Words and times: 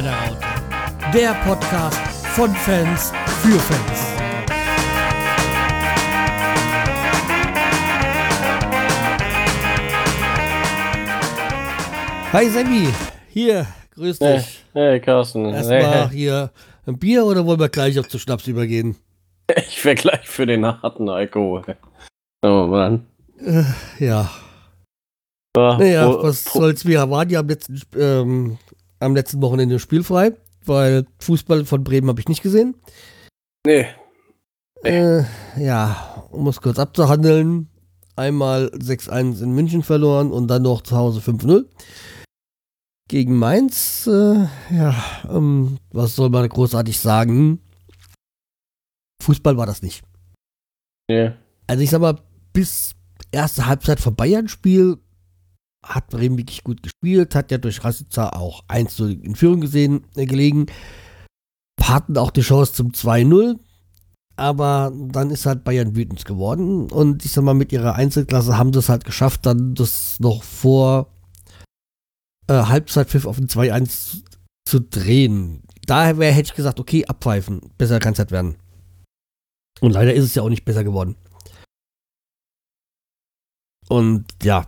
Werderaute. 0.00 0.38
Der 1.12 1.34
Podcast 1.44 2.00
von 2.34 2.54
Fans 2.54 3.12
für 3.42 3.58
Fans. 3.58 4.00
Hi 12.32 12.48
Sammy, 12.48 12.88
hier, 13.28 13.66
grüß 13.94 14.18
dich. 14.20 14.64
Hey, 14.72 14.92
hey 14.92 15.00
Carsten. 15.00 15.46
Erstmal 15.46 16.08
Hey, 16.08 16.16
hier 16.16 16.50
ein 16.86 16.98
Bier 16.98 17.24
oder 17.24 17.44
wollen 17.44 17.60
wir 17.60 17.68
gleich 17.68 17.98
auf 17.98 18.08
zu 18.08 18.18
Schnaps 18.18 18.46
übergehen? 18.46 18.96
hey. 19.50 19.64
Ich 19.68 19.84
wäre 19.84 19.96
gleich 19.96 20.26
für 20.28 20.46
den 20.46 20.64
harten 20.64 21.10
Alkohol. 21.10 21.62
Oh 22.42 22.66
Mann. 22.68 23.06
Äh, 23.38 23.64
ja, 23.98 24.30
Ah, 25.56 25.76
naja, 25.78 26.08
was 26.22 26.44
soll's. 26.44 26.86
Wir 26.86 27.10
waren 27.10 27.28
ja 27.28 27.40
am 27.40 27.48
letzten, 27.48 27.80
ähm, 27.98 28.58
am 29.00 29.14
letzten 29.14 29.42
Wochenende 29.42 29.78
spielfrei, 29.78 30.32
weil 30.64 31.06
Fußball 31.18 31.64
von 31.64 31.84
Bremen 31.84 32.08
habe 32.08 32.20
ich 32.20 32.28
nicht 32.28 32.42
gesehen. 32.42 32.76
Nee. 33.66 33.86
Äh, 34.84 35.24
ja, 35.58 36.26
um 36.30 36.46
es 36.48 36.60
kurz 36.60 36.78
abzuhandeln. 36.78 37.68
Einmal 38.16 38.66
6-1 38.66 39.42
in 39.42 39.52
München 39.52 39.82
verloren 39.82 40.30
und 40.30 40.48
dann 40.48 40.62
noch 40.62 40.82
zu 40.82 40.96
Hause 40.96 41.20
5-0. 41.20 41.66
Gegen 43.08 43.36
Mainz, 43.36 44.06
äh, 44.06 44.46
ja, 44.70 44.94
ähm, 45.28 45.78
was 45.90 46.16
soll 46.16 46.30
man 46.30 46.48
großartig 46.48 46.98
sagen? 46.98 47.60
Fußball 49.22 49.56
war 49.56 49.66
das 49.66 49.82
nicht. 49.82 50.02
Nee. 51.08 51.32
Also 51.66 51.82
ich 51.82 51.90
sag 51.90 52.00
mal, 52.00 52.18
bis 52.52 52.92
erste 53.32 53.66
Halbzeit 53.66 54.00
vom 54.00 54.14
Bayern-Spiel 54.14 54.98
hat 55.84 56.08
Bremen 56.08 56.38
wirklich 56.38 56.64
gut 56.64 56.82
gespielt, 56.82 57.34
hat 57.34 57.50
ja 57.50 57.58
durch 57.58 57.82
Rasica 57.82 58.30
auch 58.30 58.64
1 58.68 58.94
zu 58.94 59.08
in 59.08 59.34
Führung 59.34 59.60
gesehen, 59.60 60.04
äh, 60.14 60.26
gelegen. 60.26 60.66
Hatten 61.80 62.18
auch 62.18 62.30
die 62.30 62.42
Chance 62.42 62.74
zum 62.74 62.92
2-0, 62.92 63.58
aber 64.36 64.92
dann 64.94 65.30
ist 65.30 65.46
halt 65.46 65.64
Bayern 65.64 65.96
wütend 65.96 66.24
geworden 66.24 66.90
und 66.90 67.24
ich 67.24 67.32
sag 67.32 67.44
mal, 67.44 67.54
mit 67.54 67.72
ihrer 67.72 67.94
Einzelklasse 67.94 68.58
haben 68.58 68.72
sie 68.72 68.78
es 68.78 68.88
halt 68.88 69.04
geschafft, 69.04 69.46
dann 69.46 69.74
das 69.74 70.20
noch 70.20 70.42
vor 70.42 71.12
äh, 72.46 72.64
Halbzeitpfiff 72.64 73.26
auf 73.26 73.38
ein 73.38 73.48
2-1 73.48 74.22
zu 74.66 74.80
drehen. 74.80 75.62
Daher 75.86 76.14
hätte 76.32 76.50
ich 76.50 76.54
gesagt, 76.54 76.78
okay, 76.78 77.06
abpfeifen, 77.06 77.60
besser 77.78 77.98
kann 77.98 78.12
es 78.12 78.18
halt 78.18 78.30
werden. 78.30 78.56
Und 79.80 79.92
leider 79.92 80.12
ist 80.12 80.24
es 80.24 80.34
ja 80.34 80.42
auch 80.42 80.48
nicht 80.50 80.64
besser 80.64 80.84
geworden. 80.84 81.16
Und 83.88 84.26
ja, 84.42 84.66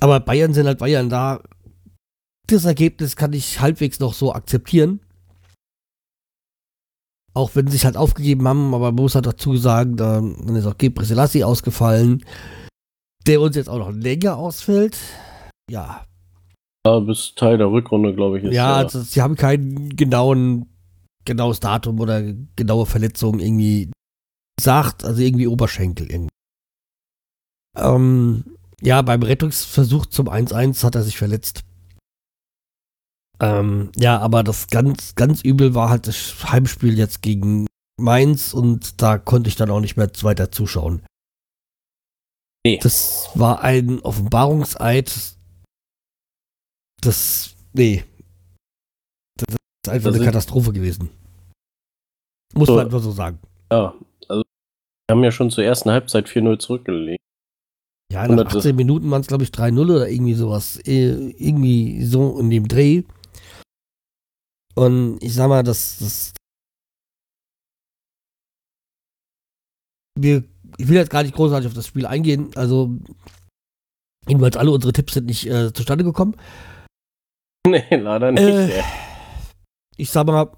aber 0.00 0.20
Bayern 0.20 0.54
sind 0.54 0.66
halt 0.66 0.78
Bayern 0.78 1.08
da. 1.08 1.42
Das 2.46 2.64
Ergebnis 2.64 3.16
kann 3.16 3.32
ich 3.32 3.60
halbwegs 3.60 4.00
noch 4.00 4.14
so 4.14 4.32
akzeptieren. 4.32 5.00
Auch 7.32 7.54
wenn 7.54 7.66
sie 7.66 7.74
sich 7.74 7.84
halt 7.84 7.96
aufgegeben 7.96 8.48
haben, 8.48 8.74
aber 8.74 8.86
man 8.86 9.02
muss 9.02 9.14
halt 9.14 9.26
dazu 9.26 9.56
sagen, 9.56 9.96
dann 9.96 10.34
ist 10.56 10.66
auch 10.66 10.76
Gebre 10.76 11.04
Selassie 11.04 11.44
ausgefallen, 11.44 12.24
der 13.26 13.40
uns 13.40 13.54
jetzt 13.54 13.68
auch 13.68 13.78
noch 13.78 13.92
länger 13.92 14.36
ausfällt. 14.36 14.98
Ja, 15.70 16.04
Ja, 16.84 16.98
bis 16.98 17.34
Teil 17.36 17.58
der 17.58 17.70
Rückrunde, 17.70 18.14
glaube 18.14 18.40
ich, 18.40 18.52
ja, 18.52 18.74
also, 18.74 19.00
sie 19.00 19.22
haben 19.22 19.36
kein 19.36 19.90
genauen, 19.90 20.66
genaues 21.24 21.60
Datum 21.60 22.00
oder 22.00 22.22
genaue 22.56 22.86
Verletzung 22.86 23.38
irgendwie 23.38 23.92
gesagt, 24.58 25.04
also 25.04 25.22
irgendwie 25.22 25.46
Oberschenkel 25.46 26.10
irgendwie. 26.10 26.30
Ähm, 27.76 28.56
ja, 28.82 29.02
beim 29.02 29.22
Rettungsversuch 29.22 30.06
zum 30.06 30.28
1-1 30.28 30.84
hat 30.84 30.94
er 30.94 31.02
sich 31.02 31.18
verletzt. 31.18 31.62
Ähm, 33.40 33.90
ja, 33.96 34.18
aber 34.18 34.42
das 34.42 34.66
ganz, 34.66 35.14
ganz 35.14 35.42
übel 35.42 35.74
war 35.74 35.88
halt 35.88 36.06
das 36.06 36.50
Heimspiel 36.52 36.98
jetzt 36.98 37.22
gegen 37.22 37.66
Mainz 37.98 38.52
und 38.52 39.00
da 39.00 39.18
konnte 39.18 39.48
ich 39.48 39.56
dann 39.56 39.70
auch 39.70 39.80
nicht 39.80 39.96
mehr 39.96 40.10
weiter 40.22 40.50
zuschauen. 40.50 41.02
Nee. 42.66 42.78
Das 42.82 43.30
war 43.34 43.62
ein 43.62 44.00
Offenbarungseid. 44.00 45.34
Das, 47.00 47.56
nee. 47.72 48.04
Das 49.36 49.54
ist 49.54 49.88
einfach 49.90 50.10
Das 50.10 50.16
eine 50.16 50.24
Katastrophe 50.26 50.72
gewesen. 50.72 51.08
Muss 52.54 52.68
So. 52.68 52.76
man 52.76 52.86
einfach 52.86 53.00
so 53.00 53.12
sagen. 53.12 53.38
Ja, 53.72 53.94
also 54.28 54.42
wir 54.42 55.14
haben 55.16 55.24
ja 55.24 55.32
schon 55.32 55.50
zur 55.50 55.64
ersten 55.64 55.90
Halbzeit 55.90 56.28
4-0 56.28 56.58
zurückgelegt. 56.58 57.22
Ja, 58.10 58.22
nach 58.22 58.30
100 58.30 58.56
18 58.56 58.76
Minuten 58.76 59.10
waren 59.10 59.20
es, 59.20 59.28
glaube 59.28 59.44
ich, 59.44 59.50
3-0 59.50 59.82
oder 59.82 60.08
irgendwie 60.08 60.34
sowas. 60.34 60.80
Irgendwie 60.84 62.04
so 62.04 62.38
in 62.40 62.50
dem 62.50 62.66
Dreh. 62.66 63.04
Und 64.74 65.22
ich 65.22 65.34
sag 65.34 65.48
mal, 65.48 65.62
das, 65.62 65.98
das 65.98 66.32
wir, 70.18 70.44
ich 70.76 70.88
will 70.88 70.96
jetzt 70.96 71.10
gar 71.10 71.22
nicht 71.22 71.34
großartig 71.34 71.68
auf 71.68 71.74
das 71.74 71.86
Spiel 71.86 72.06
eingehen. 72.06 72.50
Also, 72.56 72.98
jedenfalls 74.26 74.56
alle 74.56 74.70
unsere 74.70 74.92
Tipps 74.92 75.14
sind 75.14 75.26
nicht 75.26 75.46
äh, 75.46 75.72
zustande 75.72 76.04
gekommen. 76.04 76.36
Nee, 77.66 77.94
leider 77.94 78.32
nicht. 78.32 78.42
Äh. 78.42 78.82
Ich 79.98 80.10
sag 80.10 80.26
mal, 80.26 80.50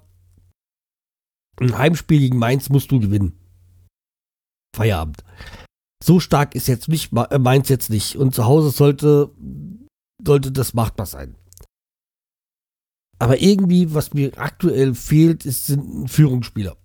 ein 1.59 1.77
Heimspiel 1.77 2.17
gegen 2.17 2.39
Mainz 2.39 2.69
musst 2.69 2.91
du 2.91 2.99
gewinnen. 3.01 3.37
Feierabend. 4.73 5.21
So 6.03 6.19
stark 6.19 6.53
ist 6.53 6.67
jetzt 6.67 6.89
nicht 6.89 7.13
äh, 7.13 7.39
Mainz 7.39 7.69
jetzt 7.69 7.89
nicht. 7.89 8.17
Und 8.17 8.35
zu 8.35 8.43
Hause 8.43 8.71
sollte, 8.71 9.31
sollte 10.21 10.51
das 10.51 10.73
machbar 10.73 11.05
sein. 11.05 11.37
Aber 13.19 13.41
irgendwie, 13.41 13.93
was 13.93 14.13
mir 14.13 14.37
aktuell 14.37 14.95
fehlt, 14.95 15.45
ist, 15.45 15.67
sind 15.67 16.09
Führungsspieler. 16.09 16.75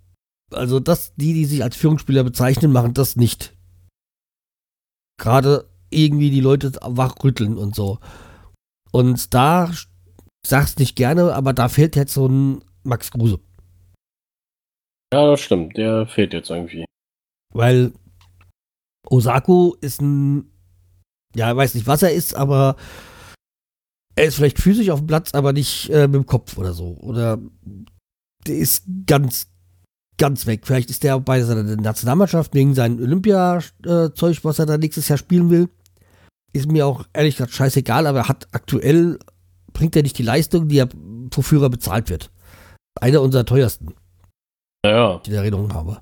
Also 0.53 0.79
das, 0.79 1.17
die, 1.17 1.35
die 1.35 1.47
sich 1.47 1.65
als 1.65 1.77
Führungsspieler 1.77 2.23
bezeichnen, 2.23 2.71
machen 2.71 2.95
das 2.95 3.17
nicht. 3.17 3.57
Gerade 5.21 5.69
irgendwie 5.91 6.31
die 6.31 6.41
Leute 6.41 6.71
wachrütteln 6.81 7.59
und 7.59 7.75
so. 7.75 7.99
Und 8.93 9.35
da, 9.35 9.69
ich 9.71 9.89
sag's 10.47 10.79
nicht 10.79 10.95
gerne, 10.95 11.35
aber 11.35 11.53
da 11.55 11.69
fehlt 11.69 11.97
jetzt 11.97 12.15
so 12.15 12.29
ein 12.29 12.63
Max 12.85 13.11
Kruse. 13.11 13.41
Ja, 15.13 15.27
das 15.27 15.41
stimmt. 15.41 15.77
Der 15.77 16.07
fehlt 16.07 16.33
jetzt 16.33 16.51
irgendwie. 16.51 16.85
Weil 17.53 17.93
Osako 19.07 19.77
ist 19.81 20.01
ein, 20.01 20.51
ja, 21.35 21.55
weiß 21.57 21.75
nicht, 21.75 21.87
was 21.87 22.03
er 22.03 22.13
ist, 22.13 22.35
aber 22.35 22.77
er 24.17 24.25
ist 24.25 24.35
vielleicht 24.35 24.61
physisch 24.61 24.91
auf 24.91 25.01
dem 25.01 25.07
Platz, 25.07 25.35
aber 25.35 25.53
nicht 25.53 25.91
äh, 25.91 26.09
mit 26.09 26.17
dem 26.17 26.27
Kopf 26.27 26.59
oder 26.59 26.73
so. 26.73 26.97
Oder 27.01 27.39
der 28.47 28.57
ist 28.57 28.85
ganz, 29.07 29.47
ganz 30.19 30.47
weg. 30.47 30.67
Vielleicht 30.67 30.91
ist 30.91 31.05
der 31.05 31.21
bei 31.21 31.43
seiner 31.43 31.63
Nationalmannschaft 31.63 32.55
wegen 32.55 32.75
seinem 32.75 33.01
Olympia-Zeug, 33.01 34.41
was 34.43 34.59
er 34.59 34.67
da 34.67 34.77
nächstes 34.77 35.09
Jahr 35.09 35.19
spielen 35.19 35.51
will. 35.51 35.69
Ist 36.53 36.71
mir 36.71 36.87
auch 36.87 37.05
ehrlich 37.13 37.37
gesagt 37.37 37.53
scheißegal, 37.53 38.07
aber 38.07 38.21
er 38.21 38.29
hat 38.29 38.49
aktuell, 38.53 39.19
bringt 39.73 39.95
er 39.95 40.03
nicht 40.03 40.19
die 40.19 40.25
Leistung, 40.25 40.69
die 40.69 40.79
er 40.79 40.89
wofür 41.33 41.63
er 41.63 41.71
bezahlt 41.71 42.11
wird. 42.11 42.31
Einer 43.01 43.23
unserer 43.23 43.45
teuersten 43.45 43.95
Ja, 44.85 44.91
ja. 44.91 45.19
die 45.19 45.31
ich 45.31 45.37
in 45.37 45.43
Erinnerung 45.43 45.73
habe. 45.75 46.01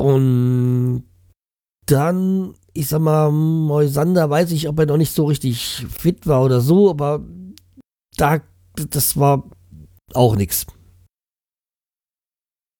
Und 0.00 1.04
dann, 1.84 2.54
ich 2.72 2.88
sag 2.88 3.02
mal, 3.02 3.30
Moisander 3.30 4.30
weiß 4.30 4.50
ich, 4.52 4.66
ob 4.66 4.78
er 4.78 4.86
noch 4.86 4.96
nicht 4.96 5.12
so 5.12 5.26
richtig 5.26 5.86
fit 5.90 6.26
war 6.26 6.42
oder 6.42 6.62
so, 6.62 6.88
aber 6.88 7.22
da, 8.16 8.40
das 8.76 9.18
war 9.18 9.44
auch 10.14 10.36
haben 10.36 10.48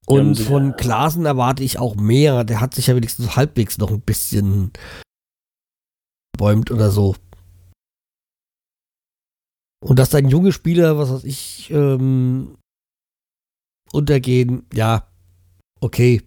Und 0.06 0.36
von 0.36 0.76
Klaasen 0.76 1.26
erwarte 1.26 1.62
ich 1.62 1.78
auch 1.78 1.94
mehr. 1.94 2.42
Der 2.44 2.62
hat 2.62 2.74
sich 2.74 2.86
ja 2.86 2.96
wenigstens 2.96 3.36
halbwegs 3.36 3.76
noch 3.76 3.90
ein 3.90 4.00
bisschen 4.00 4.72
bäumt 6.38 6.70
oder 6.70 6.90
so. 6.90 7.16
Und 9.84 9.98
dass 9.98 10.08
dann 10.08 10.30
junge 10.30 10.52
Spieler, 10.52 10.96
was 10.96 11.10
weiß 11.10 11.24
ich, 11.24 11.70
ähm, 11.70 12.56
untergehen, 13.92 14.64
ja, 14.72 15.06
okay. 15.80 16.22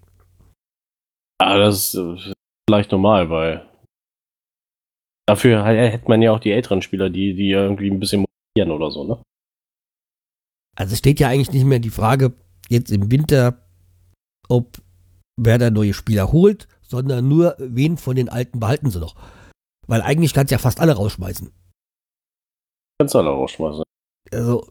Ah, 1.40 1.58
das 1.58 1.94
ist 1.94 1.96
äh, 1.96 2.34
vielleicht 2.70 2.92
normal, 2.92 3.30
weil 3.30 3.70
dafür 5.28 5.66
hätte 5.66 6.08
man 6.08 6.22
ja 6.22 6.32
auch 6.32 6.40
die 6.40 6.52
älteren 6.52 6.82
Spieler, 6.82 7.10
die, 7.10 7.34
die 7.34 7.50
irgendwie 7.50 7.90
ein 7.90 8.00
bisschen 8.00 8.26
motivieren 8.26 8.76
oder 8.76 8.92
so, 8.92 9.04
ne? 9.04 9.22
Also 10.76 10.94
es 10.94 11.00
steht 11.00 11.20
ja 11.20 11.30
eigentlich 11.30 11.52
nicht 11.52 11.66
mehr 11.66 11.80
die 11.80 11.90
Frage 11.90 12.34
jetzt 12.70 12.92
im 12.92 13.12
Winter, 13.12 13.62
ob 14.50 14.82
Werder 15.40 15.72
neue 15.72 15.94
Spieler 15.94 16.32
holt, 16.32 16.68
sondern 16.82 17.28
nur, 17.28 17.56
wen 17.60 17.98
von 17.98 18.16
den 18.16 18.30
Alten 18.30 18.60
behalten 18.60 18.90
sie 18.90 19.00
noch. 19.00 19.16
Weil 19.88 20.02
eigentlich 20.02 20.34
kannst 20.34 20.52
du 20.52 20.56
ja 20.56 20.60
fast 20.60 20.80
alle 20.80 20.94
rausschmeißen. 20.94 21.52
Kannst 23.00 23.16
du 23.16 23.20
alle 23.20 23.30
rausschmeißen. 23.30 23.84
Also, 24.32 24.68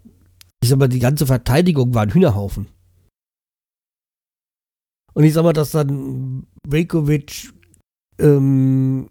ich 0.63 0.69
sag 0.69 0.79
mal, 0.79 0.89
die 0.89 0.99
ganze 0.99 1.27
Verteidigung 1.27 1.95
war 1.95 2.03
ein 2.03 2.13
Hühnerhaufen. 2.13 2.69
Und 5.15 5.25
ich 5.25 5.35
sag 5.35 5.43
mal, 5.43 5.53
dass 5.53 5.73
dann 5.73 6.47
Velkovic 6.67 7.53
ähm, 8.19 9.09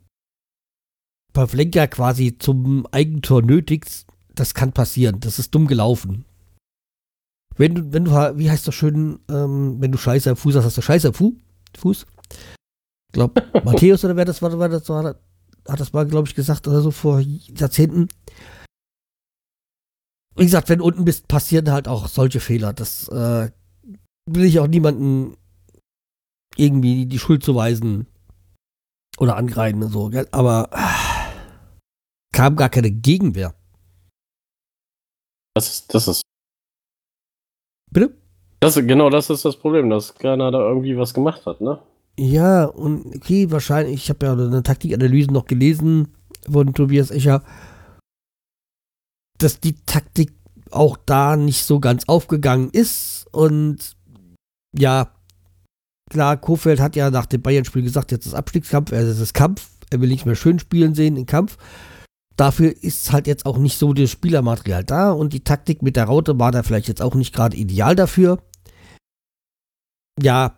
Pavlenka 1.34 1.88
quasi 1.88 2.38
zum 2.38 2.88
Eigentor 2.92 3.42
nötigt, 3.42 4.06
das 4.36 4.54
kann 4.54 4.72
passieren. 4.72 5.20
Das 5.20 5.40
ist 5.40 5.54
dumm 5.54 5.68
gelaufen. 5.68 6.26
Wenn 7.58 7.76
du, 7.76 7.94
wenn 7.94 8.06
du, 8.06 8.12
wie 8.12 8.50
heißt 8.50 8.68
das 8.68 8.76
schön, 8.76 9.20
ähm, 9.30 9.78
wenn 9.80 9.92
du 9.92 9.98
Scheiße 9.98 10.30
am 10.30 10.38
Fuß 10.38 10.56
hast, 10.56 10.66
hast 10.66 10.78
du 10.78 10.82
Scheiße 10.82 11.10
am 11.10 11.14
Fu 11.14 11.36
Fuß? 11.78 12.06
Ich 12.30 13.14
glaube, 13.14 13.44
Matthäus 13.64 14.04
oder 14.04 14.16
wer 14.16 14.26
das 14.26 14.42
war, 14.42 14.58
war 14.58 14.70
das 14.70 14.88
war, 14.90 15.04
hat 15.04 15.80
das 15.80 15.94
mal, 15.94 16.08
glaube 16.08 16.28
ich, 16.28 16.36
gesagt 16.36 16.68
oder 16.68 16.82
so 16.82 16.92
vor 16.92 17.20
Jahrzehnten. 17.20 18.08
Wie 20.36 20.46
gesagt, 20.46 20.70
wenn 20.70 20.80
du 20.80 20.86
unten 20.86 21.06
bist, 21.06 21.28
passieren 21.28 21.72
halt 21.72 21.88
auch 21.88 22.08
solche 22.08 22.40
Fehler. 22.40 22.74
Das 22.74 23.10
äh, 23.10 23.52
will 24.26 24.46
ich 24.46 24.60
auch 24.60 24.68
niemanden 24.68 25.36
irgendwie 26.58 27.06
die 27.06 27.20
Schuld 27.20 27.44
zuweisen 27.44 28.08
oder 29.18 29.38
angreifen 29.38 29.84
und 29.84 29.90
so. 29.90 30.10
Gell? 30.10 30.28
Aber 30.32 30.70
äh, 30.72 31.32
kam 32.34 32.56
gar 32.56 32.70
keine 32.70 32.92
Gegenwehr. 32.92 33.54
Das 35.54 35.70
ist, 35.70 35.94
das 35.94 36.08
ist. 36.08 36.22
Bitte? 37.92 38.16
Das, 38.62 38.76
genau 38.76 39.10
das 39.10 39.30
ist 39.30 39.44
das 39.44 39.58
Problem, 39.58 39.90
dass 39.90 40.16
keiner 40.16 40.52
da 40.52 40.60
irgendwie 40.60 40.98
was 40.98 41.14
gemacht 41.14 41.46
hat, 41.46 41.62
ne? 41.62 41.80
Ja, 42.18 42.66
und 42.66 43.16
okay, 43.16 43.50
wahrscheinlich, 43.52 43.96
ich 43.96 44.10
habe 44.10 44.26
ja 44.26 44.34
eine 44.34 44.64
Taktikanalyse 44.64 45.32
noch 45.32 45.46
gelesen 45.46 46.14
von 46.50 46.74
Tobias 46.74 47.10
Echer, 47.10 47.44
dass 49.40 49.60
die 49.60 49.76
Taktik 49.86 50.34
auch 50.70 50.98
da 50.98 51.36
nicht 51.36 51.64
so 51.66 51.80
ganz 51.80 52.08
aufgegangen 52.08 52.70
ist 52.72 53.26
und 53.32 53.98
ja, 54.78 55.12
klar, 56.12 56.38
Kofeld 56.38 56.80
hat 56.80 56.96
ja 56.96 57.10
nach 57.10 57.26
dem 57.26 57.42
Bayern-Spiel 57.42 57.82
gesagt, 57.82 58.12
jetzt 58.12 58.26
ist 58.26 58.34
Abstiegskampf, 58.34 58.92
es 58.92 59.20
ist 59.20 59.34
Kampf, 59.34 59.70
er 59.90 60.02
will 60.02 60.10
nicht 60.10 60.26
mehr 60.26 60.36
schön 60.36 60.60
spielen 60.60 60.94
sehen 60.94 61.18
im 61.18 61.26
Kampf. 61.26 61.58
Dafür 62.36 62.76
ist 62.84 63.12
halt 63.12 63.28
jetzt 63.28 63.46
auch 63.46 63.58
nicht 63.58 63.78
so 63.78 63.94
das 63.94 64.12
Spielermaterial 64.12 64.84
da 64.84 65.12
und 65.12 65.34
die 65.34 65.44
Taktik 65.44 65.82
mit 65.82 65.96
der 65.96 66.06
Raute 66.06 66.38
war 66.38 66.52
da 66.52 66.64
vielleicht 66.64 66.88
jetzt 66.88 67.02
auch 67.02 67.16
nicht 67.16 67.34
gerade 67.34 67.58
ideal 67.58 67.96
dafür. 67.96 68.44
Ja, 70.22 70.58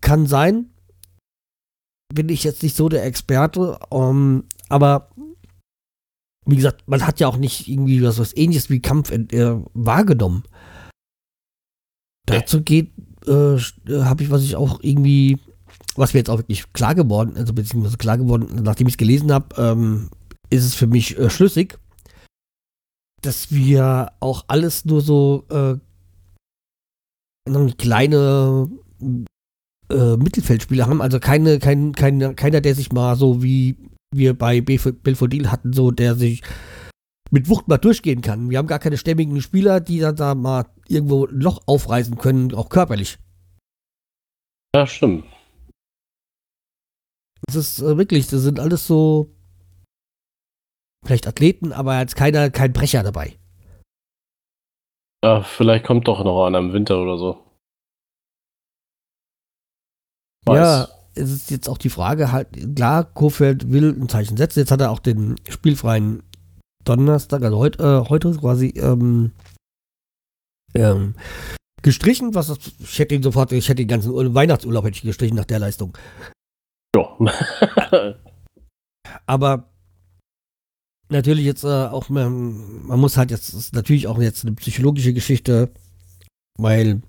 kann 0.00 0.26
sein. 0.26 0.70
Bin 2.12 2.28
ich 2.28 2.44
jetzt 2.44 2.62
nicht 2.62 2.76
so 2.76 2.88
der 2.88 3.04
Experte, 3.04 3.78
um, 3.90 4.00
ähm, 4.00 4.44
aber 4.68 5.10
wie 6.46 6.56
gesagt, 6.56 6.86
man 6.86 7.06
hat 7.06 7.18
ja 7.18 7.26
auch 7.26 7.38
nicht 7.38 7.66
irgendwie 7.66 8.02
was, 8.02 8.18
was 8.18 8.36
ähnliches 8.36 8.70
wie 8.70 8.80
Kampf 8.80 9.10
äh, 9.10 9.56
wahrgenommen. 9.72 10.44
Dazu 12.26 12.62
geht, 12.62 12.92
äh, 13.26 13.58
habe 14.02 14.22
ich, 14.22 14.30
was 14.30 14.42
ich 14.42 14.56
auch 14.56 14.80
irgendwie, 14.82 15.38
was 15.96 16.14
mir 16.14 16.20
jetzt 16.20 16.30
auch 16.30 16.38
wirklich 16.38 16.72
klar 16.72 16.94
geworden, 16.94 17.36
also 17.36 17.52
beziehungsweise 17.52 17.96
klar 17.96 18.18
geworden, 18.18 18.62
nachdem 18.62 18.86
ich 18.86 18.94
es 18.94 18.98
gelesen 18.98 19.32
habe, 19.32 19.54
ähm, 19.60 20.10
ist 20.50 20.64
es 20.64 20.74
für 20.74 20.86
mich 20.86 21.18
äh, 21.18 21.30
schlüssig, 21.30 21.78
dass 23.22 23.52
wir 23.52 24.12
auch 24.20 24.44
alles 24.48 24.84
nur 24.84 25.00
so 25.00 25.44
äh, 25.50 25.76
kleine 27.76 28.70
äh, 29.90 30.16
Mittelfeldspieler 30.16 30.86
haben, 30.86 31.02
also 31.02 31.20
keine, 31.20 31.58
kein, 31.58 31.92
kein, 31.92 32.36
keiner, 32.36 32.60
der 32.60 32.74
sich 32.74 32.92
mal 32.92 33.16
so 33.16 33.42
wie 33.42 33.76
wir 34.14 34.34
bei 34.34 34.60
Belfodil 34.60 35.50
hatten, 35.50 35.72
so 35.72 35.90
der 35.90 36.14
sich 36.14 36.42
mit 37.34 37.48
Wucht 37.48 37.66
mal 37.66 37.78
durchgehen 37.78 38.22
kann. 38.22 38.48
Wir 38.48 38.58
haben 38.58 38.68
gar 38.68 38.78
keine 38.78 38.96
stämmigen 38.96 39.40
Spieler, 39.42 39.80
die 39.80 39.98
dann 39.98 40.14
da 40.14 40.36
mal 40.36 40.66
irgendwo 40.86 41.26
ein 41.26 41.40
Loch 41.40 41.62
aufreißen 41.66 42.16
können, 42.16 42.54
auch 42.54 42.68
körperlich. 42.68 43.18
Ja, 44.72 44.86
stimmt. 44.86 45.24
Das 47.46 47.56
ist 47.56 47.80
äh, 47.80 47.98
wirklich, 47.98 48.28
das 48.28 48.42
sind 48.42 48.60
alles 48.60 48.86
so 48.86 49.34
vielleicht 51.04 51.26
Athleten, 51.26 51.72
aber 51.72 51.98
jetzt 51.98 52.14
keiner, 52.14 52.50
kein 52.50 52.72
Brecher 52.72 53.02
dabei. 53.02 53.36
Ja, 55.24 55.42
vielleicht 55.42 55.84
kommt 55.84 56.06
doch 56.06 56.22
noch 56.22 56.46
einer 56.46 56.58
im 56.58 56.72
Winter 56.72 57.00
oder 57.00 57.18
so. 57.18 57.44
Weiß. 60.44 60.56
Ja, 60.56 60.88
es 61.16 61.30
ist 61.32 61.50
jetzt 61.50 61.68
auch 61.68 61.78
die 61.78 61.90
Frage 61.90 62.30
halt, 62.30 62.76
klar, 62.76 63.02
Kofeld 63.04 63.72
will 63.72 63.90
ein 63.90 64.08
Zeichen 64.08 64.36
setzen. 64.36 64.60
Jetzt 64.60 64.70
hat 64.70 64.80
er 64.80 64.92
auch 64.92 65.00
den 65.00 65.36
spielfreien 65.48 66.22
Donnerstag, 66.84 67.42
also 67.42 67.58
heute, 67.58 67.82
äh, 67.82 68.08
heute 68.08 68.32
quasi 68.32 68.68
ähm, 68.76 69.32
ähm, 70.74 71.14
gestrichen, 71.82 72.34
was 72.34 72.48
das, 72.48 72.58
ich 72.78 72.98
hätte 72.98 73.14
ihn 73.14 73.22
sofort, 73.22 73.52
ich 73.52 73.68
hätte 73.68 73.82
den 73.82 73.88
ganzen 73.88 74.12
Weihnachtsurlaub 74.34 74.84
hätte 74.84 74.96
ich 74.96 75.02
gestrichen 75.02 75.36
nach 75.36 75.44
der 75.44 75.58
Leistung. 75.58 75.96
Ja. 76.96 77.16
Aber 79.26 79.70
natürlich 81.08 81.44
jetzt 81.44 81.64
äh, 81.64 81.68
auch, 81.68 82.08
man, 82.08 82.86
man 82.86 83.00
muss 83.00 83.16
halt 83.16 83.30
jetzt, 83.30 83.52
ist 83.52 83.74
natürlich 83.74 84.06
auch 84.06 84.18
jetzt 84.20 84.44
eine 84.44 84.54
psychologische 84.54 85.12
Geschichte, 85.12 85.70
weil 86.58 87.02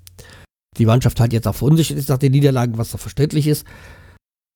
die 0.78 0.86
Mannschaft 0.86 1.19
halt 1.19 1.33
jetzt 1.33 1.48
auch 1.48 1.56
verunsichert 1.56 1.98
ist 1.98 2.10
nach 2.10 2.18
den 2.18 2.31
Niederlagen, 2.31 2.78
was 2.78 2.92
doch 2.92 3.00
verständlich 3.00 3.48
ist. 3.48 3.66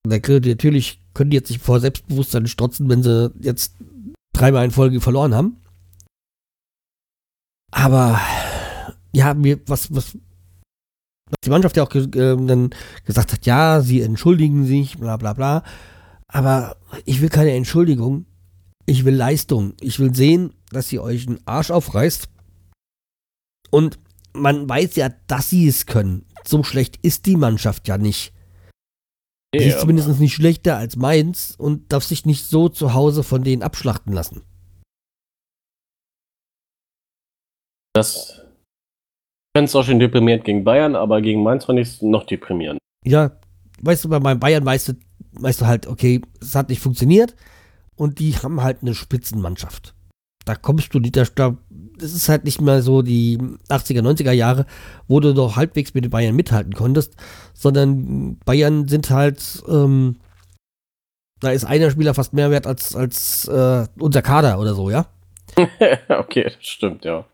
Natürlich 0.07 1.01
können 1.13 1.31
die 1.31 1.38
jetzt 1.38 1.50
nicht 1.50 1.62
vor 1.62 1.80
Selbstbewusstsein 1.80 2.48
strotzen, 2.48 2.89
wenn 2.89 3.04
sie 3.04 3.33
jetzt 3.42 3.75
dreimal 4.33 4.65
in 4.65 4.71
Folge 4.71 5.01
verloren 5.01 5.33
haben. 5.33 5.61
Aber 7.71 8.19
ja, 9.11 9.33
mir, 9.33 9.59
was, 9.67 9.93
was, 9.93 10.15
was 10.15 11.35
die 11.43 11.49
Mannschaft 11.49 11.77
ja 11.77 11.83
auch 11.83 11.93
äh, 11.93 12.07
dann 12.11 12.71
gesagt 13.05 13.33
hat, 13.33 13.45
ja, 13.45 13.81
sie 13.81 14.01
entschuldigen 14.01 14.65
sich, 14.65 14.97
bla 14.97 15.17
bla 15.17 15.33
bla. 15.33 15.63
Aber 16.27 16.77
ich 17.05 17.21
will 17.21 17.29
keine 17.29 17.51
Entschuldigung. 17.51 18.25
Ich 18.85 19.05
will 19.05 19.15
Leistung. 19.15 19.73
Ich 19.81 19.99
will 19.99 20.15
sehen, 20.15 20.53
dass 20.71 20.91
ihr 20.91 21.03
euch 21.03 21.27
einen 21.27 21.39
Arsch 21.45 21.71
aufreißt. 21.71 22.27
Und 23.71 23.99
man 24.33 24.67
weiß 24.67 24.95
ja, 24.95 25.09
dass 25.27 25.49
sie 25.49 25.67
es 25.67 25.85
können. 25.85 26.25
So 26.43 26.63
schlecht 26.63 26.97
ist 27.01 27.25
die 27.25 27.35
Mannschaft 27.35 27.87
ja 27.87 27.97
nicht. 27.97 28.33
Sie 29.56 29.66
ist 29.66 29.80
zumindest 29.80 30.19
nicht 30.19 30.34
schlechter 30.34 30.78
als 30.78 30.96
Mainz 30.96 31.56
und 31.57 31.92
darf 31.92 32.04
sich 32.04 32.25
nicht 32.25 32.46
so 32.46 32.69
zu 32.69 32.94
Hause 32.94 33.24
von 33.24 33.44
denen 33.44 33.63
abschlachten 33.63 34.13
lassen. 34.13 34.44
Das 37.94 38.46
fände 39.56 39.66
es 39.66 39.75
auch 39.75 39.84
schon 39.84 40.00
deprimierend 40.00 40.46
gegen 40.46 40.63
Bayern, 40.63 40.96
aber 40.96 41.22
gegen 41.22 41.42
Mainz 41.42 41.66
fand 41.66 41.80
ich 41.80 41.88
es 41.88 42.01
noch 42.01 42.25
deprimierend. 42.25 42.80
Ja, 43.04 43.40
weißt 43.81 44.06
du, 44.06 44.10
bei 44.10 44.19
meinem 44.19 44.40
Bayern 44.40 44.63
weißt 44.63 44.90
du, 44.90 44.94
weißt 45.31 45.62
du 45.62 45.66
halt, 45.66 45.88
okay, 45.88 46.22
es 46.40 46.54
hat 46.54 46.69
nicht 46.69 46.81
funktioniert 46.81 47.36
und 47.96 48.20
die 48.20 48.34
haben 48.34 48.62
halt 48.62 48.84
eine 48.84 48.94
Spitzenmannschaft. 48.94 49.96
Da 50.46 50.56
kommst 50.56 50.94
du 50.94 51.00
nicht, 51.00 51.18
da, 51.18 51.58
das 52.01 52.13
ist 52.13 52.29
halt 52.29 52.44
nicht 52.46 52.62
mehr 52.62 52.82
so 52.82 53.01
die 53.01 53.38
80er, 53.70 54.01
90er 54.01 54.32
Jahre, 54.32 54.65
wo 55.08 55.20
du 55.20 55.34
doch 55.34 55.56
halbwegs 55.56 55.94
mit 55.94 56.03
den 56.03 56.12
Bayern 56.12 56.36
mithalten 56.36 56.74
konntest, 56.74 57.15
sondern 57.53 58.38
Bayern 58.46 58.88
sind 58.88 59.10
halt, 59.10 59.63
ähm, 59.68 60.18
da 61.39 61.51
ist 61.51 61.65
einer 61.65 61.91
Spieler 61.91 62.13
fast 62.13 62.34
mehr 62.34 62.51
wert 62.51 62.68
als, 62.68 62.96
als 62.96 63.48
äh, 63.48 63.88
unser 64.00 64.22
Kader 64.22 64.60
oder 64.60 64.74
so, 64.74 64.89
ja? 64.89 65.08
okay, 66.10 66.44
das 66.44 66.65
stimmt, 66.65 67.06
ja. 67.06 67.25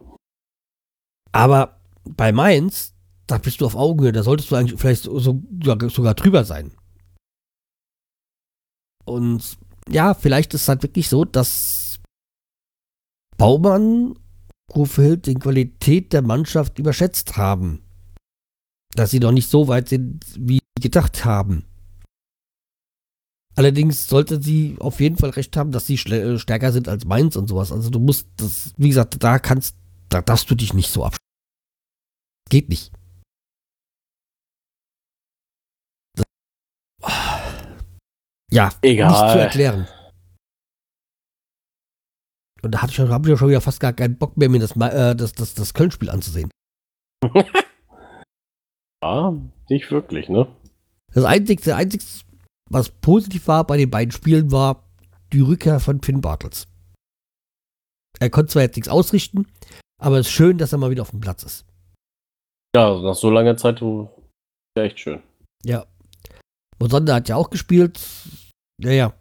Aber 1.31 1.77
bei 2.05 2.31
Mainz, 2.31 2.93
da 3.27 3.37
bist 3.37 3.61
du 3.61 3.65
auf 3.65 3.75
Augenhöhe, 3.75 4.11
da 4.11 4.23
solltest 4.23 4.51
du 4.51 4.55
eigentlich 4.55 4.79
vielleicht 4.79 5.03
so, 5.03 5.41
sogar 5.59 6.13
drüber 6.13 6.43
sein. 6.43 6.71
Und 9.05 9.57
ja, 9.89 10.13
vielleicht 10.13 10.53
ist 10.53 10.63
es 10.63 10.67
halt 10.67 10.83
wirklich 10.83 11.09
so, 11.09 11.25
dass 11.25 11.99
Baumann 13.37 14.15
Kofeld 14.71 15.25
die 15.27 15.35
Qualität 15.35 16.13
der 16.13 16.21
Mannschaft 16.21 16.79
überschätzt 16.79 17.37
haben. 17.37 17.83
Dass 18.93 19.11
sie 19.11 19.19
noch 19.19 19.31
nicht 19.31 19.49
so 19.49 19.67
weit 19.67 19.89
sind, 19.89 20.25
wie 20.37 20.55
sie 20.55 20.81
gedacht 20.81 21.25
haben. 21.25 21.65
Allerdings 23.57 24.07
sollte 24.07 24.41
sie 24.41 24.75
auf 24.79 24.99
jeden 24.99 25.17
Fall 25.17 25.29
recht 25.29 25.55
haben, 25.55 25.71
dass 25.71 25.87
sie 25.87 25.95
äh, 25.95 26.37
stärker 26.37 26.73
sind 26.73 26.89
als 26.89 27.05
Mainz 27.05 27.37
und 27.37 27.47
sowas. 27.47 27.71
Also 27.71 27.89
du 27.89 27.99
musst 27.99 28.27
das, 28.37 28.73
wie 28.77 28.89
gesagt, 28.89 29.23
da 29.23 29.39
kannst, 29.39 29.75
da 30.09 30.21
darfst 30.21 30.49
du 30.51 30.55
dich 30.55 30.73
nicht 30.73 30.91
so 30.91 31.05
abschließen. 31.05 31.19
Geht 32.49 32.69
nicht. 32.69 32.91
Das, 36.15 36.25
ja, 38.51 38.71
Egal. 38.81 39.09
nicht 39.09 39.31
zu 39.31 39.39
erklären. 39.39 39.87
Und 42.65 42.71
da 42.71 42.81
hatte 42.81 42.91
ich, 42.91 42.99
habe 42.99 43.31
ich 43.31 43.37
schon 43.37 43.49
wieder 43.49 43.61
fast 43.61 43.79
gar 43.79 43.93
keinen 43.93 44.17
Bock 44.17 44.37
mehr, 44.37 44.49
mir 44.49 44.57
das, 44.57 44.75
äh, 44.75 45.15
das, 45.15 45.33
das, 45.33 45.53
das 45.53 45.75
Köln-Spiel 45.75 46.09
anzusehen. 46.09 46.49
ja, 49.03 49.33
nicht 49.69 49.91
wirklich, 49.91 50.29
ne? 50.29 50.47
Das 51.13 51.25
Einzige, 51.25 51.75
Einzige, 51.75 52.03
was 52.71 52.89
positiv 52.89 53.47
war 53.47 53.67
bei 53.67 53.77
den 53.77 53.91
beiden 53.91 54.11
Spielen, 54.11 54.51
war 54.51 54.83
die 55.31 55.41
Rückkehr 55.41 55.79
von 55.79 56.01
Finn 56.01 56.21
Bartels. 56.21 56.67
Er 58.19 58.31
konnte 58.31 58.53
zwar 58.53 58.63
jetzt 58.63 58.77
nichts 58.77 58.89
ausrichten, 58.89 59.45
aber 60.01 60.17
es 60.17 60.25
ist 60.25 60.33
schön, 60.33 60.57
dass 60.57 60.71
er 60.71 60.79
mal 60.79 60.89
wieder 60.89 61.03
auf 61.03 61.11
dem 61.11 61.21
Platz 61.21 61.43
ist. 61.43 61.67
Ja, 62.75 62.99
nach 62.99 63.13
so 63.13 63.29
langer 63.29 63.57
Zeit 63.57 63.79
ja 63.79 64.83
echt 64.83 64.99
schön. 64.99 65.21
Ja. 65.63 65.85
Mosonda 66.79 67.13
hat 67.13 67.29
ja 67.29 67.35
auch 67.35 67.51
gespielt. 67.51 68.01
Ja, 68.81 68.89
ja. 68.89 69.13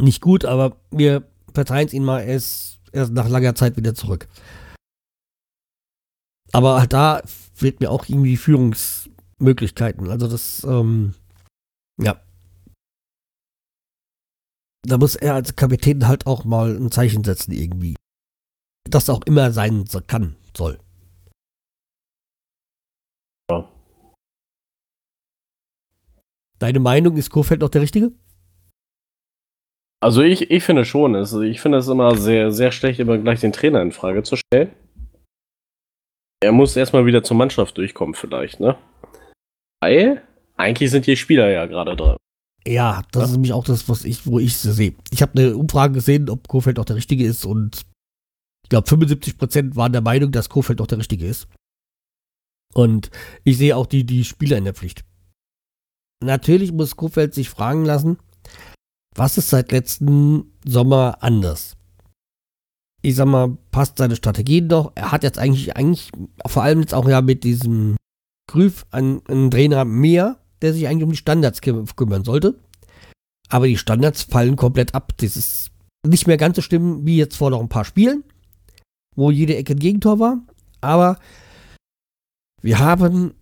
Nicht 0.00 0.20
gut, 0.20 0.44
aber 0.44 0.76
wir 0.90 1.26
verzeihen 1.52 1.86
es 1.88 1.94
ihm 1.94 2.04
mal, 2.04 2.20
er 2.20 2.36
ist 2.36 2.78
erst 2.92 3.12
nach 3.12 3.28
langer 3.28 3.54
Zeit 3.54 3.76
wieder 3.76 3.94
zurück. 3.94 4.28
Aber 6.52 6.80
halt 6.80 6.92
da 6.92 7.22
fehlt 7.54 7.80
mir 7.80 7.90
auch 7.90 8.08
irgendwie 8.08 8.36
Führungsmöglichkeiten. 8.36 10.10
Also 10.10 10.28
das, 10.28 10.64
ähm, 10.64 11.14
ja. 12.00 12.20
Da 14.82 14.98
muss 14.98 15.16
er 15.16 15.34
als 15.34 15.56
Kapitän 15.56 16.06
halt 16.06 16.26
auch 16.26 16.44
mal 16.44 16.76
ein 16.76 16.90
Zeichen 16.90 17.24
setzen 17.24 17.52
irgendwie. 17.52 17.96
Das 18.88 19.10
auch 19.10 19.22
immer 19.26 19.50
sein 19.52 19.84
kann, 20.06 20.36
soll. 20.56 20.78
Ja. 23.50 23.68
Deine 26.58 26.80
Meinung, 26.80 27.16
ist 27.16 27.30
Kofeld 27.30 27.60
noch 27.60 27.68
der 27.68 27.82
Richtige? 27.82 28.12
Also 30.00 30.22
ich, 30.22 30.50
ich 30.50 30.62
finde 30.62 30.84
schon. 30.84 31.16
Also 31.16 31.42
ich 31.42 31.60
finde 31.60 31.78
es 31.78 31.88
immer 31.88 32.16
sehr, 32.16 32.52
sehr 32.52 32.72
schlecht, 32.72 33.00
immer 33.00 33.18
gleich 33.18 33.40
den 33.40 33.52
Trainer 33.52 33.82
in 33.82 33.92
Frage 33.92 34.22
zu 34.22 34.36
stellen. 34.36 34.72
Er 36.40 36.52
muss 36.52 36.76
erstmal 36.76 37.06
wieder 37.06 37.22
zur 37.22 37.36
Mannschaft 37.36 37.78
durchkommen, 37.78 38.14
vielleicht, 38.14 38.60
ne? 38.60 38.76
Weil 39.80 40.22
eigentlich 40.56 40.90
sind 40.90 41.06
die 41.06 41.16
Spieler 41.16 41.50
ja 41.50 41.66
gerade 41.66 41.96
dran. 41.96 42.16
Ja, 42.66 43.02
das 43.12 43.22
ja. 43.22 43.26
ist 43.26 43.32
nämlich 43.32 43.52
auch 43.52 43.64
das, 43.64 43.88
was 43.88 44.04
ich, 44.04 44.26
wo 44.26 44.38
ich 44.38 44.56
sehe. 44.56 44.94
Ich 45.10 45.22
habe 45.22 45.32
eine 45.38 45.56
Umfrage 45.56 45.94
gesehen, 45.94 46.28
ob 46.28 46.48
Kofeld 46.48 46.78
auch 46.78 46.84
der 46.84 46.96
Richtige 46.96 47.24
ist 47.24 47.46
und 47.46 47.86
ich 48.64 48.70
glaube 48.70 48.88
75% 48.88 49.76
waren 49.76 49.92
der 49.92 50.00
Meinung, 50.00 50.32
dass 50.32 50.48
Kofeld 50.48 50.80
auch 50.80 50.88
der 50.88 50.98
Richtige 50.98 51.26
ist. 51.26 51.46
Und 52.74 53.10
ich 53.44 53.56
sehe 53.56 53.76
auch 53.76 53.86
die, 53.86 54.04
die 54.04 54.24
Spieler 54.24 54.58
in 54.58 54.64
der 54.64 54.74
Pflicht. 54.74 55.04
Natürlich 56.22 56.72
muss 56.72 56.96
Kofeld 56.96 57.32
sich 57.32 57.48
fragen 57.48 57.84
lassen, 57.84 58.18
was 59.16 59.38
ist 59.38 59.50
seit 59.50 59.72
letzten 59.72 60.52
Sommer 60.64 61.18
anders? 61.20 61.76
Ich 63.02 63.16
sag 63.16 63.26
mal, 63.26 63.56
passt 63.70 63.98
seine 63.98 64.16
Strategie 64.16 64.66
doch. 64.66 64.92
Er 64.94 65.12
hat 65.12 65.22
jetzt 65.22 65.38
eigentlich, 65.38 65.76
eigentlich 65.76 66.10
vor 66.46 66.62
allem 66.62 66.80
jetzt 66.80 66.94
auch 66.94 67.08
ja 67.08 67.20
mit 67.22 67.44
diesem 67.44 67.96
Grüf 68.48 68.84
einen, 68.90 69.24
einen 69.26 69.50
Trainer 69.50 69.84
mehr, 69.84 70.38
der 70.62 70.72
sich 70.72 70.86
eigentlich 70.86 71.04
um 71.04 71.10
die 71.10 71.16
Standards 71.16 71.60
kümmern 71.60 72.24
sollte. 72.24 72.58
Aber 73.48 73.66
die 73.66 73.76
Standards 73.76 74.22
fallen 74.22 74.56
komplett 74.56 74.94
ab. 74.94 75.12
Das 75.18 75.36
ist 75.36 75.70
nicht 76.06 76.26
mehr 76.26 76.36
ganz 76.36 76.56
so 76.56 76.62
schlimm 76.62 77.06
wie 77.06 77.16
jetzt 77.16 77.36
vor 77.36 77.50
noch 77.50 77.60
ein 77.60 77.68
paar 77.68 77.84
Spielen, 77.84 78.24
wo 79.14 79.30
jede 79.30 79.56
Ecke 79.56 79.74
ein 79.74 79.78
Gegentor 79.78 80.18
war. 80.18 80.40
Aber 80.80 81.18
wir 82.62 82.78
haben 82.78 83.34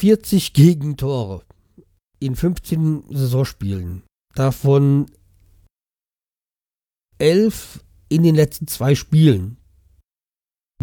40 0.00 0.54
Gegentore 0.54 1.44
in 2.18 2.34
15 2.34 3.04
Saisonspielen. 3.10 4.02
Davon 4.40 5.04
11 7.18 7.84
in 8.08 8.22
den 8.22 8.34
letzten 8.34 8.66
zwei 8.68 8.94
Spielen. 8.94 9.58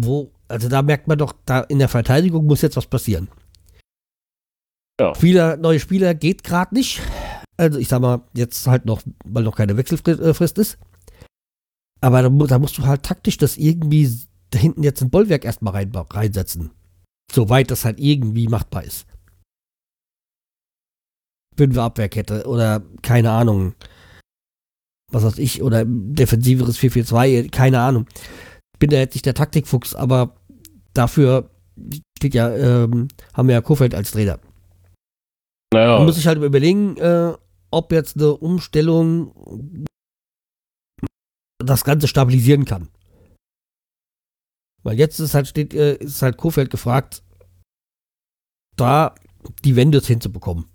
Wo, 0.00 0.30
also 0.46 0.68
da 0.68 0.80
merkt 0.80 1.08
man 1.08 1.18
doch, 1.18 1.34
da 1.44 1.62
in 1.62 1.80
der 1.80 1.88
Verteidigung 1.88 2.46
muss 2.46 2.62
jetzt 2.62 2.76
was 2.76 2.86
passieren. 2.86 3.26
Ja. 5.00 5.12
Viele 5.14 5.58
neue 5.58 5.80
Spieler 5.80 6.14
geht 6.14 6.44
gerade 6.44 6.72
nicht. 6.72 7.00
Also 7.56 7.80
ich 7.80 7.88
sag 7.88 8.00
mal, 8.00 8.22
jetzt 8.32 8.64
halt 8.68 8.86
noch, 8.86 9.02
weil 9.24 9.42
noch 9.42 9.56
keine 9.56 9.76
Wechselfrist 9.76 10.58
ist. 10.58 10.78
Aber 12.00 12.22
da, 12.22 12.28
da 12.28 12.60
musst 12.60 12.78
du 12.78 12.86
halt 12.86 13.02
taktisch 13.02 13.38
das 13.38 13.56
irgendwie 13.56 14.08
da 14.50 14.60
hinten 14.60 14.84
jetzt 14.84 15.02
ein 15.02 15.10
Bollwerk 15.10 15.44
erstmal 15.44 15.72
rein, 15.72 15.90
reinsetzen. 15.92 16.70
Soweit 17.32 17.72
das 17.72 17.84
halt 17.84 17.98
irgendwie 17.98 18.46
machbar 18.46 18.84
ist. 18.84 19.04
Fünfer 21.58 21.82
Abwehrkette 21.82 22.46
oder 22.46 22.82
keine 23.02 23.32
Ahnung. 23.32 23.74
Was 25.10 25.24
weiß 25.24 25.38
ich, 25.38 25.62
oder 25.62 25.84
defensiveres 25.86 26.78
4-4-2, 26.78 27.50
keine 27.50 27.80
Ahnung. 27.80 28.06
Bin 28.78 28.90
da 28.90 28.98
jetzt 28.98 29.14
nicht 29.14 29.26
der 29.26 29.34
Taktikfuchs, 29.34 29.94
aber 29.94 30.36
dafür 30.94 31.50
steht 32.16 32.34
ja, 32.34 32.54
ähm, 32.54 33.08
haben 33.34 33.48
wir 33.48 33.54
ja 33.54 33.60
Kofeld 33.60 33.94
als 33.94 34.12
Trainer. 34.12 34.38
Naja. 35.72 35.96
Man 35.96 36.06
muss 36.06 36.16
sich 36.16 36.26
halt 36.26 36.38
überlegen, 36.38 36.96
äh, 36.98 37.34
ob 37.70 37.92
jetzt 37.92 38.16
eine 38.16 38.34
Umstellung 38.34 39.84
das 41.58 41.84
Ganze 41.84 42.06
stabilisieren 42.06 42.64
kann. 42.64 42.88
Weil 44.84 44.98
jetzt 44.98 45.18
ist 45.18 45.34
halt, 45.34 45.48
steht, 45.48 45.74
äh, 45.74 45.96
ist 45.96 46.22
halt 46.22 46.36
Kofeld 46.36 46.70
gefragt, 46.70 47.22
da 48.76 49.14
die 49.64 49.76
Wende 49.76 50.00
hinzubekommen. 50.00 50.66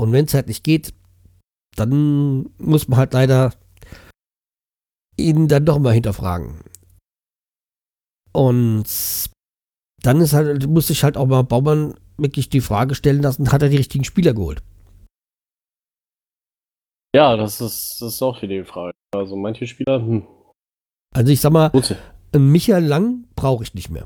Und 0.00 0.12
wenn 0.12 0.24
es 0.24 0.34
halt 0.34 0.48
nicht 0.48 0.64
geht, 0.64 0.94
dann 1.76 2.50
muss 2.58 2.88
man 2.88 2.98
halt 2.98 3.12
leider 3.12 3.52
ihn 5.18 5.46
dann 5.46 5.66
doch 5.66 5.78
mal 5.78 5.92
hinterfragen. 5.92 6.62
Und 8.32 8.86
dann 10.02 10.20
ist 10.20 10.32
halt, 10.32 10.66
muss 10.66 10.86
sich 10.86 11.04
halt 11.04 11.18
auch 11.18 11.26
mal 11.26 11.42
Baumann 11.42 11.94
wirklich 12.16 12.48
die 12.48 12.62
Frage 12.62 12.94
stellen 12.94 13.22
lassen, 13.22 13.52
hat 13.52 13.62
er 13.62 13.68
die 13.68 13.76
richtigen 13.76 14.04
Spieler 14.04 14.32
geholt? 14.32 14.62
Ja, 17.14 17.36
das 17.36 17.60
ist, 17.60 18.00
das 18.00 18.14
ist 18.14 18.22
auch 18.22 18.40
wieder 18.40 18.54
die 18.54 18.64
Frage. 18.64 18.94
Also 19.14 19.36
manche 19.36 19.66
Spieler, 19.66 20.00
hm. 20.00 20.26
Also 21.14 21.32
ich 21.32 21.40
sag 21.40 21.52
mal, 21.52 21.72
Michael 22.32 22.84
Lang 22.84 23.26
brauche 23.34 23.64
ich 23.64 23.74
nicht 23.74 23.90
mehr. 23.90 24.04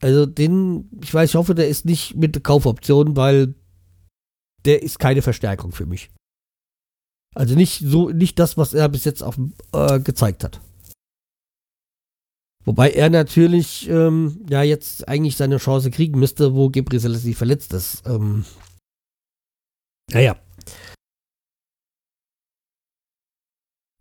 Also 0.00 0.26
den, 0.26 0.88
ich 1.02 1.12
weiß, 1.12 1.30
ich 1.30 1.36
hoffe, 1.36 1.54
der 1.54 1.68
ist 1.68 1.84
nicht 1.84 2.14
mit 2.14 2.36
der 2.36 2.42
Kaufoption, 2.42 3.16
weil 3.16 3.54
der 4.64 4.82
ist 4.82 4.98
keine 4.98 5.22
Verstärkung 5.22 5.72
für 5.72 5.86
mich. 5.86 6.10
Also 7.34 7.54
nicht 7.54 7.80
so, 7.84 8.10
nicht 8.10 8.38
das, 8.38 8.56
was 8.56 8.74
er 8.74 8.88
bis 8.88 9.04
jetzt 9.04 9.22
auf, 9.22 9.38
äh, 9.72 10.00
gezeigt 10.00 10.44
hat. 10.44 10.60
Wobei 12.64 12.90
er 12.90 13.10
natürlich 13.10 13.88
ähm, 13.88 14.44
ja 14.48 14.62
jetzt 14.62 15.08
eigentlich 15.08 15.36
seine 15.36 15.56
Chance 15.56 15.90
kriegen 15.90 16.18
müsste, 16.18 16.54
wo 16.54 16.70
Gabriel 16.70 17.00
Selassie 17.00 17.34
verletzt 17.34 17.72
ist. 17.72 18.06
Ähm, 18.06 18.44
naja. 20.12 20.36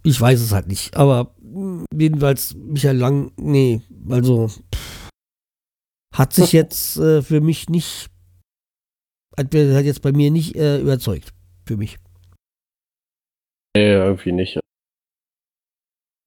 Ich 0.03 0.19
weiß 0.19 0.41
es 0.41 0.51
halt 0.51 0.67
nicht. 0.67 0.95
Aber 0.95 1.33
hm, 1.41 1.85
jedenfalls 1.93 2.53
Michael 2.55 2.97
Lang, 2.97 3.31
nee, 3.37 3.81
also 4.09 4.47
pff, 4.47 5.09
hat 6.13 6.33
sich 6.33 6.51
jetzt 6.51 6.97
äh, 6.97 7.21
für 7.21 7.41
mich 7.41 7.69
nicht 7.69 8.09
hat, 9.37 9.53
hat 9.53 9.85
jetzt 9.85 10.01
bei 10.01 10.11
mir 10.11 10.31
nicht 10.31 10.55
äh, 10.55 10.79
überzeugt. 10.79 11.33
Für 11.65 11.77
mich. 11.77 11.97
Nee, 13.75 13.93
irgendwie 13.93 14.31
nicht. 14.31 14.59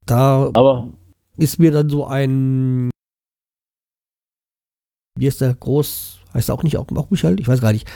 Da 0.06 0.50
Aber 0.54 0.92
ist 1.37 1.58
mir 1.58 1.70
dann 1.70 1.88
so 1.88 2.06
ein. 2.06 2.90
Wie 5.18 5.26
ist 5.26 5.40
der 5.40 5.54
Groß? 5.54 6.20
Heißt 6.32 6.49
er 6.49 6.54
auch 6.54 6.62
nicht 6.62 6.76
auch, 6.76 6.88
auch 6.96 7.11
Michael? 7.11 7.38
Ich 7.40 7.49
weiß 7.49 7.61
gar 7.61 7.73
nicht. 7.73 7.88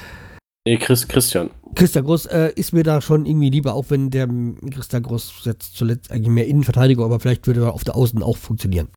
Nee, 0.67 0.77
Chris, 0.77 1.09
Christian. 1.09 1.51
Christian 1.75 2.05
Groß 2.05 2.27
äh, 2.27 2.53
ist 2.55 2.73
mir 2.73 2.83
da 2.83 3.01
schon 3.01 3.27
irgendwie 3.27 3.51
lieber, 3.51 3.75
auch 3.75 3.87
wenn 3.89 4.11
der 4.11 4.29
Christian 4.71 5.03
Groß 5.03 5.45
jetzt 5.45 5.77
zuletzt 5.77 6.11
eigentlich 6.11 6.29
mehr 6.29 6.47
Innenverteidiger, 6.47 7.05
aber 7.05 7.21
vielleicht 7.21 7.47
würde 7.47 7.63
er 7.63 7.73
auf 7.73 7.85
der 7.85 7.97
Außen 7.97 8.23
auch 8.23 8.37
funktionieren. 8.37 8.89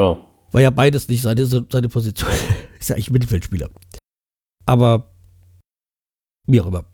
Ja. 0.00 0.18
War 0.52 0.60
ja 0.60 0.70
beides 0.70 1.08
nicht 1.08 1.22
seine, 1.22 1.46
seine 1.46 1.88
Position. 1.88 2.30
ist 2.78 2.90
ja 2.90 2.96
eigentlich 2.96 3.10
Mittelfeldspieler. 3.10 3.70
Aber 4.66 5.10
wie 6.46 6.60
auch 6.60 6.66
immer. 6.66 6.84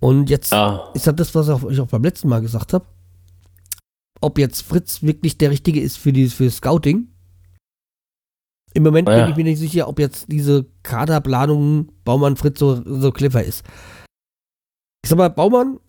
Und 0.00 0.30
jetzt 0.30 0.52
ah. 0.52 0.90
ist 0.94 1.06
das 1.06 1.14
das, 1.16 1.34
was 1.34 1.48
ich 1.48 1.80
auch 1.80 1.88
beim 1.88 2.02
letzten 2.02 2.28
Mal 2.28 2.40
gesagt 2.40 2.72
habe. 2.72 2.86
Ob 4.20 4.38
jetzt 4.38 4.62
Fritz 4.62 5.02
wirklich 5.02 5.38
der 5.38 5.50
Richtige 5.50 5.80
ist 5.80 5.96
für, 5.96 6.12
die, 6.12 6.28
für 6.28 6.50
Scouting. 6.50 7.08
Im 8.74 8.82
Moment 8.82 9.08
ja. 9.08 9.22
bin 9.22 9.30
ich 9.30 9.36
mir 9.36 9.44
nicht 9.44 9.58
sicher, 9.58 9.88
ob 9.88 9.98
jetzt 9.98 10.26
diese 10.30 10.66
Kaderplanung 10.82 11.92
Baumann 12.04 12.36
Fritz 12.36 12.58
so, 12.58 12.82
so 12.84 13.10
clever 13.10 13.42
ist. 13.42 13.64
Ich 15.02 15.10
sag 15.10 15.16
mal, 15.16 15.30
Baumann, 15.30 15.80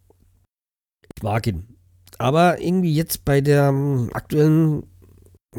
ich 1.16 1.24
mag 1.24 1.48
ihn. 1.48 1.78
Aber 2.18 2.62
irgendwie 2.62 2.94
jetzt 2.94 3.26
bei 3.26 3.42
der 3.42 3.70
ähm, 3.70 4.10
aktuellen 4.14 4.84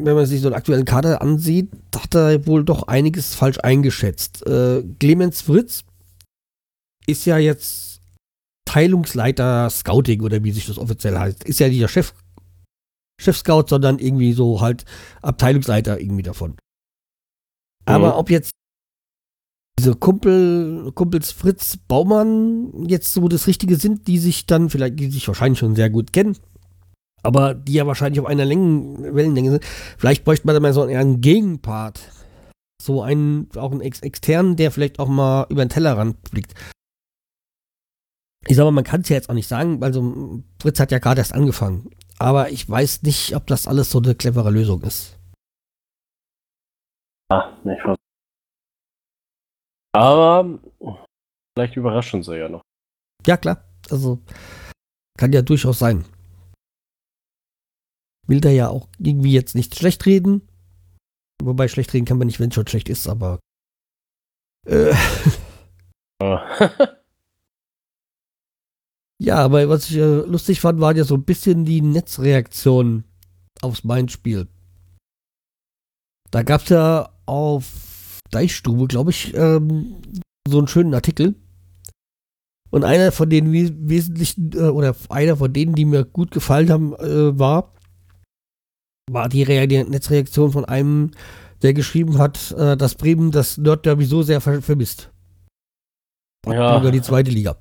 wenn 0.05 0.15
man 0.15 0.25
sich 0.25 0.41
so 0.41 0.47
einen 0.47 0.55
aktuellen 0.55 0.85
Kader 0.85 1.21
ansieht, 1.21 1.71
hat 1.95 2.15
er 2.15 2.45
wohl 2.47 2.63
doch 2.63 2.83
einiges 2.87 3.35
falsch 3.35 3.59
eingeschätzt. 3.59 4.45
Äh, 4.45 4.83
Clemens 4.99 5.41
Fritz 5.41 5.83
ist 7.07 7.25
ja 7.25 7.37
jetzt 7.37 8.01
Teilungsleiter 8.65 9.69
Scouting 9.69 10.21
oder 10.21 10.43
wie 10.43 10.51
sich 10.51 10.67
das 10.67 10.77
offiziell 10.77 11.17
heißt. 11.17 11.43
Ist 11.43 11.59
ja 11.59 11.67
nicht 11.67 11.81
der 11.81 11.87
Chef, 11.87 12.13
Chef-Scout, 13.19 13.65
sondern 13.67 13.99
irgendwie 13.99 14.33
so 14.33 14.61
halt 14.61 14.85
Abteilungsleiter 15.21 15.99
irgendwie 15.99 16.23
davon. 16.23 16.55
Aber 17.85 18.13
mhm. 18.13 18.19
ob 18.19 18.29
jetzt 18.29 18.51
diese 19.79 19.95
Kumpel, 19.95 20.91
Kumpels 20.93 21.31
Fritz 21.31 21.77
Baumann 21.77 22.85
jetzt 22.87 23.13
so 23.13 23.27
das 23.27 23.47
Richtige 23.47 23.77
sind, 23.77 24.07
die 24.07 24.19
sich 24.19 24.45
dann 24.45 24.69
vielleicht, 24.69 24.99
die 24.99 25.09
sich 25.09 25.27
wahrscheinlich 25.27 25.59
schon 25.59 25.75
sehr 25.75 25.89
gut 25.89 26.13
kennen, 26.13 26.37
aber 27.23 27.53
die 27.53 27.73
ja 27.73 27.87
wahrscheinlich 27.87 28.19
auf 28.19 28.25
einer 28.25 28.45
Längen, 28.45 29.15
Wellenlänge 29.15 29.51
sind. 29.51 29.65
Vielleicht 29.97 30.23
bräuchte 30.23 30.45
man 30.47 30.55
da 30.55 30.59
mal 30.59 30.73
so 30.73 30.83
einen 30.83 31.21
Gegenpart. 31.21 31.99
So 32.81 33.01
einen, 33.01 33.49
auch 33.55 33.71
einen 33.71 33.81
Ex 33.81 33.99
externen, 34.01 34.55
der 34.55 34.71
vielleicht 34.71 34.99
auch 34.99 35.09
mal 35.09 35.45
über 35.49 35.65
den 35.65 35.69
Tellerrand 35.69 36.21
blickt. 36.31 36.53
ich 38.47 38.55
sag 38.55 38.63
mal, 38.63 38.71
man 38.71 38.85
kann 38.85 39.01
es 39.01 39.09
ja 39.09 39.17
jetzt 39.17 39.29
auch 39.29 39.33
nicht 39.33 39.49
sagen, 39.49 39.83
also 39.83 40.41
Fritz 40.61 40.79
hat 40.79 40.91
ja 40.91 40.99
gerade 40.99 41.19
erst 41.19 41.33
angefangen. 41.33 41.89
Aber 42.19 42.51
ich 42.51 42.69
weiß 42.69 43.03
nicht, 43.03 43.35
ob 43.35 43.47
das 43.47 43.67
alles 43.67 43.89
so 43.91 43.99
eine 43.99 44.15
clevere 44.15 44.49
Lösung 44.49 44.81
ist. 44.83 45.17
Ah, 47.29 47.51
ich 47.63 47.85
weiß. 47.85 47.97
Aber 49.93 50.59
vielleicht 51.53 51.75
überraschen 51.75 52.23
sie 52.23 52.37
ja 52.37 52.49
noch. 52.49 52.61
Ja, 53.25 53.37
klar. 53.37 53.63
Also 53.89 54.19
kann 55.17 55.33
ja 55.33 55.41
durchaus 55.41 55.79
sein. 55.79 56.05
Will 58.29 58.41
da 58.41 58.49
ja 58.51 58.69
auch 58.69 58.87
irgendwie 58.99 59.33
jetzt 59.33 59.55
nicht 59.55 59.75
schlecht 59.75 60.05
reden. 60.05 60.47
Wobei 61.41 61.67
schlecht 61.67 61.91
reden 61.93 62.05
kann 62.05 62.19
man 62.19 62.27
nicht, 62.27 62.39
wenn 62.39 62.49
es 62.49 62.55
schon 62.55 62.67
schlecht 62.67 62.87
ist, 62.87 63.07
aber. 63.07 63.39
Äh, 64.67 64.93
ja, 69.19 69.37
aber 69.37 69.67
was 69.67 69.89
ich 69.89 69.97
äh, 69.97 70.21
lustig 70.27 70.61
fand, 70.61 70.79
waren 70.79 70.95
ja 70.95 71.05
so 71.05 71.15
ein 71.15 71.23
bisschen 71.23 71.65
die 71.65 71.81
Netzreaktionen 71.81 73.05
aufs 73.61 73.83
Mindspiel. 73.83 74.47
Da 76.29 76.43
gab 76.43 76.61
es 76.61 76.69
ja 76.69 77.09
auf 77.25 78.19
Deichstube, 78.29 78.85
glaube 78.85 79.09
ich, 79.09 79.33
ähm, 79.33 80.03
so 80.47 80.59
einen 80.59 80.67
schönen 80.67 80.93
Artikel. 80.93 81.33
Und 82.69 82.83
einer 82.83 83.11
von 83.11 83.27
den 83.31 83.51
wesentlichen, 83.51 84.51
äh, 84.53 84.69
oder 84.69 84.95
einer 85.09 85.35
von 85.35 85.51
denen, 85.51 85.73
die 85.73 85.85
mir 85.85 86.05
gut 86.05 86.29
gefallen 86.29 86.69
haben, 86.69 86.93
äh, 86.93 87.39
war, 87.39 87.73
war 89.13 89.29
die, 89.29 89.43
Re 89.43 89.67
die 89.67 89.83
Netzreaktion 89.83 90.51
von 90.51 90.65
einem, 90.65 91.11
der 91.61 91.73
geschrieben 91.73 92.17
hat, 92.17 92.51
äh, 92.51 92.77
dass 92.77 92.95
Bremen 92.95 93.31
das 93.31 93.57
Nordderby 93.57 94.05
so 94.05 94.21
sehr 94.21 94.41
ver 94.41 94.61
vermisst. 94.61 95.11
Ja. 96.45 96.79
Über 96.79 96.91
die 96.91 97.01
zweite 97.01 97.31
Liga. 97.31 97.57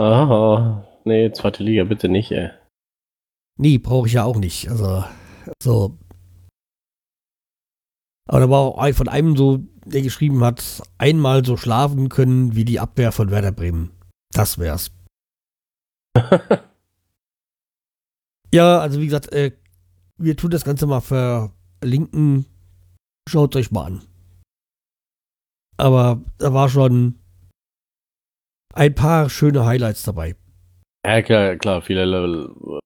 Aha. 0.00 0.86
Nee, 1.04 1.32
zweite 1.32 1.62
Liga 1.62 1.84
bitte 1.84 2.08
nicht, 2.08 2.32
ey. 2.32 2.50
Nee, 3.56 3.78
brauche 3.78 4.06
ich 4.06 4.14
ja 4.14 4.24
auch 4.24 4.36
nicht. 4.36 4.68
Also, 4.68 5.04
so. 5.62 5.98
Aber 8.28 8.40
da 8.40 8.50
war 8.50 8.60
auch 8.60 8.92
von 8.94 9.08
einem 9.08 9.36
so, 9.36 9.60
der 9.84 10.02
geschrieben 10.02 10.42
hat, 10.44 10.82
einmal 10.98 11.44
so 11.44 11.56
schlafen 11.56 12.08
können 12.08 12.56
wie 12.56 12.64
die 12.64 12.80
Abwehr 12.80 13.12
von 13.12 13.30
Werder 13.30 13.52
Bremen. 13.52 13.90
Das 14.32 14.58
wär's. 14.58 14.90
ja, 18.54 18.78
also 18.78 19.00
wie 19.00 19.06
gesagt, 19.06 19.32
äh, 19.32 19.50
wir 20.16 20.36
tun 20.36 20.50
das 20.50 20.64
Ganze 20.64 20.86
mal 20.86 21.00
verlinken. 21.00 22.46
Schaut 23.28 23.56
euch 23.56 23.72
mal 23.72 23.86
an. 23.86 24.02
Aber 25.76 26.22
da 26.38 26.54
war 26.54 26.68
schon 26.68 27.18
ein 28.72 28.94
paar 28.94 29.28
schöne 29.28 29.66
Highlights 29.66 30.04
dabei. 30.04 30.36
Ja, 31.04 31.20
klar, 31.22 31.56
klar 31.56 31.82
viele 31.82 32.04
Level 32.04 32.80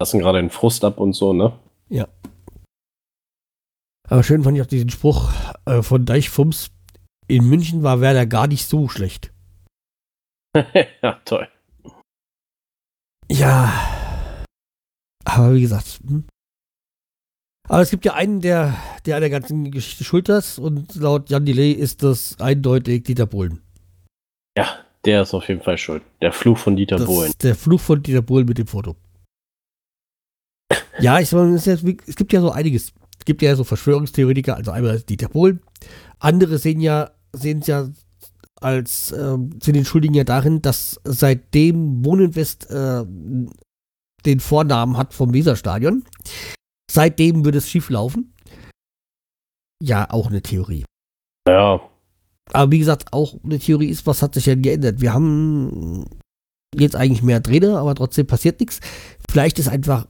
lassen 0.00 0.20
gerade 0.20 0.40
den 0.40 0.50
Frust 0.50 0.84
ab 0.84 0.98
und 0.98 1.12
so, 1.12 1.34
ne? 1.34 1.58
Ja. 1.90 2.08
Aber 4.08 4.22
schön 4.22 4.42
fand 4.42 4.56
ich 4.56 4.62
auch 4.62 4.66
diesen 4.66 4.88
Spruch 4.88 5.30
äh, 5.66 5.82
von 5.82 6.06
Deichfums. 6.06 6.70
In 7.26 7.46
München 7.46 7.82
war 7.82 8.00
Werder 8.00 8.24
gar 8.24 8.46
nicht 8.46 8.66
so 8.66 8.88
schlecht. 8.88 9.32
ja, 11.02 11.20
toll. 11.26 11.46
Ja. 13.28 13.97
Aber 15.28 15.54
wie 15.54 15.62
gesagt. 15.62 16.00
Hm. 16.06 16.24
Aber 17.68 17.82
es 17.82 17.90
gibt 17.90 18.04
ja 18.06 18.14
einen, 18.14 18.40
der, 18.40 18.74
der 19.04 19.16
an 19.16 19.20
der 19.20 19.30
ganzen 19.30 19.70
Geschichte 19.70 20.02
schuld 20.02 20.28
ist 20.30 20.58
und 20.58 20.94
laut 20.94 21.28
Jan 21.28 21.44
Delay 21.44 21.72
ist 21.72 22.02
das 22.02 22.40
eindeutig 22.40 23.04
Dieter 23.04 23.26
Bohlen. 23.26 23.60
Ja, 24.56 24.78
der 25.04 25.22
ist 25.22 25.34
auf 25.34 25.46
jeden 25.48 25.60
Fall 25.60 25.76
schuld. 25.76 26.02
Der 26.22 26.32
Fluch 26.32 26.56
von 26.56 26.76
Dieter 26.76 26.96
das 26.96 27.06
Bohlen. 27.06 27.32
Der 27.42 27.54
Fluch 27.54 27.80
von 27.80 28.02
Dieter 28.02 28.22
Bohlen 28.22 28.46
mit 28.46 28.56
dem 28.56 28.66
Foto. 28.66 28.96
ja, 30.98 31.20
ich 31.20 31.28
sag, 31.28 31.46
es, 31.48 31.66
es 31.66 32.16
gibt 32.16 32.32
ja 32.32 32.40
so 32.40 32.50
einiges 32.50 32.94
es 33.18 33.24
gibt 33.24 33.42
ja 33.42 33.54
so 33.56 33.64
Verschwörungstheoretiker, 33.64 34.56
also 34.56 34.70
einmal 34.70 35.00
Dieter 35.00 35.28
Bohlen. 35.28 35.60
Andere 36.18 36.58
sehen 36.58 36.80
ja, 36.80 37.10
sehen 37.32 37.58
es 37.60 37.66
ja 37.66 37.88
als, 38.60 39.12
äh, 39.12 39.36
sind 39.62 39.74
den 39.74 39.84
Schuldigen 39.84 40.14
ja 40.14 40.24
darin, 40.24 40.62
dass 40.62 41.00
seitdem 41.04 42.04
Wohninvest 42.04 42.70
äh, 42.70 43.04
den 44.28 44.40
Vornamen 44.40 44.96
hat 44.96 45.14
vom 45.14 45.32
Weserstadion, 45.32 46.04
seitdem 46.90 47.44
würde 47.44 47.58
es 47.58 47.68
schief 47.68 47.88
laufen. 47.88 48.34
Ja, 49.82 50.10
auch 50.10 50.26
eine 50.28 50.42
Theorie. 50.42 50.84
Ja. 51.48 51.80
Aber 52.52 52.70
wie 52.70 52.78
gesagt, 52.78 53.12
auch 53.12 53.42
eine 53.42 53.58
Theorie 53.58 53.88
ist, 53.88 54.06
was 54.06 54.22
hat 54.22 54.34
sich 54.34 54.44
denn 54.44 54.62
geändert? 54.62 55.00
Wir 55.00 55.14
haben 55.14 56.06
jetzt 56.74 56.94
eigentlich 56.96 57.22
mehr 57.22 57.42
Trainer, 57.42 57.78
aber 57.78 57.94
trotzdem 57.94 58.26
passiert 58.26 58.60
nichts. 58.60 58.80
Vielleicht 59.30 59.58
ist 59.58 59.68
einfach 59.68 60.06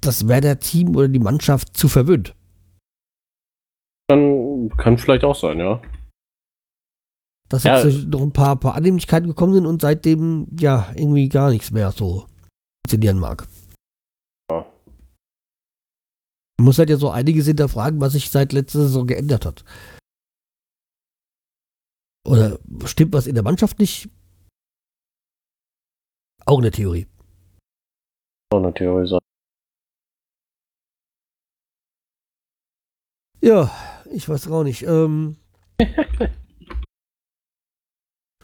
das 0.00 0.26
Werder-Team 0.26 0.96
oder 0.96 1.08
die 1.08 1.18
Mannschaft 1.18 1.76
zu 1.76 1.88
verwöhnt. 1.88 2.34
Kann, 4.08 4.68
kann 4.76 4.98
vielleicht 4.98 5.24
auch 5.24 5.34
sein, 5.34 5.58
ja. 5.58 5.80
Dass 7.48 7.64
ja. 7.64 7.80
jetzt 7.80 8.08
noch 8.08 8.22
ein 8.22 8.32
paar, 8.32 8.56
paar 8.56 8.74
Annehmlichkeiten 8.74 9.28
gekommen 9.28 9.54
sind 9.54 9.66
und 9.66 9.80
seitdem 9.80 10.48
ja 10.58 10.88
irgendwie 10.94 11.28
gar 11.28 11.50
nichts 11.50 11.70
mehr 11.70 11.92
so 11.92 12.26
funktionieren 12.86 13.18
mag. 13.18 13.48
Ja. 14.48 14.64
Man 16.58 16.66
muss 16.66 16.78
halt 16.78 16.88
ja 16.88 16.96
so 16.96 17.10
einiges 17.10 17.46
hinterfragen, 17.46 18.00
was 18.00 18.12
sich 18.12 18.30
seit 18.30 18.52
letzter 18.52 18.82
Saison 18.82 19.08
geändert 19.08 19.44
hat. 19.44 19.64
Oder 22.24 22.58
stimmt 22.84 23.12
was 23.12 23.26
in 23.26 23.34
der 23.34 23.42
Mannschaft 23.42 23.80
nicht? 23.80 24.08
Auch 26.44 26.58
eine 26.58 26.70
Theorie. 26.70 27.08
Auch 28.52 28.58
eine 28.58 28.72
Theorie 28.72 29.08
sein. 29.08 29.18
Ja, 33.40 33.70
ich 34.12 34.28
weiß 34.28 34.48
auch 34.48 34.62
nicht. 34.62 34.82
Ähm, 34.84 35.36
ich 35.78 35.88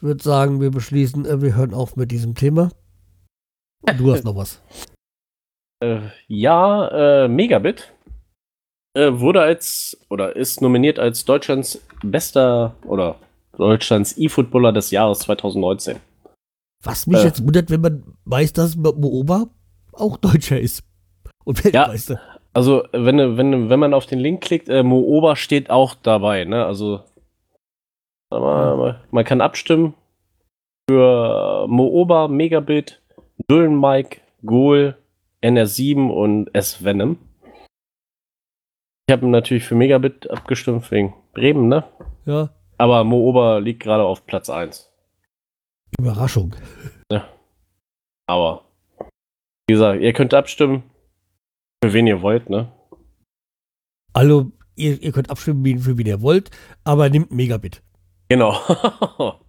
würde 0.00 0.22
sagen, 0.22 0.60
wir 0.60 0.72
beschließen, 0.72 1.26
äh, 1.26 1.40
wir 1.40 1.54
hören 1.54 1.74
auf 1.74 1.94
mit 1.94 2.10
diesem 2.10 2.34
Thema. 2.34 2.70
Du 3.98 4.12
hast 4.12 4.24
noch 4.24 4.36
was. 4.36 4.60
Äh, 5.80 6.00
ja, 6.28 7.24
äh, 7.24 7.28
Megabit 7.28 7.92
äh, 8.94 9.10
wurde 9.12 9.42
als 9.42 9.98
oder 10.08 10.36
ist 10.36 10.60
nominiert 10.60 10.98
als 10.98 11.24
Deutschlands 11.24 11.82
bester 12.02 12.76
oder 12.84 13.16
Deutschlands 13.56 14.16
E-Footballer 14.16 14.72
des 14.72 14.90
Jahres 14.90 15.20
2019. 15.20 15.98
Was 16.82 17.06
mich 17.06 17.20
äh. 17.20 17.24
jetzt 17.24 17.44
wundert, 17.44 17.70
wenn 17.70 17.80
man 17.80 18.16
weiß, 18.24 18.52
dass 18.52 18.76
Mooba 18.76 19.46
auch 19.92 20.16
Deutscher 20.16 20.60
ist. 20.60 20.84
Und 21.44 21.64
Weltmeister. 21.64 22.14
Ja, 22.14 22.40
also, 22.54 22.84
wenn, 22.92 23.36
wenn, 23.36 23.70
wenn 23.70 23.80
man 23.80 23.94
auf 23.94 24.06
den 24.06 24.18
Link 24.18 24.42
klickt, 24.42 24.68
äh, 24.68 24.82
Mooba 24.82 25.36
steht 25.36 25.70
auch 25.70 25.94
dabei, 25.94 26.44
ne? 26.44 26.64
Also, 26.64 27.00
man, 28.30 28.96
man 29.10 29.24
kann 29.24 29.40
abstimmen 29.40 29.94
für 30.88 31.66
Mooba, 31.68 32.28
Megabit, 32.28 33.01
Dullen 33.48 33.78
Mike, 33.80 34.20
Goal, 34.44 34.96
NR7 35.42 36.08
und 36.08 36.54
S-Venom. 36.54 37.18
Ich 39.06 39.12
habe 39.12 39.26
natürlich 39.26 39.64
für 39.64 39.74
Megabit 39.74 40.30
abgestimmt 40.30 40.90
wegen 40.90 41.14
Bremen, 41.32 41.68
ne? 41.68 41.84
Ja. 42.24 42.50
Aber 42.78 43.04
Mooba 43.04 43.58
liegt 43.58 43.82
gerade 43.82 44.04
auf 44.04 44.26
Platz 44.26 44.48
1. 44.48 44.90
Überraschung. 45.98 46.54
Ja. 47.10 47.28
Aber, 48.26 48.64
wie 49.66 49.74
gesagt, 49.74 50.00
ihr 50.00 50.12
könnt 50.12 50.34
abstimmen. 50.34 50.84
Für 51.84 51.92
wen 51.92 52.06
ihr 52.06 52.22
wollt, 52.22 52.48
ne? 52.48 52.72
Also, 54.12 54.52
ihr, 54.76 55.02
ihr 55.02 55.12
könnt 55.12 55.30
abstimmen, 55.30 55.78
für 55.80 55.98
wen 55.98 56.06
ihr 56.06 56.22
wollt, 56.22 56.50
aber 56.84 57.08
nimmt 57.08 57.32
Megabit. 57.32 57.82
Genau. 58.28 58.52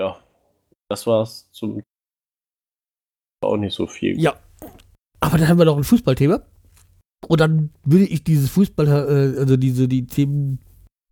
ja, 0.00 0.18
das 0.90 1.06
war's 1.06 1.48
zum. 1.52 1.82
Auch 3.42 3.56
nicht 3.56 3.74
so 3.74 3.86
viel. 3.86 4.20
Ja. 4.20 4.38
Aber 5.20 5.38
dann 5.38 5.48
haben 5.48 5.58
wir 5.58 5.64
noch 5.64 5.76
ein 5.76 5.84
Fußballthema. 5.84 6.42
Und 7.26 7.40
dann 7.40 7.70
würde 7.84 8.06
ich 8.06 8.24
dieses 8.24 8.50
Fußball, 8.50 8.88
äh, 8.88 9.38
also 9.38 9.56
diese, 9.56 9.86
die 9.86 10.06
Themen, 10.06 10.58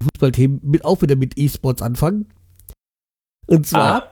Fußballthemen 0.03 0.61
mit 0.62 0.85
auch 0.85 1.01
wieder 1.01 1.17
mit 1.17 1.38
E-Sports 1.38 1.81
anfangen. 1.81 2.29
Und 3.47 3.67
zwar 3.67 4.11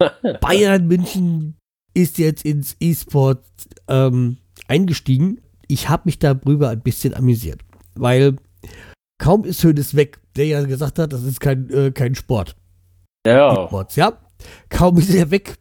ah. 0.00 0.10
Bayern 0.40 0.86
München 0.86 1.56
ist 1.92 2.18
jetzt 2.18 2.44
ins 2.44 2.76
E-Sport 2.80 3.44
ähm, 3.88 4.38
eingestiegen. 4.66 5.40
Ich 5.68 5.88
habe 5.88 6.02
mich 6.06 6.18
darüber 6.18 6.70
ein 6.70 6.82
bisschen 6.82 7.14
amüsiert, 7.14 7.60
weil 7.94 8.36
kaum 9.18 9.44
ist 9.44 9.62
Hönes 9.62 9.94
weg, 9.94 10.20
der 10.36 10.46
ja 10.46 10.62
gesagt 10.64 10.98
hat, 10.98 11.12
das 11.12 11.22
ist 11.22 11.40
kein, 11.40 11.70
äh, 11.70 11.92
kein 11.92 12.14
Sport. 12.14 12.56
Ja. 13.26 13.68
E 13.70 13.86
ja. 13.94 14.23
Kaum 14.68 14.98
ist 14.98 15.12
er 15.14 15.30
weg, 15.30 15.56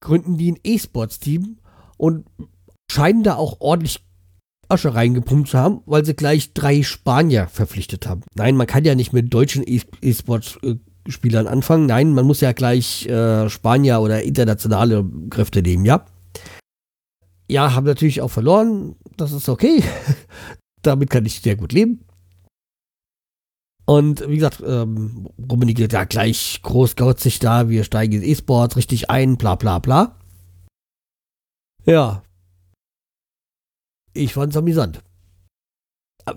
gründen 0.00 0.36
die 0.36 0.52
ein 0.52 0.58
E-Sports-Team 0.62 1.58
und 1.96 2.26
scheinen 2.90 3.22
da 3.22 3.36
auch 3.36 3.60
ordentlich 3.60 4.02
Asche 4.68 4.94
reingepumpt 4.94 5.48
zu 5.48 5.58
haben, 5.58 5.80
weil 5.86 6.04
sie 6.04 6.14
gleich 6.14 6.52
drei 6.52 6.82
Spanier 6.82 7.46
verpflichtet 7.46 8.06
haben. 8.06 8.22
Nein, 8.34 8.56
man 8.56 8.66
kann 8.66 8.84
ja 8.84 8.94
nicht 8.94 9.12
mit 9.12 9.32
deutschen 9.32 9.64
E-Sports 9.64 10.58
äh, 10.62 10.74
Spielern 11.08 11.46
anfangen. 11.46 11.86
Nein, 11.86 12.12
man 12.12 12.26
muss 12.26 12.40
ja 12.40 12.52
gleich 12.52 13.06
äh, 13.06 13.48
Spanier 13.48 14.00
oder 14.00 14.22
internationale 14.22 15.04
Kräfte 15.30 15.62
nehmen, 15.62 15.84
ja. 15.84 16.04
Ja, 17.48 17.74
haben 17.74 17.86
natürlich 17.86 18.20
auch 18.22 18.30
verloren. 18.30 18.96
Das 19.16 19.32
ist 19.32 19.48
okay. 19.48 19.84
Damit 20.82 21.10
kann 21.10 21.24
ich 21.24 21.40
sehr 21.40 21.56
gut 21.56 21.72
leben. 21.72 22.04
Und 23.86 24.28
wie 24.28 24.34
gesagt, 24.34 24.62
ähm, 24.66 25.28
Rummenigge 25.38 25.86
ja 25.86 26.04
gleich 26.04 26.60
großgauzig 26.62 27.38
da, 27.38 27.68
wir 27.68 27.84
steigen 27.84 28.14
in 28.14 28.22
E-Sports 28.22 28.76
richtig 28.76 29.10
ein, 29.10 29.36
bla 29.36 29.54
bla 29.54 29.78
bla. 29.78 30.18
Ja. 31.84 32.22
Ich 34.12 34.34
fand's 34.34 34.56
amüsant. 34.56 35.04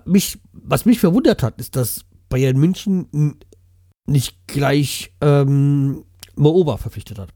Mich, 0.04 0.38
was 0.52 0.84
mich 0.84 1.00
verwundert 1.00 1.42
hat, 1.42 1.58
ist, 1.58 1.74
dass 1.74 2.04
Bayern 2.28 2.56
München 2.56 3.40
nicht 4.06 4.46
gleich 4.46 5.12
ähm, 5.20 6.04
Mooba 6.36 6.76
verpflichtet 6.76 7.18
hat. 7.18 7.34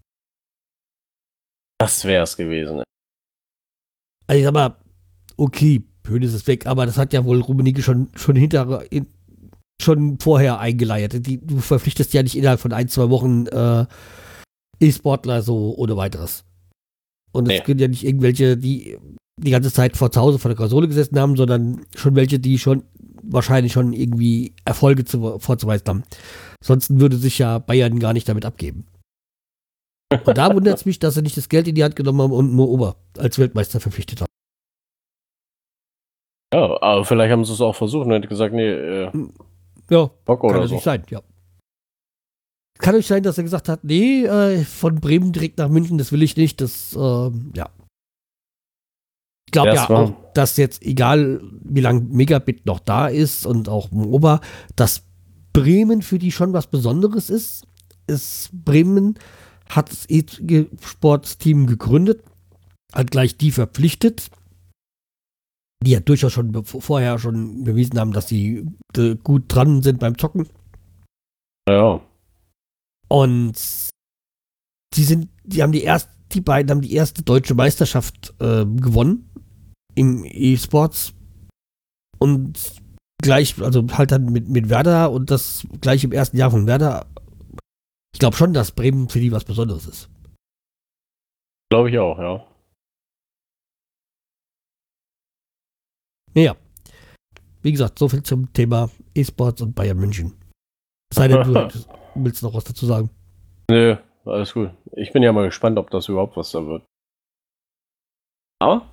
Das 1.78 2.04
wär's 2.04 2.36
gewesen. 2.36 2.84
Also 4.28 4.38
ich 4.38 4.44
sag 4.44 4.54
mal, 4.54 4.76
okay, 5.36 5.82
Hönes 6.06 6.34
ist 6.34 6.46
weg, 6.46 6.66
aber 6.66 6.86
das 6.86 6.98
hat 6.98 7.12
ja 7.12 7.24
wohl 7.24 7.40
Rummenigge 7.40 7.82
schon, 7.82 8.10
schon 8.14 8.36
hinter, 8.36 8.90
in, 8.92 9.06
schon 9.82 10.18
vorher 10.20 10.58
eingeleiert. 10.58 11.26
Die, 11.26 11.44
du 11.44 11.58
verpflichtest 11.58 12.12
ja 12.12 12.22
nicht 12.22 12.36
innerhalb 12.36 12.60
von 12.60 12.72
ein, 12.72 12.88
zwei 12.88 13.10
Wochen 13.10 13.46
äh, 13.46 13.86
E-Sportler 14.80 15.42
so 15.42 15.74
ohne 15.76 15.96
weiteres. 15.96 16.44
Und 17.32 17.48
es 17.48 17.60
nee. 17.60 17.66
sind 17.66 17.80
ja 17.80 17.88
nicht 17.88 18.04
irgendwelche, 18.04 18.56
die 18.56 18.98
die 19.36 19.50
ganze 19.50 19.72
Zeit 19.72 19.96
vor 19.96 20.12
zu 20.12 20.20
Hause 20.20 20.38
vor 20.38 20.48
der 20.48 20.56
Konsole 20.56 20.86
gesessen 20.86 21.18
haben, 21.18 21.36
sondern 21.36 21.84
schon 21.96 22.14
welche, 22.14 22.38
die 22.38 22.58
schon 22.58 22.84
wahrscheinlich 23.22 23.72
schon 23.72 23.92
irgendwie 23.92 24.54
Erfolge 24.64 25.04
zu, 25.04 25.38
vorzuweisen 25.38 25.86
haben. 25.88 26.04
Sonst 26.62 26.98
würde 26.98 27.16
sich 27.16 27.38
ja 27.38 27.58
Bayern 27.58 27.98
gar 27.98 28.12
nicht 28.12 28.28
damit 28.28 28.44
abgeben. 28.44 28.86
Und 30.24 30.38
da 30.38 30.54
wundert 30.54 30.76
es 30.76 30.86
mich, 30.86 30.98
dass 30.98 31.14
sie 31.14 31.22
nicht 31.22 31.36
das 31.36 31.48
Geld 31.48 31.66
in 31.66 31.74
die 31.74 31.82
Hand 31.82 31.96
genommen 31.96 32.20
haben 32.22 32.32
und 32.32 32.52
Mo 32.52 32.64
Ober 32.64 32.96
als 33.18 33.38
Weltmeister 33.38 33.80
verpflichtet 33.80 34.20
haben. 34.20 34.28
Ja, 36.54 36.80
aber 36.80 37.04
vielleicht 37.04 37.32
haben 37.32 37.44
sie 37.44 37.52
es 37.52 37.60
auch 37.60 37.74
versucht 37.74 38.06
und 38.06 38.12
hätten 38.12 38.28
gesagt, 38.28 38.54
nee, 38.54 38.70
äh, 38.70 39.10
ja, 39.90 40.10
Bock 40.24 40.40
kann 40.40 40.50
oder 40.50 40.68
so. 40.68 40.74
nicht 40.74 40.84
sein, 40.84 41.02
ja. 41.10 41.20
Kann 42.78 42.94
euch 42.96 43.06
sein, 43.06 43.22
dass 43.22 43.38
er 43.38 43.44
gesagt 43.44 43.68
hat, 43.68 43.84
nee, 43.84 44.24
äh, 44.24 44.64
von 44.64 44.96
Bremen 44.96 45.32
direkt 45.32 45.58
nach 45.58 45.68
München, 45.68 45.98
das 45.98 46.10
will 46.10 46.22
ich 46.22 46.36
nicht, 46.36 46.60
das, 46.60 46.94
äh, 46.94 46.98
ja. 47.54 47.70
Ich 49.46 49.52
glaube 49.52 49.74
ja 49.74 49.88
auch, 49.88 50.12
dass 50.34 50.56
jetzt, 50.56 50.82
egal 50.82 51.40
wie 51.62 51.80
lange 51.80 52.00
Megabit 52.00 52.66
noch 52.66 52.80
da 52.80 53.06
ist 53.06 53.46
und 53.46 53.68
auch 53.68 53.92
Moba, 53.92 54.40
dass 54.74 55.04
Bremen 55.52 56.02
für 56.02 56.18
die 56.18 56.32
schon 56.32 56.52
was 56.52 56.66
Besonderes 56.66 57.30
ist. 57.30 57.64
ist 58.08 58.50
Bremen 58.52 59.18
hat 59.68 59.90
das 59.90 60.08
E-Sports-Team 60.08 61.66
gegründet, 61.66 62.22
hat 62.92 63.10
gleich 63.10 63.36
die 63.36 63.50
verpflichtet, 63.50 64.30
die 65.84 65.92
ja 65.92 66.00
durchaus 66.00 66.32
schon 66.32 66.64
vorher 66.64 67.18
schon 67.18 67.64
bewiesen 67.64 67.98
haben, 67.98 68.12
dass 68.12 68.28
sie 68.28 68.66
äh, 68.96 69.14
gut 69.16 69.44
dran 69.48 69.82
sind 69.82 70.00
beim 70.00 70.18
Zocken. 70.18 70.48
Ja. 71.68 72.00
Und 73.08 73.54
die 74.94 75.04
sind, 75.04 75.28
die 75.44 75.62
haben 75.62 75.72
die 75.72 75.82
erst, 75.82 76.10
die 76.32 76.40
beiden 76.40 76.70
haben 76.70 76.80
die 76.80 76.94
erste 76.94 77.22
deutsche 77.22 77.54
Meisterschaft 77.54 78.34
äh, 78.40 78.64
gewonnen 78.64 79.30
im 79.94 80.24
E-Sports 80.24 81.14
und 82.18 82.58
gleich, 83.22 83.60
also 83.60 83.86
halt 83.92 84.12
dann 84.12 84.26
mit, 84.26 84.48
mit 84.48 84.68
Werder 84.68 85.10
und 85.10 85.30
das 85.30 85.66
gleich 85.80 86.04
im 86.04 86.12
ersten 86.12 86.36
Jahr 86.36 86.50
von 86.50 86.66
Werder. 86.66 87.06
Ich 88.12 88.20
glaube 88.20 88.36
schon, 88.36 88.52
dass 88.52 88.72
Bremen 88.72 89.08
für 89.08 89.20
die 89.20 89.32
was 89.32 89.44
Besonderes 89.44 89.86
ist. 89.86 90.10
Glaube 91.70 91.90
ich 91.90 91.98
auch, 91.98 92.18
ja. 92.18 92.46
Naja. 96.34 96.56
Wie 97.62 97.72
gesagt, 97.72 97.98
so 97.98 98.08
viel 98.08 98.22
zum 98.22 98.52
Thema 98.52 98.90
E-Sports 99.14 99.62
und 99.62 99.74
Bayern 99.74 99.98
München. 99.98 100.34
Sei 101.12 101.28
denn, 101.28 101.42
du 101.42 101.68
willst 102.14 102.42
noch 102.42 102.54
was 102.54 102.64
dazu 102.64 102.86
sagen. 102.86 103.10
Nö, 103.70 103.96
alles 104.24 104.52
gut. 104.52 104.70
Ich 104.92 105.12
bin 105.12 105.22
ja 105.22 105.32
mal 105.32 105.46
gespannt, 105.46 105.78
ob 105.78 105.90
das 105.90 106.08
überhaupt 106.08 106.36
was 106.36 106.50
da 106.50 106.66
wird. 106.66 106.84
Aber 108.60 108.86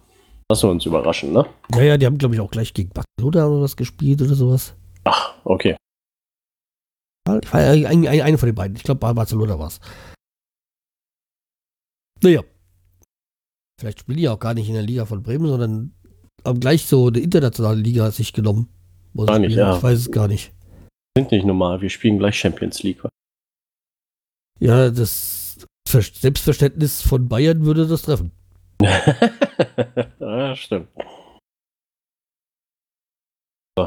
Lassen 0.52 0.68
wir 0.68 0.72
uns 0.72 0.86
überraschen, 0.86 1.32
ne? 1.32 1.46
Ja, 1.74 1.82
ja, 1.82 1.98
die 1.98 2.06
haben, 2.06 2.18
glaube 2.18 2.36
ich, 2.36 2.42
auch 2.42 2.52
gleich 2.52 2.74
gegen 2.74 2.90
Barcelona 2.90 3.48
oder 3.48 3.62
was 3.62 3.78
gespielt 3.78 4.22
oder 4.22 4.36
sowas. 4.36 4.76
Ach, 5.06 5.34
okay. 5.46 5.78
Ich 7.42 7.54
war 7.54 7.62
eine, 7.62 8.10
eine 8.10 8.38
von 8.38 8.48
den 8.48 8.56
beiden. 8.56 8.76
Ich 8.76 8.84
glaube, 8.84 9.00
bei 9.00 9.14
Barcelona 9.14 9.58
war 9.58 9.68
es. 9.68 9.80
Naja. 12.22 12.42
Vielleicht 13.80 14.02
spielen 14.02 14.18
die 14.18 14.28
auch 14.28 14.40
gar 14.40 14.54
nicht 14.54 14.68
in 14.68 14.74
der 14.74 14.84
Liga 14.84 15.06
von 15.06 15.24
Bremen, 15.24 15.48
sondern 15.48 15.96
haben 16.46 16.60
gleich 16.60 16.86
so 16.86 17.08
eine 17.08 17.20
internationale 17.20 17.80
Liga 17.80 18.12
sich 18.12 18.34
genommen. 18.34 18.70
Gar 19.16 19.40
nicht, 19.40 19.56
ja. 19.56 19.78
Ich 19.78 19.84
weiß 19.84 20.00
es 20.00 20.12
gar 20.12 20.28
nicht. 20.28 20.54
Sind 21.18 21.32
nicht 21.32 21.46
normal, 21.46 21.82
wir 21.82 21.90
spielen 21.90 22.18
gleich 22.18 22.40
Champions 22.40 22.84
League. 22.84 23.04
Ja, 24.60 24.90
das 24.90 25.68
Selbstverständnis 25.88 27.02
von 27.02 27.28
Bayern 27.28 27.66
würde 27.66 27.88
das 27.88 28.04
treffen. 28.04 28.32
ja, 30.20 30.56
stimmt. 30.56 30.88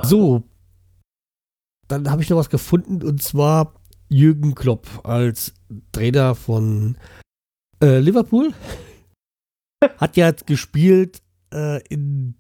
So. 0.02 0.42
Dann 1.88 2.10
habe 2.10 2.22
ich 2.22 2.30
noch 2.30 2.38
was 2.38 2.50
gefunden 2.50 3.02
und 3.02 3.22
zwar 3.22 3.74
Jürgen 4.08 4.54
Klopp 4.54 5.06
als 5.06 5.54
Trainer 5.92 6.34
von 6.34 6.96
äh, 7.82 7.98
Liverpool. 7.98 8.52
Hat 9.98 10.16
ja 10.16 10.30
gespielt 10.32 11.22
äh, 11.52 11.86
in 11.88 12.36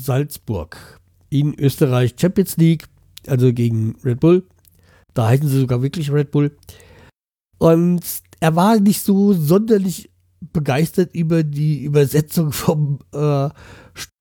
Salzburg 0.00 1.00
in 1.30 1.54
Österreich 1.58 2.14
Champions 2.18 2.56
League, 2.56 2.86
also 3.26 3.52
gegen 3.52 3.96
Red 4.04 4.20
Bull. 4.20 4.46
Da 5.14 5.28
heißen 5.28 5.48
sie 5.48 5.60
sogar 5.60 5.82
wirklich 5.82 6.12
Red 6.12 6.30
Bull. 6.30 6.56
Und 7.58 8.02
er 8.40 8.56
war 8.56 8.78
nicht 8.78 9.02
so 9.02 9.32
sonderlich 9.32 10.10
begeistert 10.52 11.14
über 11.14 11.42
die 11.42 11.82
Übersetzung 11.82 12.52
vom 12.52 13.00
äh, 13.12 13.48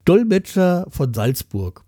Dolmetscher 0.05 0.87
von 0.89 1.13
Salzburg. 1.13 1.83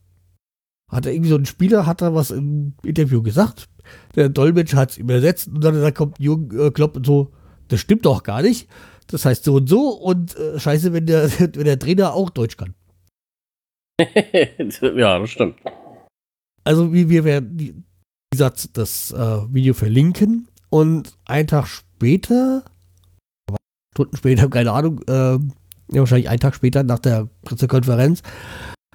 Hat 0.89 1.05
er 1.05 1.13
irgendwie 1.13 1.29
so 1.29 1.35
ein 1.35 1.45
Spieler, 1.45 1.85
hat 1.85 2.01
er 2.01 2.13
was 2.15 2.31
im 2.31 2.73
Interview 2.83 3.21
gesagt. 3.21 3.67
Der 4.15 4.29
Dolmetscher 4.29 4.77
hat 4.77 4.91
es 4.91 4.97
übersetzt 4.97 5.47
und 5.47 5.63
dann, 5.63 5.81
dann 5.81 5.93
kommt 5.93 6.19
Jürgen 6.19 6.57
äh, 6.59 6.71
Klopp 6.71 6.95
und 6.95 7.05
so, 7.05 7.31
das 7.67 7.79
stimmt 7.79 8.05
doch 8.05 8.23
gar 8.23 8.41
nicht. 8.41 8.67
Das 9.07 9.25
heißt 9.25 9.43
so 9.43 9.55
und 9.55 9.67
so 9.67 9.89
und 9.89 10.35
äh, 10.35 10.59
scheiße, 10.59 10.93
wenn 10.93 11.05
der, 11.07 11.31
wenn 11.39 11.65
der 11.65 11.79
Trainer 11.79 12.13
auch 12.13 12.29
Deutsch 12.29 12.57
kann. 12.57 12.75
Ja, 14.95 15.19
das 15.19 15.29
stimmt. 15.29 15.55
Also 16.63 16.93
wie 16.93 17.09
wir 17.09 17.23
werden, 17.23 17.59
wie 17.59 17.83
gesagt, 18.31 18.77
das 18.77 19.11
äh, 19.11 19.53
Video 19.53 19.73
verlinken 19.73 20.47
und 20.69 21.17
einen 21.25 21.47
Tag 21.47 21.67
später 21.67 22.63
Stunden 23.99 24.17
später, 24.17 24.49
keine 24.49 24.71
Ahnung, 24.71 25.01
äh, 25.07 25.33
ja, 25.91 25.99
wahrscheinlich 25.99 26.29
einen 26.29 26.39
Tag 26.39 26.55
später 26.55 26.83
nach 26.83 26.99
der 26.99 27.27
Pressekonferenz, 27.43 28.21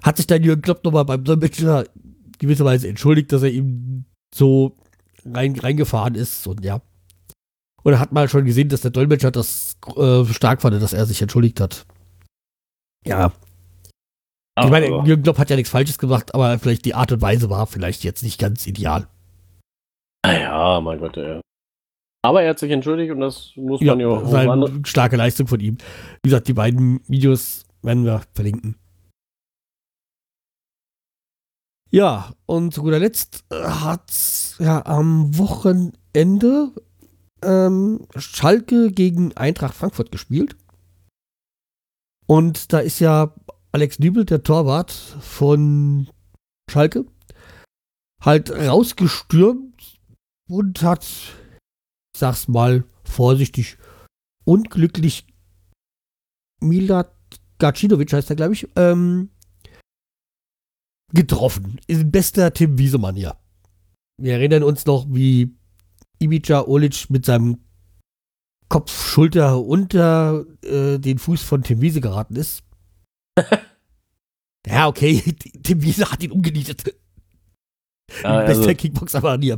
hat 0.03 0.17
sich 0.17 0.27
dann 0.27 0.43
Jürgen 0.43 0.61
Klopp 0.61 0.83
nochmal 0.83 1.05
beim 1.05 1.23
Dolmetscher 1.23 1.85
gewisserweise 2.39 2.87
entschuldigt, 2.87 3.31
dass 3.31 3.43
er 3.43 3.51
ihm 3.51 4.05
so 4.33 4.77
rein, 5.25 5.57
reingefahren 5.57 6.15
ist 6.15 6.47
und 6.47 6.63
ja. 6.63 6.81
Und 7.83 7.93
er 7.93 7.99
hat 7.99 8.11
mal 8.11 8.27
schon 8.27 8.45
gesehen, 8.45 8.69
dass 8.69 8.81
der 8.81 8.91
Dolmetscher 8.91 9.31
das 9.31 9.77
äh, 9.95 10.25
stark 10.25 10.61
fand, 10.61 10.81
dass 10.81 10.93
er 10.93 11.05
sich 11.05 11.21
entschuldigt 11.21 11.59
hat. 11.59 11.85
Ja. 13.05 13.31
Ich 14.63 14.69
meine, 14.69 14.87
Jürgen 15.05 15.23
Klopp 15.23 15.37
hat 15.37 15.49
ja 15.49 15.55
nichts 15.55 15.71
Falsches 15.71 15.97
gemacht, 15.97 16.33
aber 16.33 16.57
vielleicht 16.59 16.85
die 16.85 16.93
Art 16.93 17.11
und 17.11 17.21
Weise 17.21 17.49
war 17.49 17.67
vielleicht 17.67 18.03
jetzt 18.03 18.23
nicht 18.23 18.39
ganz 18.39 18.65
ideal. 18.67 19.07
Naja, 20.25 20.79
mein 20.81 20.99
Gott, 20.99 21.17
ja. 21.17 21.41
Aber 22.23 22.41
er 22.41 22.51
hat 22.51 22.59
sich 22.59 22.71
entschuldigt 22.71 23.11
und 23.11 23.19
das 23.19 23.51
muss 23.55 23.81
ja, 23.81 23.91
man 23.91 23.99
ja 23.99 24.07
auch. 24.07 24.33
Eine 24.33 24.81
starke 24.85 25.15
Leistung 25.15 25.47
von 25.47 25.59
ihm. 25.59 25.77
Wie 26.23 26.29
gesagt, 26.29 26.47
die 26.47 26.53
beiden 26.53 27.01
Videos 27.07 27.65
werden 27.83 28.05
wir 28.05 28.21
verlinken. 28.33 28.77
Ja, 31.91 32.33
und 32.45 32.73
zu 32.73 32.81
guter 32.81 32.99
Letzt 32.99 33.45
äh, 33.51 33.61
hat 33.61 34.11
ja 34.59 34.85
am 34.85 35.37
Wochenende 35.37 36.71
ähm, 37.43 38.07
Schalke 38.15 38.91
gegen 38.91 39.37
Eintracht 39.37 39.75
Frankfurt 39.75 40.11
gespielt. 40.11 40.55
Und 42.25 42.73
da 42.73 42.79
ist 42.79 42.99
ja 42.99 43.33
Alex 43.75 43.99
Nübel, 43.99 44.23
der 44.23 44.41
Torwart 44.41 44.89
von 44.93 46.07
Schalke, 46.71 47.03
halt 48.21 48.49
rausgestürmt 48.49 49.99
und 50.49 50.81
hat 50.81 51.05
sag's 52.15 52.47
mal 52.47 52.85
vorsichtig, 53.03 53.77
unglücklich 54.45 55.27
Milad 56.61 57.11
Gacinovic 57.57 58.13
heißt 58.13 58.29
er, 58.29 58.37
glaube 58.37 58.53
ich, 58.53 58.65
ähm, 58.77 59.29
getroffen. 61.13 61.81
In 61.87 62.11
bester 62.11 62.53
Tim 62.53 62.77
Wiesemann, 62.77 63.17
ja. 63.17 63.37
Wir 64.17 64.35
erinnern 64.35 64.63
uns 64.63 64.85
noch, 64.85 65.05
wie 65.09 65.53
Ibica 66.19 66.61
Olic 66.61 67.09
mit 67.09 67.25
seinem 67.25 67.57
Kopf, 68.69 69.05
Schulter 69.05 69.61
unter 69.61 70.45
äh, 70.63 70.97
den 70.97 71.17
Fuß 71.17 71.43
von 71.43 71.61
Tim 71.61 71.81
Wiese 71.81 71.99
geraten 71.99 72.37
ist. 72.37 72.61
ja, 74.67 74.87
okay, 74.87 75.21
Tim 75.63 75.81
Wiese 75.81 76.09
hat 76.11 76.23
ihn 76.23 76.31
umgenietet. 76.31 76.95
Ja, 78.23 78.41
Bester 78.45 78.67
also, 78.67 78.75
Kickboxer 78.75 79.23
war 79.23 79.37
nie. 79.37 79.55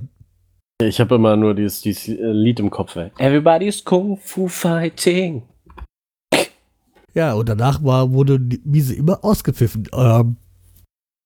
ich 0.81 0.99
habe 0.99 1.15
immer 1.15 1.35
nur 1.35 1.53
dieses, 1.53 1.81
dieses 1.81 2.17
Lied 2.19 2.59
im 2.59 2.69
Kopf. 2.69 2.95
ey. 2.95 3.11
Everybody's 3.17 3.83
Kung 3.83 4.17
Fu 4.17 4.47
Fighting. 4.47 5.43
Ja, 7.13 7.33
und 7.33 7.49
danach 7.49 7.83
war, 7.83 8.11
wurde 8.11 8.39
die 8.39 8.61
Wiese 8.63 8.93
immer 8.93 9.23
ausgepfiffen, 9.23 9.87
ähm, 9.91 10.37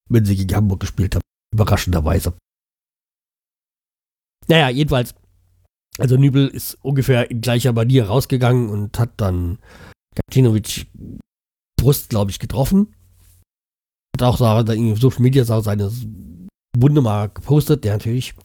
wenn 0.09 0.23
sie 0.23 0.37
gegen 0.37 0.55
Hamburg 0.55 0.79
gespielt 0.79 1.15
haben. 1.15 1.23
Überraschenderweise. 1.53 2.33
Naja, 4.47 4.69
jedenfalls. 4.69 5.13
Also 5.97 6.15
Nübel 6.15 6.47
ist 6.47 6.77
ungefähr 6.81 7.29
in 7.29 7.41
gleicher 7.41 7.73
Manier 7.73 8.05
rausgegangen 8.07 8.69
und 8.69 8.97
hat 8.97 9.11
dann 9.17 9.59
Gacinovic 10.15 10.87
Brust, 11.81 12.09
glaube 12.09 12.29
ich, 12.29 12.39
getroffen. 12.39 12.93
Hat 14.15 14.23
auch 14.23 14.37
so, 14.37 14.71
in 14.71 14.95
Social 14.95 15.21
Media 15.21 15.43
auch 15.43 15.63
seine 15.63 15.91
Wunde 16.77 17.01
mal 17.01 17.27
gepostet, 17.27 17.83
der 17.83 17.93
natürlich. 17.93 18.35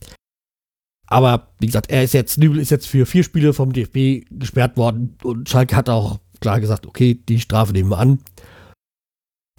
Aber 1.06 1.52
wie 1.60 1.66
gesagt, 1.66 1.90
er 1.90 2.02
ist 2.02 2.14
jetzt, 2.14 2.38
Nübel 2.38 2.58
ist 2.58 2.70
jetzt 2.70 2.88
für 2.88 3.04
vier 3.04 3.22
Spiele 3.22 3.52
vom 3.52 3.72
DFB 3.72 4.26
gesperrt 4.30 4.76
worden 4.76 5.16
und 5.22 5.48
Schalke 5.48 5.76
hat 5.76 5.88
auch 5.88 6.18
klar 6.40 6.60
gesagt, 6.60 6.86
okay, 6.86 7.14
die 7.14 7.38
Strafe 7.38 7.72
nehmen 7.72 7.90
wir 7.90 7.98
an. 7.98 8.20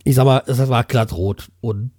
Ich 0.04 0.16
sag 0.16 0.26
mal, 0.26 0.44
es 0.48 0.58
war 0.58 0.84
glatt 0.84 1.14
rot 1.14 1.50
und 1.62 1.92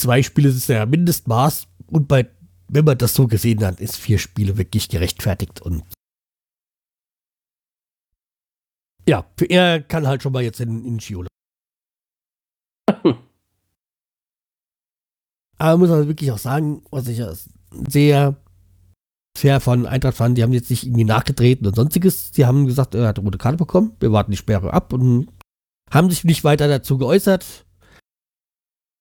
zwei 0.00 0.22
Spiele 0.22 0.48
ist 0.48 0.68
ja 0.68 0.86
Mindestmaß 0.86 1.68
und 1.86 2.08
bei, 2.08 2.28
wenn 2.68 2.86
man 2.86 2.98
das 2.98 3.14
so 3.14 3.26
gesehen 3.26 3.64
hat, 3.64 3.80
ist 3.80 3.96
vier 3.96 4.18
Spiele 4.18 4.56
wirklich 4.56 4.88
gerechtfertigt 4.88 5.60
und 5.60 5.84
ja, 9.12 9.26
er 9.48 9.82
kann 9.82 10.06
halt 10.06 10.22
schon 10.22 10.32
mal 10.32 10.42
jetzt 10.42 10.60
in, 10.60 10.86
in 10.86 10.98
Schiola. 10.98 11.28
Aber 15.58 15.76
muss 15.76 15.90
man 15.90 16.08
wirklich 16.08 16.32
auch 16.32 16.38
sagen, 16.38 16.82
was 16.90 17.06
ich 17.08 17.22
sehr 17.88 18.36
fair 19.36 19.60
von 19.60 19.86
Eintracht 19.86 20.16
fand, 20.16 20.38
die 20.38 20.42
haben 20.42 20.54
jetzt 20.54 20.70
nicht 20.70 20.84
irgendwie 20.84 21.04
nachgetreten 21.04 21.66
und 21.66 21.76
sonstiges. 21.76 22.32
Die 22.32 22.46
haben 22.46 22.66
gesagt, 22.66 22.94
er 22.94 23.06
hat 23.06 23.18
eine 23.18 23.26
rote 23.26 23.36
Karte 23.38 23.58
bekommen, 23.58 23.94
wir 24.00 24.12
warten 24.12 24.30
die 24.30 24.38
Sperre 24.38 24.72
ab 24.72 24.94
und 24.94 25.28
haben 25.90 26.10
sich 26.10 26.24
nicht 26.24 26.42
weiter 26.42 26.68
dazu 26.68 26.96
geäußert. 26.96 27.66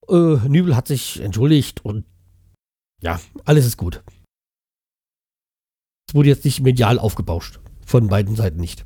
Äh, 0.10 0.36
Nübel 0.48 0.76
hat 0.76 0.88
sich 0.88 1.22
entschuldigt 1.22 1.86
und 1.86 2.06
ja, 3.02 3.22
alles 3.46 3.66
ist 3.66 3.78
gut. 3.78 4.04
Es 6.10 6.16
wurde 6.16 6.30
jetzt 6.30 6.44
nicht 6.44 6.60
medial 6.60 7.00
aufgebauscht. 7.00 7.62
Von 7.86 8.10
beiden 8.10 8.36
Seiten 8.36 8.60
nicht. 8.60 8.86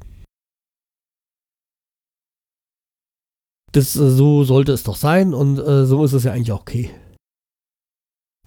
Das, 3.75 3.95
äh, 3.97 4.09
so 4.09 4.45
sollte 4.45 4.71
es 4.71 4.83
doch 4.83 4.95
sein 4.95 5.33
und 5.33 5.59
äh, 5.59 5.85
so 5.85 6.05
ist 6.05 6.13
es 6.13 6.23
ja 6.23 6.31
eigentlich 6.31 6.53
auch 6.53 6.61
okay. 6.61 6.91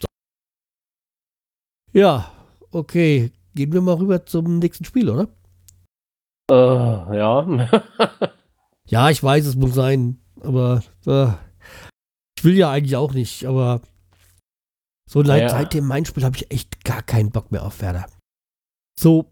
So. 0.01 0.07
Ja, 1.93 2.33
okay. 2.71 3.31
Gehen 3.55 3.73
wir 3.73 3.83
mal 3.83 3.97
rüber 3.97 4.25
zum 4.25 4.59
nächsten 4.59 4.85
Spiel, 4.87 5.11
oder? 5.11 5.29
Äh, 6.51 7.17
ja. 7.17 7.69
Ja, 8.91 9.11
ich 9.11 9.23
weiß, 9.23 9.45
es 9.45 9.55
muss 9.55 9.75
sein, 9.75 10.19
aber 10.41 10.83
äh, 11.07 11.27
ich 12.39 12.45
will 12.45 12.57
ja 12.57 12.71
eigentlich 12.71 12.97
auch 12.97 13.13
nicht, 13.13 13.45
aber 13.45 13.83
so 15.07 15.23
Ja. 15.23 15.51
seit 15.51 15.75
dem 15.75 15.87
Main-Spiel 15.87 16.25
habe 16.25 16.37
ich 16.37 16.51
echt 16.51 16.85
gar 16.85 17.03
keinen 17.03 17.31
Bock 17.31 17.53
mehr 17.53 17.67
auf 17.67 17.83
Werder. 17.83 18.07
So, 18.99 19.31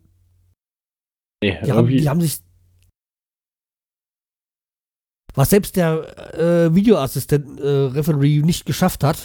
nee, 1.42 1.58
die 1.64 1.72
haben, 1.72 1.88
die 1.88 2.06
haben 2.06 2.20
sich. 2.20 2.42
Was 5.36 5.50
selbst 5.50 5.76
der 5.76 6.34
äh, 6.34 6.74
Videoassistent 6.74 7.60
äh, 7.60 7.68
Referee 7.68 8.40
nicht 8.40 8.64
geschafft 8.64 9.04
hat, 9.04 9.18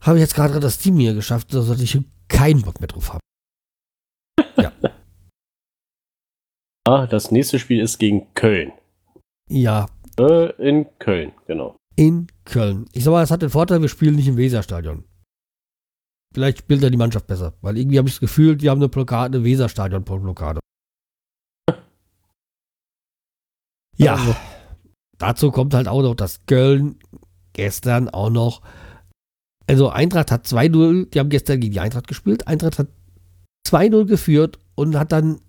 habe 0.00 0.18
ich 0.18 0.22
jetzt 0.22 0.36
gerade 0.36 0.60
das 0.60 0.78
Team 0.78 0.98
hier 0.98 1.14
geschafft, 1.14 1.52
dass 1.52 1.80
ich 1.80 1.98
keinen 2.28 2.62
Bock 2.62 2.78
mehr 2.80 2.86
drauf 2.86 3.12
habe. 3.12 3.20
ah, 6.88 7.06
das 7.08 7.32
nächste 7.32 7.58
Spiel 7.58 7.80
ist 7.80 7.98
gegen 7.98 8.32
Köln. 8.34 8.72
Ja, 9.50 9.88
Äh, 10.18 10.50
in 10.68 10.86
Köln, 10.98 11.32
genau. 11.46 11.76
in 11.96 12.28
Köln. 12.44 12.86
Ich 12.92 13.02
sag 13.02 13.10
mal, 13.10 13.22
es 13.22 13.30
hat 13.30 13.42
den 13.42 13.50
Vorteil, 13.50 13.80
wir 13.82 13.88
spielen 13.88 14.14
nicht 14.14 14.28
im 14.28 14.36
Weserstadion. 14.36 15.04
Vielleicht 16.34 16.58
spielt 16.58 16.82
da 16.82 16.90
die 16.90 16.96
Mannschaft 16.96 17.26
besser, 17.26 17.54
weil 17.62 17.76
irgendwie 17.76 17.98
habe 17.98 18.08
ich 18.08 18.14
das 18.14 18.20
Gefühl, 18.20 18.56
die 18.56 18.70
haben 18.70 18.80
eine 18.80 18.88
Blockade, 18.88 19.38
eine 19.38 19.44
Weserstadion-Blockade. 19.44 20.60
Ja, 23.96 24.14
Also. 24.14 24.34
dazu 25.18 25.50
kommt 25.50 25.74
halt 25.74 25.88
auch 25.88 26.02
noch, 26.02 26.14
dass 26.14 26.44
Köln 26.46 26.98
gestern 27.52 28.08
auch 28.08 28.30
noch, 28.30 28.62
also 29.66 29.90
Eintracht 29.90 30.30
hat 30.30 30.46
2-0, 30.46 31.10
die 31.10 31.18
haben 31.18 31.28
gestern 31.28 31.60
gegen 31.60 31.72
die 31.72 31.80
Eintracht 31.80 32.06
gespielt, 32.06 32.46
Eintracht 32.46 32.78
hat 32.78 32.88
2-0 33.68 34.06
geführt 34.06 34.58
und 34.74 34.96
hat 34.96 35.12
dann 35.12 35.40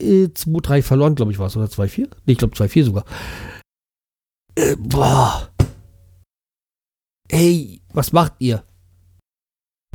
äh, 0.00 0.24
2-3 0.26 0.82
verloren, 0.82 1.14
glaube 1.14 1.32
ich, 1.32 1.38
war 1.38 1.46
es, 1.46 1.56
oder 1.56 1.66
2-4? 1.66 2.08
Nee, 2.26 2.32
ich 2.32 2.38
glaube 2.38 2.56
2-4 2.56 2.84
sogar. 2.84 3.04
Äh, 4.54 4.76
boah. 4.76 5.50
Ey, 7.28 7.80
was 7.92 8.12
macht 8.12 8.34
ihr? 8.40 8.64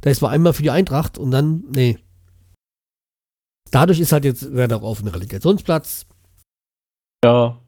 Da 0.02 0.10
ist 0.10 0.22
mal 0.22 0.30
einmal 0.30 0.54
für 0.54 0.62
die 0.64 0.70
Eintracht 0.72 1.18
und 1.18 1.32
dann, 1.32 1.66
nee. 1.72 1.98
Dadurch 3.72 4.00
ist 4.00 4.12
halt 4.12 4.24
jetzt 4.24 4.54
Werder 4.54 4.82
auf 4.84 5.00
einem 5.00 5.10
Relegationsplatz. 5.10 6.06
Ja. 7.26 7.60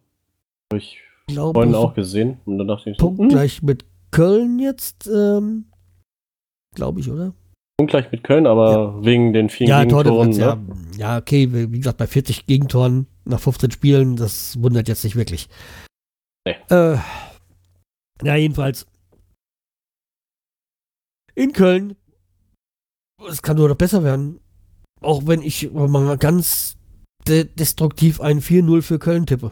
Ich 0.75 0.99
Glaube 1.27 1.53
vorhin 1.53 1.75
auch 1.75 1.93
gesehen. 1.93 2.39
Und 2.45 2.57
dann 2.57 2.67
dachte 2.67 2.89
ich 2.89 2.97
so, 2.97 3.07
Punkt 3.07 3.21
hm, 3.21 3.29
gleich 3.29 3.61
mit 3.61 3.85
Köln 4.11 4.59
jetzt, 4.59 5.07
ähm, 5.07 5.65
glaube 6.75 6.99
ich, 6.99 7.09
oder? 7.09 7.33
ungleich 7.79 8.11
mit 8.11 8.23
Köln, 8.23 8.47
aber 8.47 9.03
wegen 9.05 9.33
den 9.33 9.49
vielen 9.49 9.69
Ja, 9.69 9.83
Gegentoren, 9.83 10.33
Tordifferenz, 10.33 10.37
ne? 10.37 10.97
ja. 10.97 11.13
Ja, 11.13 11.17
okay, 11.17 11.71
wie 11.71 11.77
gesagt, 11.77 11.97
bei 11.97 12.07
40 12.07 12.47
Gegentoren 12.47 13.07
nach 13.25 13.39
15 13.39 13.71
Spielen, 13.71 14.15
das 14.15 14.61
wundert 14.61 14.87
jetzt 14.87 15.03
nicht 15.03 15.15
wirklich. 15.15 15.47
Nee. 16.45 16.55
Äh, 16.69 16.97
ja, 18.23 18.35
jedenfalls. 18.35 18.87
In 21.35 21.53
Köln, 21.53 21.95
es 23.29 23.43
kann 23.43 23.57
nur 23.57 23.69
noch 23.69 23.75
besser 23.75 24.03
werden. 24.03 24.39
Auch 25.01 25.27
wenn 25.27 25.43
ich 25.43 25.71
mal 25.71 26.17
ganz 26.17 26.77
de 27.27 27.43
destruktiv 27.43 28.21
ein 28.21 28.41
4-0 28.41 28.81
für 28.81 28.97
Köln 28.97 29.27
tippe. 29.27 29.51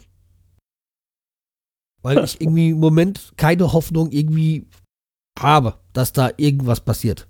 Weil 2.05 2.23
ich 2.23 2.39
irgendwie 2.39 2.69
im 2.69 2.79
Moment 2.79 3.33
keine 3.35 3.73
Hoffnung 3.73 4.11
irgendwie 4.11 4.67
habe, 5.39 5.79
dass 5.93 6.13
da 6.13 6.29
irgendwas 6.37 6.79
passiert. 6.79 7.27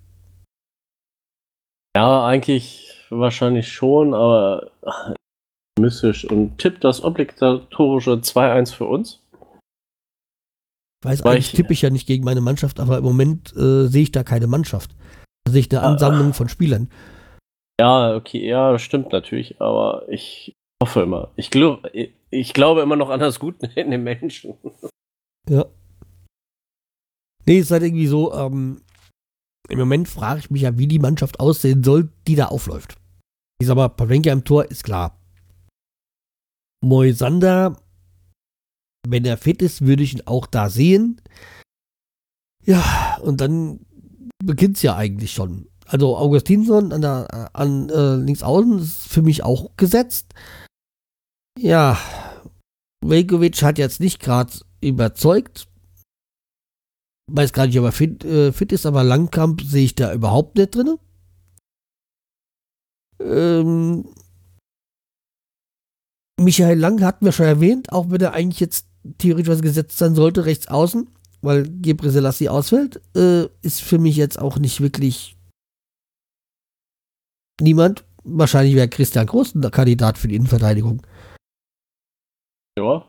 Ja, 1.96 2.26
eigentlich 2.26 2.92
wahrscheinlich 3.10 3.72
schon, 3.72 4.14
aber 4.14 4.72
mystisch. 5.80 6.26
Und 6.26 6.58
tippt 6.58 6.84
das 6.84 7.02
obligatorische 7.04 8.20
2-1 8.22 8.74
für 8.74 8.86
uns? 8.86 9.22
weiß, 11.06 11.24
Weil 11.24 11.34
eigentlich 11.36 11.54
ich- 11.54 11.56
tippe 11.56 11.72
ich 11.74 11.82
ja 11.84 11.90
nicht 11.90 12.08
gegen 12.08 12.26
meine 12.26 12.42
Mannschaft, 12.42 12.80
aber 12.80 12.98
im 12.98 13.04
Moment 13.04 13.56
äh, 13.56 13.86
sehe 13.88 14.04
ich 14.04 14.12
da 14.12 14.24
keine 14.24 14.48
Mannschaft. 14.48 14.96
Da 15.46 15.52
sehe 15.52 15.62
ich 15.62 15.72
eine 15.72 15.84
Ah. 15.84 15.92
Ansammlung 15.92 16.34
von 16.34 16.50
Spielern. 16.50 16.90
Ja, 17.80 18.16
okay, 18.16 18.46
ja, 18.46 18.72
das 18.72 18.82
stimmt 18.82 19.12
natürlich, 19.12 19.62
aber 19.62 20.06
ich 20.10 20.54
hoffe 20.82 21.02
immer. 21.02 21.32
Ich, 21.36 21.50
glaub, 21.50 21.84
ich, 22.30 22.54
glaube 22.54 22.82
immer 22.82 22.96
noch 22.96 23.10
an 23.10 23.20
das 23.20 23.40
Gute 23.40 23.68
in 23.76 23.92
den 23.92 24.04
Menschen. 24.04 24.56
Ja. 25.50 25.66
Nee, 27.46 27.60
es 27.60 27.66
ist 27.66 27.72
halt 27.72 27.84
irgendwie 27.84 28.08
so, 28.08 28.34
ähm, 28.34 28.82
im 29.70 29.80
Moment 29.80 30.08
frage 30.08 30.40
ich 30.40 30.50
mich 30.50 30.64
ja, 30.64 30.78
wie 30.78 30.88
die 30.88 31.00
Mannschaft 31.00 31.40
aussehen 31.40 31.84
soll, 31.84 32.10
die 32.28 32.36
da 32.36 32.48
aufläuft. 32.48 32.98
Ich 33.60 33.68
sag 33.68 33.76
mal, 33.76 33.90
Pavlenka 33.90 34.32
im 34.32 34.44
Tor 34.44 34.66
ist 34.66 34.84
klar. 34.84 35.20
Moisander, 36.84 37.78
wenn 39.08 39.26
er 39.26 39.38
fit 39.38 39.62
ist, 39.62 39.86
würde 39.86 40.04
ich 40.04 40.14
ihn 40.14 40.24
auch 40.26 40.48
da 40.48 40.70
sehen. 40.70 41.22
Ja, 42.64 43.18
und 43.22 43.42
dann 43.42 43.86
beginnt 44.44 44.78
es 44.78 44.84
ja 44.84 44.96
eigentlich 44.96 45.32
schon. 45.32 45.68
Also 45.86 46.18
Augustinsson 46.18 46.92
an, 46.92 47.02
der, 47.02 47.50
an 47.54 47.90
äh, 47.90 48.16
links 48.16 48.42
außen 48.42 48.80
ist 48.80 49.08
für 49.08 49.22
mich 49.22 49.44
auch 49.44 49.78
gesetzt. 49.78 50.34
Ja, 51.58 51.98
Velkovic 53.04 53.62
hat 53.64 53.78
jetzt 53.78 54.00
nicht 54.00 54.20
gerade 54.20 54.54
überzeugt. 54.82 55.68
Weiß 57.32 57.54
gar 57.54 57.66
nicht, 57.68 57.80
ob 57.80 57.86
er 57.86 57.92
fit, 57.92 58.24
äh, 58.24 58.52
fit 58.52 58.72
ist, 58.72 58.86
aber 58.86 59.04
Langkamp 59.04 59.62
sehe 59.62 59.86
ich 59.86 59.96
da 59.96 60.14
überhaupt 60.14 60.58
nicht 60.58 60.76
drin. 60.76 60.98
Ähm, 63.20 64.08
Michael 66.40 66.78
Lang 66.78 67.02
hatten 67.02 67.26
wir 67.26 67.32
schon 67.32 67.46
erwähnt, 67.46 67.92
auch 67.92 68.10
wenn 68.10 68.22
er 68.22 68.34
eigentlich 68.34 68.60
jetzt 68.60 68.88
theoretisch 69.18 69.62
gesetzt 69.62 69.98
sein 69.98 70.14
sollte, 70.14 70.46
rechts 70.46 70.68
außen, 70.68 71.10
weil 71.42 71.64
Gebre 71.70 72.12
Selassie 72.12 72.50
ausfällt, 72.50 73.02
äh, 73.16 73.46
ist 73.62 73.82
für 73.82 73.98
mich 73.98 74.18
jetzt 74.18 74.38
auch 74.38 74.58
nicht 74.60 74.82
wirklich 74.82 75.36
Niemand. 77.62 78.04
Wahrscheinlich 78.24 78.76
wäre 78.76 78.90
Christian 78.90 79.28
Groß 79.28 79.56
ein 79.56 79.72
Kandidat 79.72 80.18
für 80.18 80.28
die 80.28 80.36
Innenverteidigung. 80.36 81.02
Ja. 82.78 83.06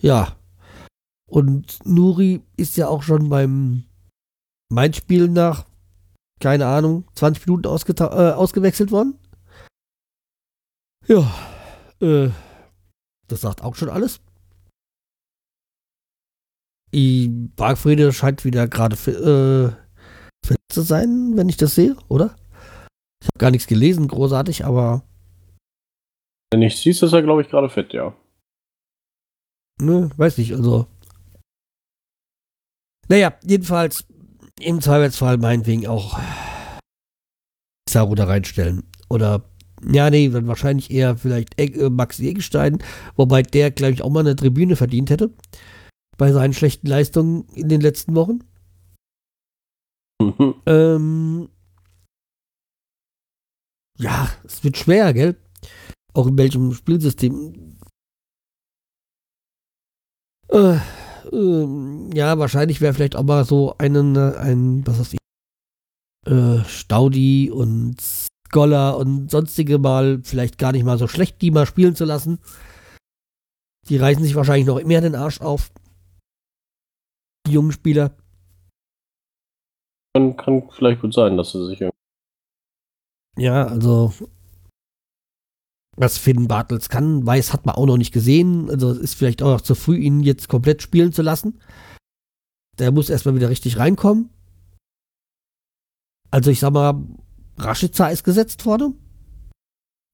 Ja. 0.00 0.36
Und 1.28 1.84
Nuri 1.84 2.42
ist 2.56 2.76
ja 2.76 2.88
auch 2.88 3.02
schon 3.02 3.28
beim 3.28 3.84
Mainz-Spiel 4.70 5.28
nach, 5.28 5.66
keine 6.40 6.66
Ahnung, 6.66 7.08
20 7.14 7.46
Minuten 7.46 7.66
äh, 7.66 8.32
ausgewechselt 8.32 8.90
worden. 8.90 9.18
Ja. 11.06 11.32
Äh, 12.00 12.30
das 13.28 13.40
sagt 13.40 13.62
auch 13.62 13.74
schon 13.74 13.88
alles. 13.88 14.20
I 16.94 17.28
Bargfriede 17.28 18.12
scheint 18.12 18.44
wieder 18.44 18.68
gerade 18.68 18.96
äh, 18.96 20.46
fit 20.46 20.58
zu 20.70 20.82
sein, 20.82 21.36
wenn 21.36 21.48
ich 21.48 21.56
das 21.56 21.74
sehe, 21.74 21.96
oder? 22.08 22.36
Ich 23.20 23.28
habe 23.28 23.38
gar 23.38 23.50
nichts 23.50 23.66
gelesen, 23.66 24.08
großartig, 24.08 24.64
aber. 24.64 25.02
Wenn 26.52 26.62
ich 26.62 26.76
siehst, 26.76 27.02
ist 27.02 27.12
er, 27.12 27.22
glaube 27.22 27.42
ich, 27.42 27.48
gerade 27.48 27.68
fit, 27.68 27.92
ja. 27.92 28.14
Ne, 29.80 30.10
weiß 30.16 30.38
nicht, 30.38 30.52
also. 30.54 30.86
Naja, 33.08 33.38
jedenfalls 33.44 34.06
im 34.60 34.80
Zweifelsfall 34.80 35.38
meinetwegen 35.38 35.86
auch 35.86 36.18
Saru 37.88 38.14
da 38.14 38.24
reinstellen. 38.24 38.84
Oder, 39.08 39.44
ja, 39.86 40.08
nee, 40.10 40.28
dann 40.28 40.46
wahrscheinlich 40.46 40.90
eher 40.90 41.16
vielleicht 41.16 41.58
äh, 41.60 41.90
Max 41.90 42.18
Egenstein, 42.20 42.78
wobei 43.16 43.42
der, 43.42 43.70
glaube 43.70 43.92
ich, 43.92 44.02
auch 44.02 44.10
mal 44.10 44.20
eine 44.20 44.36
Tribüne 44.36 44.76
verdient 44.76 45.10
hätte. 45.10 45.30
Bei 46.16 46.32
seinen 46.32 46.54
schlechten 46.54 46.86
Leistungen 46.86 47.46
in 47.54 47.68
den 47.68 47.80
letzten 47.80 48.14
Wochen. 48.14 48.40
Mhm. 50.22 50.54
Ähm, 50.64 51.48
ja, 53.98 54.30
es 54.44 54.64
wird 54.64 54.78
schwer, 54.78 55.12
gell? 55.12 55.36
Auch 56.16 56.26
in 56.26 56.38
welchem 56.38 56.72
Spielsystem. 56.72 57.76
Äh, 60.48 60.78
äh, 61.30 62.14
ja, 62.14 62.38
wahrscheinlich 62.38 62.80
wäre 62.80 62.94
vielleicht 62.94 63.16
auch 63.16 63.22
mal 63.22 63.44
so 63.44 63.76
einen, 63.76 64.16
ein, 64.16 64.86
was 64.86 64.98
weiß 64.98 65.12
ich, 65.12 65.18
äh, 66.26 66.64
Staudi 66.64 67.50
und 67.50 67.96
Scholar 68.50 68.96
und 68.96 69.30
sonstige 69.30 69.78
mal 69.78 70.22
vielleicht 70.22 70.56
gar 70.56 70.72
nicht 70.72 70.84
mal 70.84 70.96
so 70.96 71.06
schlecht, 71.06 71.42
die 71.42 71.50
mal 71.50 71.66
spielen 71.66 71.94
zu 71.94 72.06
lassen. 72.06 72.38
Die 73.90 73.98
reißen 73.98 74.22
sich 74.22 74.34
wahrscheinlich 74.36 74.66
noch 74.66 74.82
mehr 74.82 75.02
den 75.02 75.14
Arsch 75.14 75.42
auf. 75.42 75.70
Die 77.46 77.52
jungen 77.52 77.72
Spieler. 77.72 78.16
Kann, 80.14 80.34
kann 80.38 80.70
vielleicht 80.70 81.02
gut 81.02 81.12
sein, 81.12 81.36
dass 81.36 81.52
sie 81.52 81.66
sich 81.66 81.80
ja, 83.38 83.66
also 83.66 84.14
was 85.96 86.18
Finn 86.18 86.46
Bartels 86.46 86.88
kann, 86.88 87.26
weiß, 87.26 87.52
hat 87.52 87.66
man 87.66 87.74
auch 87.74 87.86
noch 87.86 87.96
nicht 87.96 88.12
gesehen. 88.12 88.68
Also 88.70 88.92
ist 88.92 89.14
vielleicht 89.14 89.42
auch 89.42 89.52
noch 89.52 89.60
zu 89.62 89.74
früh, 89.74 89.96
ihn 89.96 90.20
jetzt 90.20 90.48
komplett 90.48 90.82
spielen 90.82 91.12
zu 91.12 91.22
lassen. 91.22 91.60
Der 92.78 92.92
muss 92.92 93.08
erstmal 93.08 93.34
wieder 93.34 93.48
richtig 93.48 93.78
reinkommen. 93.78 94.28
Also 96.30 96.50
ich 96.50 96.60
sag 96.60 96.72
mal, 96.72 97.02
Rashica 97.56 98.08
ist 98.08 98.24
gesetzt 98.24 98.66
worden. 98.66 98.94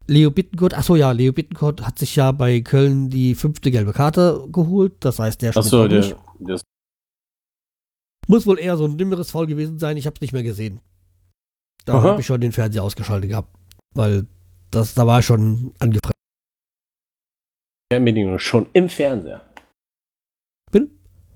Leo 0.07 0.31
Bittencourt, 0.31 0.75
achso 0.75 0.97
ja, 0.97 1.13
Leo 1.13 1.33
Bittencourt 1.33 1.85
hat 1.87 1.99
sich 1.99 2.17
ja 2.17 2.33
bei 2.33 2.61
Köln 2.61 3.09
die 3.09 3.35
fünfte 3.35 3.71
gelbe 3.71 3.93
Karte 3.93 4.47
geholt. 4.51 4.95
Das 5.01 5.19
heißt, 5.19 5.43
der 5.43 5.57
Achso, 5.57 5.89
der, 5.89 6.17
der 6.39 6.61
muss 8.29 8.47
wohl 8.47 8.59
eher 8.59 8.77
so 8.77 8.85
ein 8.85 8.97
nimmeres 8.97 9.31
Foul 9.31 9.47
gewesen 9.47 9.79
sein. 9.79 9.97
Ich 9.97 10.07
hab's 10.07 10.21
nicht 10.21 10.33
mehr 10.33 10.43
gesehen. 10.43 10.81
Da 11.85 12.01
habe 12.01 12.21
ich 12.21 12.27
schon 12.27 12.41
den 12.41 12.53
Fernseher 12.53 12.85
ausgeschaltet 12.85 13.31
gehabt, 13.31 13.57
weil 13.95 14.27
das, 14.73 14.95
da 14.95 15.07
war 15.07 15.23
schon 15.23 15.75
angefressen. 15.79 16.13
Fernbedienung 17.93 18.39
schon 18.39 18.69
im 18.73 18.89
Fernseher. 18.89 19.43
Bitte? 20.71 20.91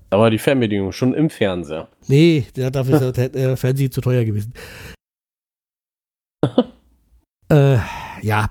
Da 0.09 0.19
war 0.19 0.29
die 0.29 0.39
Fernbedienung 0.39 0.91
schon 0.91 1.13
im 1.13 1.29
Fernseher. 1.29 1.87
Nee, 2.07 2.47
der, 2.55 2.71
dafür 2.71 3.01
ist 3.01 3.17
der 3.17 3.35
äh, 3.35 3.55
Fernseher 3.55 3.91
zu 3.91 4.01
teuer 4.01 4.25
gewesen. 4.25 4.53
äh, 7.51 7.77
ja. 8.21 8.49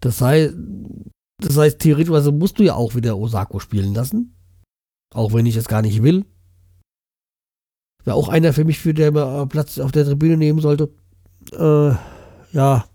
Das 0.00 0.20
heißt, 0.20 0.54
das 1.38 1.56
heißt, 1.56 1.78
theoretisch 1.78 2.32
musst 2.32 2.58
du 2.58 2.64
ja 2.64 2.74
auch 2.74 2.96
wieder 2.96 3.16
Osako 3.16 3.60
spielen 3.60 3.94
lassen. 3.94 4.36
Auch 5.14 5.32
wenn 5.32 5.46
ich 5.46 5.56
es 5.56 5.68
gar 5.68 5.82
nicht 5.82 6.02
will. 6.02 6.24
Wäre 8.04 8.16
auch 8.16 8.28
einer 8.28 8.52
für 8.52 8.64
mich, 8.64 8.80
für 8.80 8.94
der 8.94 9.12
mal 9.12 9.46
Platz 9.46 9.78
auf 9.78 9.92
der 9.92 10.04
Tribüne 10.04 10.36
nehmen 10.36 10.60
sollte. 10.60 10.92
Äh, 11.52 11.94
ja. 12.52 12.88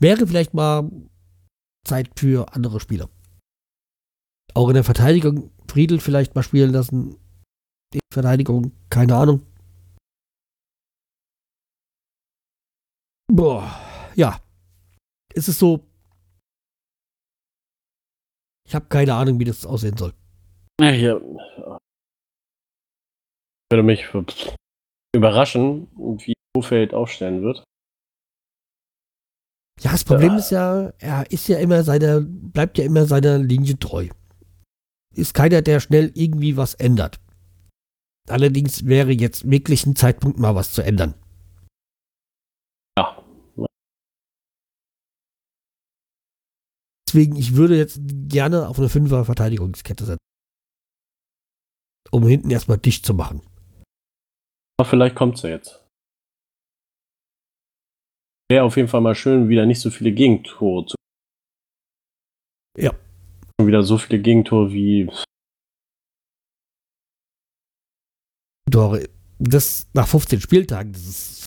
Wäre 0.00 0.26
vielleicht 0.26 0.54
mal 0.54 0.90
Zeit 1.86 2.10
für 2.18 2.54
andere 2.54 2.80
Spieler. 2.80 3.08
Auch 4.54 4.68
in 4.68 4.74
der 4.74 4.84
Verteidigung 4.84 5.50
Friedel 5.68 6.00
vielleicht 6.00 6.34
mal 6.34 6.42
spielen 6.42 6.72
lassen. 6.72 7.18
Die 7.92 8.00
Verteidigung, 8.12 8.72
keine 8.90 9.16
Ahnung. 9.16 9.46
Boah, 13.30 13.78
ja. 14.14 14.40
Es 15.34 15.48
ist 15.48 15.58
so. 15.58 15.84
Ich 18.66 18.74
habe 18.74 18.86
keine 18.86 19.14
Ahnung, 19.14 19.38
wie 19.38 19.44
das 19.44 19.66
aussehen 19.66 19.96
soll. 19.96 20.14
Ja, 20.80 20.90
ja 20.90 21.20
würde 23.70 23.82
mich 23.82 24.06
überraschen, 25.14 25.88
wie 25.96 26.34
Hofeld 26.58 26.92
aufstellen 26.92 27.42
wird. 27.42 27.62
Ja, 29.80 29.92
das 29.92 30.04
Problem 30.04 30.32
ja. 30.32 30.38
ist 30.38 30.50
ja, 30.50 30.92
er 30.98 31.30
ist 31.30 31.46
ja 31.46 31.58
immer 31.58 31.84
seiner, 31.84 32.20
bleibt 32.20 32.78
ja 32.78 32.84
immer 32.84 33.06
seiner 33.06 33.38
Linie 33.38 33.78
treu. 33.78 34.08
Ist 35.14 35.34
keiner, 35.34 35.62
der 35.62 35.78
schnell 35.78 36.10
irgendwie 36.14 36.56
was 36.56 36.74
ändert. 36.74 37.20
Allerdings 38.28 38.86
wäre 38.86 39.12
jetzt 39.12 39.48
wirklich 39.48 39.86
ein 39.86 39.94
Zeitpunkt, 39.94 40.38
mal 40.38 40.56
was 40.56 40.72
zu 40.72 40.82
ändern. 40.82 41.14
Ja. 42.98 43.24
Deswegen, 47.08 47.36
ich 47.36 47.54
würde 47.54 47.76
jetzt 47.76 48.00
gerne 48.28 48.68
auf 48.68 48.78
eine 48.78 48.88
Fünfer 48.88 49.24
Verteidigungskette 49.24 50.04
setzen. 50.04 50.18
Um 52.10 52.26
hinten 52.26 52.50
erstmal 52.50 52.78
dicht 52.78 53.06
zu 53.06 53.14
machen. 53.14 53.42
Aber 54.80 54.88
vielleicht 54.88 55.14
kommt 55.14 55.38
sie 55.38 55.48
jetzt. 55.48 55.77
Wäre 58.50 58.64
auf 58.64 58.76
jeden 58.76 58.88
Fall 58.88 59.02
mal 59.02 59.14
schön, 59.14 59.48
wieder 59.48 59.66
nicht 59.66 59.80
so 59.80 59.90
viele 59.90 60.12
Gegentore 60.12 60.86
zu. 60.86 60.96
Ja. 62.78 62.92
Wieder 63.60 63.82
so 63.82 63.98
viele 63.98 64.22
Gegentore 64.22 64.72
wie. 64.72 65.10
Tore. 68.70 69.08
Das 69.38 69.88
nach 69.92 70.08
15 70.08 70.40
Spieltagen, 70.40 70.92
das 70.92 71.02
ist 71.02 71.46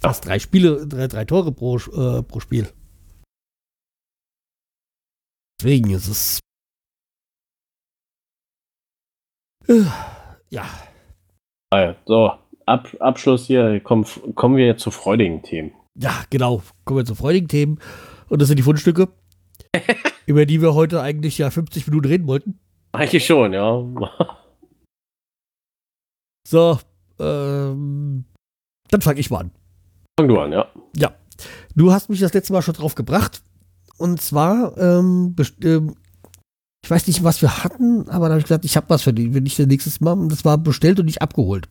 fast 0.00 0.26
drei 0.26 0.38
Spiele, 0.38 0.86
drei, 0.86 1.06
drei 1.06 1.24
Tore 1.24 1.52
pro, 1.52 1.76
äh, 1.76 2.22
pro 2.22 2.40
Spiel. 2.40 2.68
Deswegen 5.60 5.90
ist 5.90 6.08
es. 6.08 6.40
Äh, 9.68 9.84
ja. 10.50 10.68
So, 12.04 12.32
Ab, 12.66 12.88
Abschluss 13.00 13.46
hier. 13.46 13.80
Komm, 13.80 14.04
kommen 14.34 14.56
wir 14.56 14.66
jetzt 14.66 14.82
zu 14.82 14.90
freudigen 14.90 15.42
Themen. 15.42 15.72
Ja, 15.98 16.24
genau. 16.30 16.62
Kommen 16.84 16.98
wir 16.98 17.04
zu 17.04 17.14
freudigen 17.14 17.48
Themen. 17.48 17.78
Und 18.28 18.40
das 18.40 18.48
sind 18.48 18.56
die 18.56 18.62
Fundstücke, 18.62 19.08
über 20.26 20.46
die 20.46 20.60
wir 20.62 20.74
heute 20.74 21.02
eigentlich 21.02 21.38
ja 21.38 21.50
50 21.50 21.86
Minuten 21.86 22.08
reden 22.08 22.26
wollten. 22.26 22.58
Eigentlich 22.92 23.26
schon, 23.26 23.52
ja. 23.52 23.82
so, 26.46 26.78
ähm, 27.18 28.24
dann 28.88 29.00
fange 29.00 29.20
ich 29.20 29.30
mal 29.30 29.40
an. 29.40 29.50
Fang 30.18 30.28
du 30.28 30.38
an, 30.38 30.52
ja. 30.52 30.66
Ja. 30.96 31.12
Du 31.74 31.92
hast 31.92 32.10
mich 32.10 32.20
das 32.20 32.34
letzte 32.34 32.52
Mal 32.52 32.62
schon 32.62 32.74
drauf 32.74 32.94
gebracht. 32.94 33.42
Und 33.98 34.20
zwar, 34.20 34.76
ähm, 34.78 35.34
ähm, 35.62 35.94
ich 36.84 36.90
weiß 36.90 37.06
nicht, 37.06 37.24
was 37.24 37.40
wir 37.40 37.62
hatten, 37.62 38.08
aber 38.08 38.26
da 38.26 38.34
habe 38.34 38.40
ich 38.40 38.46
gesagt, 38.46 38.64
ich 38.64 38.76
habe 38.76 38.90
was 38.90 39.02
für 39.02 39.12
dich, 39.12 39.32
wenn 39.32 39.46
ich 39.46 39.56
das 39.56 39.66
nächstes 39.66 40.00
Mal. 40.00 40.12
Und 40.12 40.30
das 40.30 40.44
war 40.44 40.58
bestellt 40.58 40.98
und 41.00 41.06
nicht 41.06 41.22
abgeholt. 41.22 41.68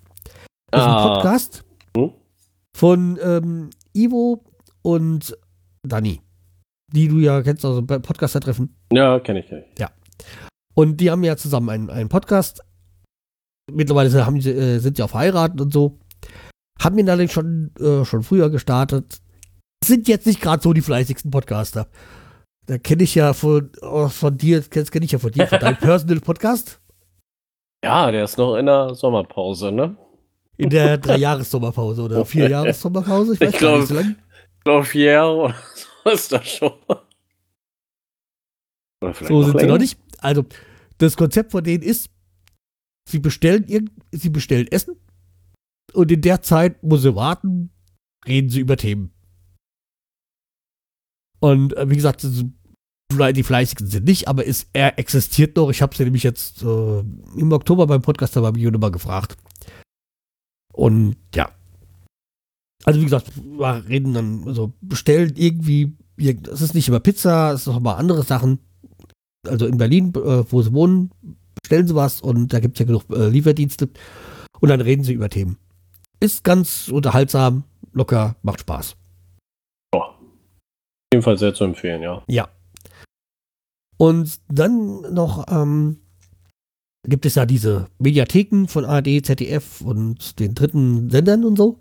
Das 0.72 0.82
ist 0.82 0.88
ein 0.88 0.94
ah. 0.94 1.16
Podcast 1.16 1.64
hm? 1.96 2.12
von 2.76 3.20
ähm, 3.22 3.70
Ivo 3.94 4.44
und 4.82 5.38
Dani, 5.84 6.22
die 6.92 7.08
du 7.08 7.20
ja 7.20 7.42
kennst, 7.42 7.66
also 7.66 7.82
beim 7.82 8.02
Podcaster-Treffen. 8.02 8.76
Ja, 8.92 9.20
kenne 9.20 9.40
ich, 9.40 9.48
kenn 9.48 9.60
ich. 9.60 9.80
Ja. 9.80 9.92
Und 10.74 10.98
die 10.98 11.12
haben 11.12 11.24
ja 11.24 11.36
zusammen 11.38 11.70
einen, 11.70 11.90
einen 11.90 12.10
Podcast. 12.10 12.62
Mittlerweile 13.72 14.26
haben 14.26 14.38
äh, 14.38 14.80
sind 14.80 14.98
sie 14.98 15.04
auch 15.04 15.10
verheiratet 15.10 15.62
und 15.62 15.74
so. 15.74 16.00
Haben 16.80 16.98
ihn 16.98 17.10
allerdings 17.10 17.32
schon, 17.32 17.72
äh, 17.80 18.06
schon 18.06 18.24
früher 18.24 18.50
gestartet. 18.50 19.22
Sind 19.84 20.08
jetzt 20.08 20.28
nicht 20.28 20.42
gerade 20.42 20.62
so 20.62 20.74
die 20.74 20.82
fleißigsten 20.82 21.32
Podcaster. 21.32 21.88
Da 22.68 22.78
kenne 22.78 23.04
ich 23.04 23.16
ja 23.16 23.34
von, 23.34 23.72
oh, 23.82 24.08
von 24.08 24.38
dir, 24.38 24.62
kenne 24.62 24.86
kenn 24.86 25.04
ich 25.04 25.12
ja 25.12 25.20
von 25.20 25.32
dir, 25.32 25.48
von 25.48 25.60
deinem 25.60 25.78
Personal 25.80 26.20
Podcast. 26.20 26.80
Ja, 27.84 28.12
der 28.12 28.24
ist 28.24 28.38
noch 28.38 28.56
in 28.56 28.68
der 28.68 28.94
Sommerpause, 28.94 29.72
ne? 29.72 29.98
In 30.58 30.70
der 30.70 30.98
Drei-Jahres-Sommerpause 30.98 32.04
oder 32.04 32.26
Vier-Jahres-Sommerpause? 32.26 33.34
Ich, 33.34 33.42
ich 33.42 33.58
glaube, 33.58 34.16
glaub, 34.64 34.86
vier 34.86 35.12
Jahre 35.12 35.36
oder 35.36 35.56
so 36.04 36.10
ist 36.12 36.32
das 36.32 36.48
schon. 36.48 36.74
so 39.02 39.44
sind 39.44 39.56
länger. 39.56 39.60
sie 39.60 39.66
noch 39.68 39.78
nicht. 39.78 40.00
Also, 40.20 40.46
das 40.98 41.18
Konzept 41.18 41.52
von 41.52 41.64
denen 41.64 41.84
ist, 41.84 42.10
sie 43.10 43.20
bestellen, 43.20 43.66
irgend, 43.68 43.92
sie 44.12 44.30
bestellen 44.30 44.68
Essen 44.68 44.96
und 45.94 46.12
in 46.12 46.22
der 46.22 46.42
Zeit 46.42 46.84
muss 46.84 47.02
sie 47.02 47.16
warten, 47.16 47.72
reden 48.28 48.50
sie 48.50 48.60
über 48.60 48.78
Themen. 48.78 49.12
Und 51.40 51.76
äh, 51.76 51.90
wie 51.90 51.96
gesagt, 51.96 52.24
die 52.24 53.44
fleißigsten 53.44 53.88
sind 53.88 54.06
nicht, 54.06 54.28
aber 54.28 54.46
ist, 54.46 54.70
er 54.74 54.98
existiert 55.00 55.58
noch. 55.58 55.70
Ich 55.70 55.82
habe 55.82 55.96
sie 55.96 56.04
nämlich 56.04 56.24
jetzt 56.24 56.62
äh, 56.62 57.00
im 57.00 57.52
Oktober 57.52 57.88
beim 57.88 58.02
Podcast 58.02 58.36
da 58.36 58.42
bei 58.42 58.52
mir 58.52 58.72
nochmal 58.72 58.92
gefragt. 58.92 59.38
Und 60.72 61.16
ja. 61.36 61.52
Also 62.84 63.00
wie 63.00 63.06
gesagt, 63.06 63.32
wir 63.36 63.86
reden 63.88 64.14
dann, 64.14 64.44
also 64.48 64.74
bestellen 64.82 65.34
irgendwie, 65.36 65.96
es 66.18 66.62
ist 66.62 66.74
nicht 66.74 66.88
immer 66.88 67.00
Pizza, 67.00 67.52
es 67.54 67.62
ist 67.62 67.68
auch 67.68 67.80
mal 67.80 67.96
andere 67.96 68.24
Sachen. 68.24 68.60
Also 69.48 69.66
in 69.66 69.78
Berlin, 69.78 70.10
äh, 70.16 70.52
wo 70.52 70.62
sie 70.62 70.74
wohnen, 70.74 71.12
bestellen 71.62 71.88
sie 71.88 71.96
was 71.96 72.22
und 72.22 72.54
da 72.54 72.60
gibt 72.60 72.76
es 72.76 72.80
ja 72.80 72.86
genug 72.86 73.04
äh, 73.12 73.28
Lieferdienste. 73.28 73.90
Und 74.60 74.70
dann 74.70 74.82
reden 74.82 75.04
sie 75.04 75.14
über 75.14 75.30
Themen. 75.30 75.58
Ist 76.20 76.44
ganz 76.44 76.88
unterhaltsam, 76.90 77.64
locker, 77.94 78.36
macht 78.44 78.62
Spaß. 78.62 78.96
Ja. 79.94 80.16
Jedenfalls 81.12 81.40
sehr 81.40 81.54
zu 81.54 81.64
empfehlen, 81.64 82.02
ja. 82.04 82.24
Ja. 82.28 82.50
Und 83.98 84.40
dann 84.48 85.02
noch 85.14 85.46
ähm, 85.50 85.98
gibt 87.08 87.26
es 87.26 87.36
ja 87.36 87.46
diese 87.46 87.88
Mediatheken 88.00 88.68
von 88.68 88.86
ARD, 88.86 89.26
ZDF 89.26 89.82
und 89.82 90.40
den 90.40 90.54
dritten 90.54 91.10
Sendern 91.10 91.44
und 91.44 91.58
so. 91.58 91.80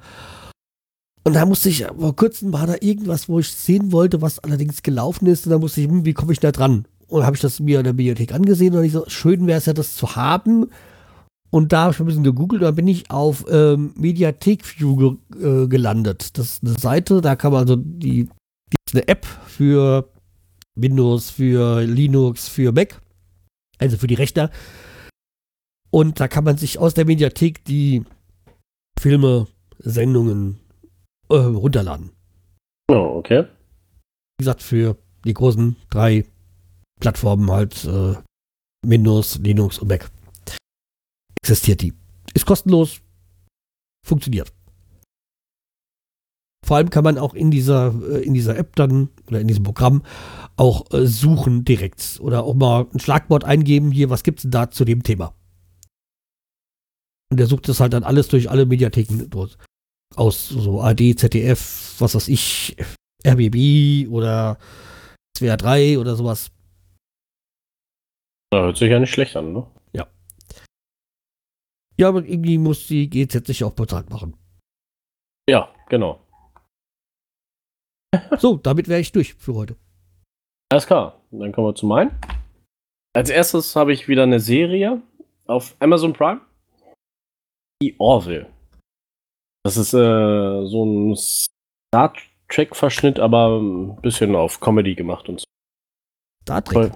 Und 1.24 1.34
da 1.34 1.44
musste 1.44 1.68
ich, 1.68 1.84
vor 1.84 2.16
kurzem 2.16 2.52
war 2.52 2.66
da 2.66 2.76
irgendwas, 2.80 3.28
wo 3.28 3.38
ich 3.38 3.48
sehen 3.48 3.92
wollte, 3.92 4.22
was 4.22 4.38
allerdings 4.38 4.82
gelaufen 4.82 5.26
ist. 5.26 5.46
Und 5.46 5.52
da 5.52 5.58
musste 5.58 5.82
ich, 5.82 5.88
hm, 5.88 6.04
wie 6.04 6.14
komme 6.14 6.32
ich 6.32 6.40
da 6.40 6.50
dran? 6.50 6.86
Und 7.08 7.24
habe 7.24 7.36
ich 7.36 7.42
das 7.42 7.60
mir 7.60 7.80
in 7.80 7.84
der 7.84 7.92
Bibliothek 7.92 8.32
angesehen 8.32 8.74
und 8.74 8.84
ich 8.84 8.92
so, 8.92 9.04
schön 9.08 9.46
wäre 9.46 9.58
es 9.58 9.66
ja, 9.66 9.72
das 9.72 9.96
zu 9.96 10.16
haben. 10.16 10.70
Und 11.50 11.72
da 11.72 11.82
habe 11.82 11.92
ich 11.92 12.00
ein 12.00 12.06
bisschen 12.06 12.24
gegoogelt 12.24 12.62
und 12.62 12.66
dann 12.66 12.74
bin 12.76 12.88
ich 12.88 13.10
auf 13.10 13.44
ähm, 13.50 13.92
Mediathek-View 13.96 15.18
ge 15.36 15.64
äh, 15.64 15.66
gelandet. 15.66 16.38
Das 16.38 16.54
ist 16.54 16.64
eine 16.64 16.78
Seite, 16.78 17.20
da 17.20 17.34
kann 17.34 17.52
man 17.52 17.62
also 17.62 17.76
die, 17.76 18.24
die 18.24 18.76
ist 18.86 18.94
eine 18.94 19.08
App 19.08 19.26
für 19.46 20.08
Windows, 20.76 21.30
für 21.30 21.82
Linux, 21.82 22.48
für 22.48 22.70
Mac, 22.70 23.02
also 23.78 23.96
für 23.96 24.06
die 24.06 24.14
Rechner. 24.14 24.50
Und 25.90 26.20
da 26.20 26.28
kann 26.28 26.44
man 26.44 26.56
sich 26.56 26.78
aus 26.78 26.94
der 26.94 27.04
Mediathek 27.04 27.64
die 27.64 28.04
Filme, 28.98 29.46
Sendungen 29.78 30.60
äh, 31.28 31.36
runterladen. 31.36 32.10
Oh, 32.88 33.18
okay. 33.18 33.44
Wie 34.38 34.42
gesagt, 34.42 34.62
für 34.62 34.96
die 35.24 35.34
großen 35.34 35.76
drei 35.90 36.26
Plattformen 37.00 37.50
halt 37.50 37.84
äh, 37.84 38.14
Windows, 38.86 39.38
Linux 39.38 39.78
und 39.78 39.88
Mac. 39.88 40.10
Existiert 41.42 41.80
die. 41.80 41.94
Ist 42.34 42.46
kostenlos, 42.46 43.00
funktioniert. 44.06 44.52
Vor 46.64 46.76
allem 46.76 46.90
kann 46.90 47.04
man 47.04 47.18
auch 47.18 47.34
in 47.34 47.50
dieser, 47.50 47.94
äh, 48.08 48.22
in 48.22 48.34
dieser 48.34 48.56
App 48.56 48.76
dann 48.76 49.08
oder 49.26 49.40
in 49.40 49.48
diesem 49.48 49.64
Programm 49.64 50.02
auch 50.56 50.92
äh, 50.92 51.06
suchen 51.06 51.64
direkt 51.64 52.20
oder 52.22 52.44
auch 52.44 52.54
mal 52.54 52.86
ein 52.92 53.00
Schlagwort 53.00 53.44
eingeben, 53.44 53.90
hier, 53.90 54.10
was 54.10 54.22
gibt 54.22 54.38
es 54.38 54.42
denn 54.42 54.50
da 54.52 54.70
zu 54.70 54.84
dem 54.84 55.02
Thema? 55.02 55.34
Und 57.30 57.38
der 57.38 57.46
sucht 57.46 57.68
das 57.68 57.80
halt 57.80 57.92
dann 57.92 58.04
alles 58.04 58.28
durch 58.28 58.50
alle 58.50 58.66
Mediatheken 58.66 59.28
durch. 59.28 59.56
Aus 60.16 60.48
so 60.48 60.80
AD, 60.80 61.14
ZDF, 61.14 61.94
was 62.00 62.14
weiß 62.16 62.28
ich, 62.28 62.76
RBB 63.24 64.08
oder 64.10 64.58
SWR 65.36 65.56
3 65.56 65.98
oder 65.98 66.16
sowas. 66.16 66.50
Ja, 68.52 68.62
hört 68.62 68.76
sich 68.76 68.90
ja 68.90 68.98
nicht 68.98 69.12
schlecht 69.12 69.36
an, 69.36 69.52
ne? 69.52 69.66
Ja. 69.92 70.08
Ja, 71.96 72.08
aber 72.08 72.24
irgendwie 72.24 72.58
muss 72.58 72.88
die 72.88 73.08
GZ 73.08 73.46
sich 73.46 73.62
auch 73.62 73.74
bezahlt 73.74 74.10
machen. 74.10 74.36
Ja, 75.48 75.72
genau. 75.88 76.26
so, 78.38 78.56
damit 78.56 78.88
wäre 78.88 79.00
ich 79.00 79.12
durch 79.12 79.34
für 79.34 79.54
heute. 79.54 79.76
Alles 80.72 80.86
klar, 80.86 81.20
dann 81.30 81.52
kommen 81.52 81.68
wir 81.68 81.74
zu 81.74 81.86
meinen. 81.86 82.10
Als 83.12 83.30
erstes 83.30 83.76
habe 83.76 83.92
ich 83.92 84.08
wieder 84.08 84.24
eine 84.24 84.40
Serie 84.40 85.02
auf 85.46 85.76
Amazon 85.78 86.12
Prime. 86.12 86.40
Die 87.82 87.94
Orville. 87.98 88.46
Das 89.64 89.76
ist 89.76 89.94
äh, 89.94 90.66
so 90.66 90.84
ein 90.84 91.16
Star 91.16 92.12
Trek-Verschnitt, 92.48 93.18
aber 93.18 93.58
ein 93.58 94.00
bisschen 94.02 94.34
auf 94.34 94.60
Comedy 94.60 94.94
gemacht 94.94 95.28
und 95.28 95.40
so. 95.40 95.44
Star 96.42 96.64
Trek? 96.64 96.92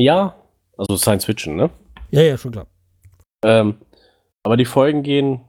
Ja, 0.00 0.34
also 0.76 0.96
Science 0.96 1.24
Fiction, 1.24 1.56
ne? 1.56 1.70
Ja, 2.10 2.22
ja, 2.22 2.36
schon 2.36 2.52
klar. 2.52 2.66
Ähm, 3.44 3.76
aber 4.44 4.56
die 4.56 4.64
Folgen 4.64 5.02
gehen 5.02 5.40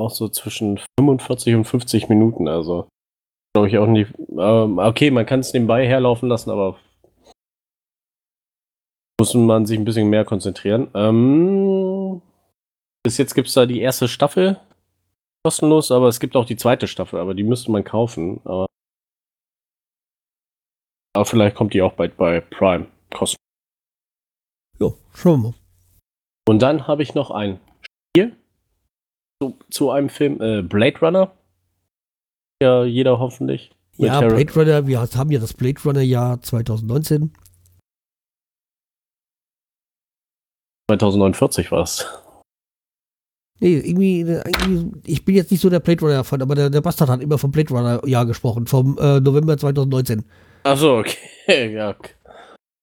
auch 0.00 0.10
so 0.10 0.28
zwischen 0.28 0.80
45 0.98 1.54
und 1.54 1.64
50 1.64 2.08
Minuten, 2.08 2.48
also 2.48 2.88
glaube 3.54 3.68
ich 3.68 3.78
auch 3.78 3.86
nicht. 3.86 4.12
Ähm, 4.30 4.78
okay, 4.78 5.10
man 5.10 5.26
kann 5.26 5.40
es 5.40 5.52
nebenbei 5.52 5.86
herlaufen 5.86 6.28
lassen, 6.28 6.50
aber 6.50 6.78
muss 9.20 9.34
man 9.34 9.66
sich 9.66 9.78
ein 9.78 9.84
bisschen 9.84 10.08
mehr 10.08 10.24
konzentrieren. 10.24 10.88
Ähm, 10.94 11.89
bis 13.02 13.18
jetzt 13.18 13.34
gibt 13.34 13.48
es 13.48 13.54
da 13.54 13.66
die 13.66 13.80
erste 13.80 14.08
Staffel 14.08 14.60
kostenlos, 15.44 15.90
aber 15.90 16.08
es 16.08 16.20
gibt 16.20 16.36
auch 16.36 16.44
die 16.44 16.56
zweite 16.56 16.86
Staffel, 16.86 17.18
aber 17.18 17.34
die 17.34 17.44
müsste 17.44 17.70
man 17.70 17.84
kaufen. 17.84 18.40
Aber, 18.44 18.66
aber 21.14 21.24
vielleicht 21.24 21.56
kommt 21.56 21.74
die 21.74 21.82
auch 21.82 21.94
bald 21.94 22.16
bei 22.16 22.40
Prime 22.40 22.86
kostenlos. 23.10 23.36
Ja, 24.78 24.92
schauen 25.14 25.42
wir 25.42 25.48
mal. 25.50 25.54
Und 26.48 26.60
dann 26.60 26.86
habe 26.86 27.02
ich 27.02 27.14
noch 27.14 27.30
ein 27.30 27.60
Spiel 27.82 28.36
zu, 29.40 29.58
zu 29.70 29.90
einem 29.90 30.08
Film, 30.08 30.40
äh, 30.40 30.62
Blade 30.62 30.98
Runner. 31.00 31.32
Ja, 32.62 32.84
jeder 32.84 33.18
hoffentlich. 33.18 33.70
Ja, 33.96 34.20
Blade 34.20 34.54
Runner, 34.54 34.86
wir 34.86 35.00
haben 35.00 35.30
ja 35.30 35.38
das 35.38 35.54
Blade 35.54 35.80
Runner 35.84 36.00
Jahr 36.00 36.40
2019. 36.40 37.32
2049 40.90 41.70
war 41.70 41.82
es. 41.82 42.06
Nee, 43.60 43.76
irgendwie, 43.76 44.20
irgendwie, 44.20 44.90
ich 45.04 45.24
bin 45.24 45.34
jetzt 45.34 45.50
nicht 45.50 45.60
so 45.60 45.68
der 45.68 45.80
Blade 45.80 46.00
Runner-Fan, 46.00 46.40
aber 46.40 46.54
der, 46.54 46.70
der 46.70 46.80
Bastard 46.80 47.10
hat 47.10 47.22
immer 47.22 47.36
vom 47.36 47.50
Blade 47.50 47.72
Runner-Jahr 47.72 48.24
gesprochen, 48.24 48.66
vom 48.66 48.96
äh, 48.98 49.20
November 49.20 49.56
2019. 49.56 50.24
Achso, 50.62 51.00
okay, 51.00 51.74
ja. 51.74 51.94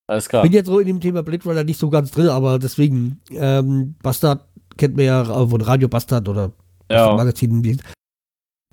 Alles 0.06 0.28
klar. 0.28 0.42
Bin 0.42 0.52
jetzt 0.52 0.66
so 0.66 0.78
in 0.78 0.86
dem 0.86 1.00
Thema 1.00 1.22
Blade 1.22 1.42
Runner 1.44 1.64
nicht 1.64 1.80
so 1.80 1.90
ganz 1.90 2.12
drin, 2.12 2.28
aber 2.28 2.60
deswegen, 2.60 3.20
ähm, 3.32 3.96
Bastard 4.02 4.44
kennt 4.76 4.96
man 4.96 5.04
ja 5.04 5.24
von 5.24 5.60
Radio 5.60 5.88
Bastard 5.88 6.28
oder 6.28 6.52
ja. 6.90 7.12
Magazin. 7.14 7.80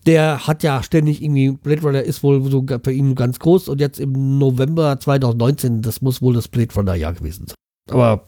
Der 0.05 0.45
hat 0.45 0.61
ja 0.61 0.83
ständig 0.83 1.23
irgendwie, 1.23 1.51
Blade 1.51 1.81
Runner 1.81 2.03
ist 2.03 2.21
wohl 2.21 2.43
so 2.51 2.61
bei 2.61 2.91
ihm 2.91 3.15
ganz 3.15 3.39
groß 3.39 3.67
und 3.67 3.81
jetzt 3.81 3.99
im 3.99 4.37
November 4.37 4.99
2019, 4.99 5.81
das 5.81 6.03
muss 6.03 6.21
wohl 6.21 6.35
das 6.35 6.47
Blade 6.47 6.73
Runner-Jahr 6.75 7.13
gewesen 7.13 7.47
sein. 7.47 7.55
Aber 7.89 8.27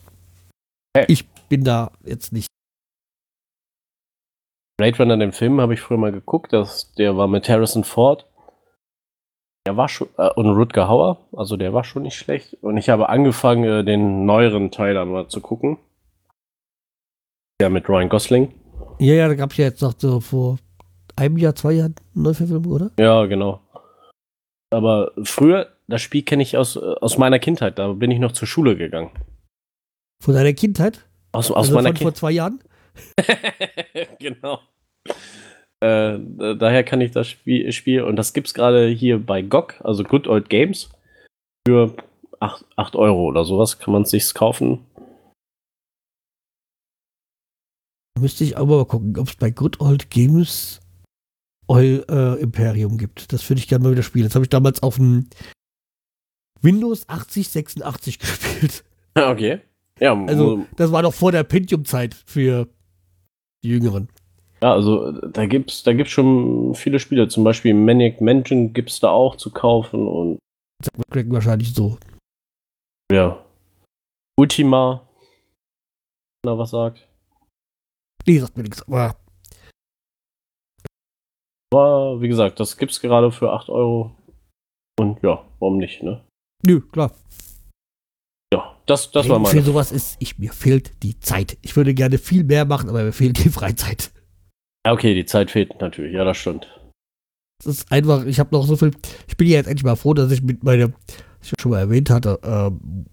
hey. 0.96 1.06
ich 1.08 1.28
bin 1.50 1.64
da 1.64 1.92
jetzt 2.04 2.34
nicht 2.34 2.48
Blade 4.78 4.98
Runner, 5.00 5.18
den 5.18 5.32
Film, 5.32 5.60
habe 5.60 5.74
ich 5.74 5.82
früher 5.82 5.98
mal 5.98 6.12
geguckt. 6.12 6.54
Das, 6.54 6.94
der 6.94 7.18
war 7.18 7.28
mit 7.28 7.50
Harrison 7.50 7.84
Ford. 7.84 8.28
Der 9.66 9.76
war 9.76 9.90
schon, 9.90 10.08
äh, 10.18 10.30
und 10.36 10.48
Rutger 10.48 10.88
Hauer, 10.88 11.28
also 11.36 11.58
der 11.58 11.74
war 11.74 11.84
schon 11.84 12.04
nicht 12.04 12.16
schlecht. 12.16 12.54
Und 12.62 12.78
ich 12.78 12.90
habe 12.90 13.10
angefangen, 13.10 13.64
äh, 13.64 13.84
den 13.84 14.26
neueren 14.26 14.72
Teil 14.72 14.96
einmal 14.98 15.28
zu 15.28 15.42
gucken. 15.42 15.78
Ja, 17.60 17.70
mit 17.70 17.90
Ryan 17.90 18.08
Gosling. 18.08 18.54
Ja, 19.00 19.16
ja, 19.16 19.28
da 19.28 19.36
gab 19.36 19.52
es 19.52 19.58
ja 19.58 19.66
jetzt 19.66 19.82
noch 19.82 19.94
so 19.98 20.20
vor 20.20 20.58
einem 21.16 21.38
Jahr, 21.38 21.56
zwei 21.56 21.74
Jahren 21.74 21.96
Neuverfilmung, 22.14 22.72
oder? 22.72 22.92
Ja, 23.00 23.26
genau. 23.26 23.62
Aber 24.70 25.12
früher, 25.24 25.68
das 25.88 26.02
Spiel 26.02 26.22
kenne 26.22 26.44
ich 26.44 26.56
aus, 26.56 26.76
äh, 26.76 26.80
aus 26.80 27.18
meiner 27.18 27.40
Kindheit. 27.40 27.80
Da 27.80 27.94
bin 27.94 28.12
ich 28.12 28.20
noch 28.20 28.32
zur 28.32 28.48
Schule 28.48 28.78
gegangen. 28.78 29.10
Von 30.24 30.36
deiner 30.36 30.54
Kindheit? 30.54 31.06
Aus, 31.32 31.52
aus 31.52 31.58
also 31.58 31.76
meiner 31.76 31.90
Kindheit. 31.90 32.04
Vor 32.04 32.14
zwei 32.14 32.32
Jahren? 32.32 32.62
genau. 34.20 34.60
Äh, 35.80 36.20
daher 36.58 36.84
kann 36.84 37.02
ich 37.02 37.12
das 37.12 37.28
Spiel, 37.28 37.72
Spiel 37.72 38.02
und 38.02 38.16
das 38.16 38.34
gibt 38.34 38.48
es 38.48 38.54
gerade 38.54 38.88
hier 38.88 39.20
bei 39.20 39.42
GOG, 39.42 39.80
also 39.84 40.04
Good 40.04 40.28
Old 40.28 40.50
Games, 40.50 40.90
für 41.68 41.96
8, 42.40 42.66
8 42.76 42.96
Euro 42.96 43.26
oder 43.26 43.46
sowas 43.46 43.78
kann 43.80 43.94
man 43.94 44.04
es 44.04 44.10
sich 44.10 44.34
kaufen. 44.34 44.86
Müsste 48.20 48.44
ich 48.44 48.58
aber 48.58 48.78
mal 48.78 48.86
gucken, 48.86 49.18
ob 49.18 49.28
es 49.28 49.36
bei 49.36 49.52
Good 49.52 49.80
Old 49.80 50.10
Games 50.10 50.80
Oil 51.68 52.06
äh, 52.10 52.42
Imperium 52.42 52.98
gibt. 52.98 53.32
Das 53.34 53.48
würde 53.50 53.60
ich 53.60 53.68
gerne 53.68 53.84
mal 53.84 53.92
wieder 53.92 54.04
spielen. 54.04 54.26
Das 54.26 54.36
habe 54.36 54.46
ich 54.46 54.50
damals 54.50 54.82
auf 54.82 54.96
dem 54.96 55.28
Windows 56.62 57.08
8086 57.08 58.20
gespielt. 58.20 58.84
Okay. 59.16 59.62
Ja, 60.00 60.14
also 60.26 60.66
das 60.76 60.92
war 60.92 61.02
noch 61.02 61.14
vor 61.14 61.32
der 61.32 61.44
Pentium-Zeit 61.44 62.16
für 62.26 62.68
die 63.68 63.74
Jüngeren. 63.74 64.10
Ja, 64.62 64.74
also 64.74 65.12
da 65.12 65.46
gibt's, 65.46 65.84
da 65.84 65.94
gibt's 65.94 66.12
schon 66.12 66.74
viele 66.74 67.00
Spiele. 67.00 67.28
Zum 67.28 67.44
Beispiel 67.44 67.74
Maniac 67.74 68.22
Mansion 68.22 68.74
gibt's 68.74 69.00
da 69.00 69.10
auch 69.12 69.36
zu 69.36 69.52
kaufen 69.52 70.08
und 70.08 70.40
Craig 71.12 71.28
wahrscheinlich 71.30 71.74
so. 71.74 71.98
ja. 73.12 73.44
Ultima. 74.40 75.08
Er 76.46 76.58
was 76.58 76.70
sagt. 76.70 77.08
Nee, 78.26 78.40
sagt 78.40 78.56
mir 78.56 78.64
nichts. 78.64 78.84
Aber 78.88 79.16
Aber 81.74 82.22
wie 82.22 82.28
gesagt, 82.28 82.60
das 82.60 82.78
gibt's 82.78 83.02
gerade 83.02 83.32
für 83.32 83.52
8 83.52 83.70
Euro. 83.70 84.16
Und 85.00 85.22
ja, 85.24 85.44
warum 85.60 85.78
nicht, 85.78 86.02
ne? 86.04 86.24
nö, 86.66 86.82
klar. 86.82 87.12
Das, 88.88 89.12
das 89.12 89.28
war 89.28 89.36
Für 89.46 89.56
meine. 89.56 89.62
sowas 89.62 89.92
ist, 89.92 90.16
ich, 90.20 90.40
mir 90.40 90.52
fehlt 90.52 91.04
die 91.04 91.20
Zeit. 91.20 91.58
Ich 91.62 91.76
würde 91.76 91.94
gerne 91.94 92.18
viel 92.18 92.44
mehr 92.46 92.66
machen, 92.66 92.90
aber 92.90 93.04
mir 93.04 93.12
fehlt 93.12 93.44
die 93.44 93.50
Freizeit. 93.50 94.12
Ja, 94.86 94.94
okay, 94.94 95.14
die 95.14 95.26
Zeit 95.26 95.52
fehlt 95.52 95.80
natürlich. 95.82 96.14
Ja, 96.14 96.24
das 96.24 96.38
stimmt. 96.38 96.68
Es 97.60 97.66
ist 97.66 97.92
einfach, 97.92 98.26
ich 98.26 98.40
habe 98.40 98.56
noch 98.56 98.66
so 98.66 98.78
viel. 98.78 98.92
Ich 99.28 99.36
bin 99.36 99.48
ja 99.48 99.56
jetzt 99.56 99.68
endlich 99.68 99.84
mal 99.84 99.98
froh, 99.98 100.14
dass 100.14 100.32
ich 100.32 100.42
mit 100.42 100.64
meiner, 100.64 100.90
was 100.90 101.52
ich 101.52 101.54
schon 101.60 101.72
mal 101.72 101.80
erwähnt 101.80 102.10
hatte, 102.10 102.40
ähm, 102.44 103.06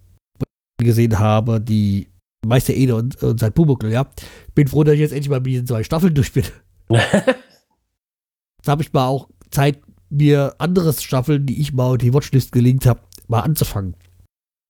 gesehen 0.79 1.19
habe, 1.19 1.61
die 1.61 2.09
Meister 2.47 2.75
Ede 2.75 2.95
und, 2.95 3.21
und 3.23 3.41
sein 3.41 3.53
Pumuckl, 3.53 3.91
ja. 3.91 4.07
Bin 4.55 4.69
froh, 4.69 4.85
dass 4.85 4.95
ich 4.95 5.01
jetzt 5.01 5.13
endlich 5.13 5.31
mal 5.31 5.41
mit 5.41 5.47
diesen 5.47 5.67
zwei 5.67 5.83
Staffeln 5.83 6.15
durch 6.15 6.33
bin. 6.33 6.45
Jetzt 6.91 8.69
habe 8.69 8.83
ich 8.83 8.93
mal 8.93 9.07
auch 9.07 9.29
Zeit, 9.51 9.81
mir 10.09 10.55
andere 10.59 10.93
Staffeln, 10.93 11.45
die 11.47 11.61
ich 11.61 11.73
mal 11.73 11.93
auf 11.93 11.99
die 11.99 12.15
Watchlist 12.15 12.53
gelinkt 12.53 12.87
habe, 12.87 13.01
mal 13.29 13.41
anzufangen. 13.41 13.95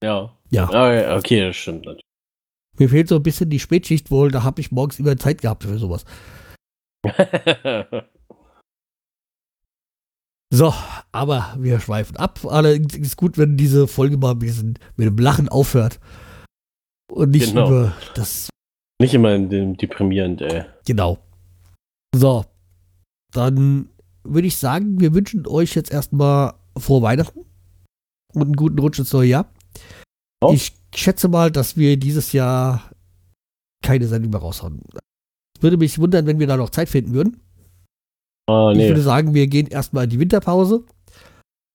Ja. 0.04 0.36
Ja. 0.50 0.70
Ja, 0.70 1.16
okay, 1.16 1.40
das 1.40 1.56
stimmt 1.56 1.84
natürlich. 1.86 2.02
Mir 2.78 2.88
fehlt 2.88 3.08
so 3.08 3.16
ein 3.16 3.22
bisschen 3.22 3.50
die 3.50 3.60
Spätschicht 3.60 4.10
wohl, 4.10 4.30
da 4.30 4.42
habe 4.42 4.60
ich 4.60 4.70
morgens 4.72 4.98
immer 4.98 5.16
Zeit 5.16 5.40
gehabt 5.40 5.64
für 5.64 5.78
sowas. 5.78 6.04
So, 10.52 10.72
aber 11.10 11.56
wir 11.58 11.80
schweifen 11.80 12.16
ab. 12.16 12.38
Allerdings 12.44 12.94
ist 12.94 13.06
es 13.08 13.16
gut, 13.16 13.38
wenn 13.38 13.56
diese 13.56 13.88
Folge 13.88 14.16
mal 14.16 14.30
ein 14.32 14.38
bisschen 14.38 14.78
mit 14.94 15.08
dem 15.08 15.18
Lachen 15.18 15.48
aufhört. 15.48 15.98
Und 17.10 17.30
nicht 17.30 17.48
Genau. 17.48 17.66
über 17.66 17.92
das. 18.14 18.50
Nicht 19.00 19.14
immer 19.14 19.34
in 19.34 19.48
dem 19.50 19.76
deprimierend, 19.76 20.42
ey. 20.42 20.64
Genau. 20.86 21.18
So, 22.14 22.44
dann 23.32 23.88
würde 24.22 24.46
ich 24.46 24.56
sagen, 24.56 25.00
wir 25.00 25.12
wünschen 25.12 25.44
euch 25.48 25.74
jetzt 25.74 25.90
erstmal 25.90 26.54
frohe 26.78 27.02
Weihnachten 27.02 27.40
und 28.34 28.42
einen 28.42 28.52
guten 28.54 28.78
Rutsch 28.78 29.00
ins 29.00 29.12
neue 29.12 29.28
Jahr. 29.28 29.52
Ja. 30.48 30.54
Ich 30.54 30.72
schätze 30.94 31.28
mal, 31.28 31.50
dass 31.50 31.76
wir 31.76 31.96
dieses 31.96 32.32
Jahr 32.32 32.90
keine 33.82 34.06
Sendung 34.06 34.30
mehr 34.30 34.40
raushauen. 34.40 34.82
Es 35.56 35.62
würde 35.62 35.76
mich 35.76 35.98
wundern, 35.98 36.26
wenn 36.26 36.38
wir 36.38 36.46
da 36.46 36.56
noch 36.56 36.70
Zeit 36.70 36.88
finden 36.88 37.12
würden. 37.14 37.40
Ich 38.46 38.76
nee. 38.76 38.88
würde 38.88 39.00
sagen, 39.00 39.32
wir 39.32 39.46
gehen 39.46 39.66
erstmal 39.66 40.04
in 40.04 40.10
die 40.10 40.20
Winterpause 40.20 40.84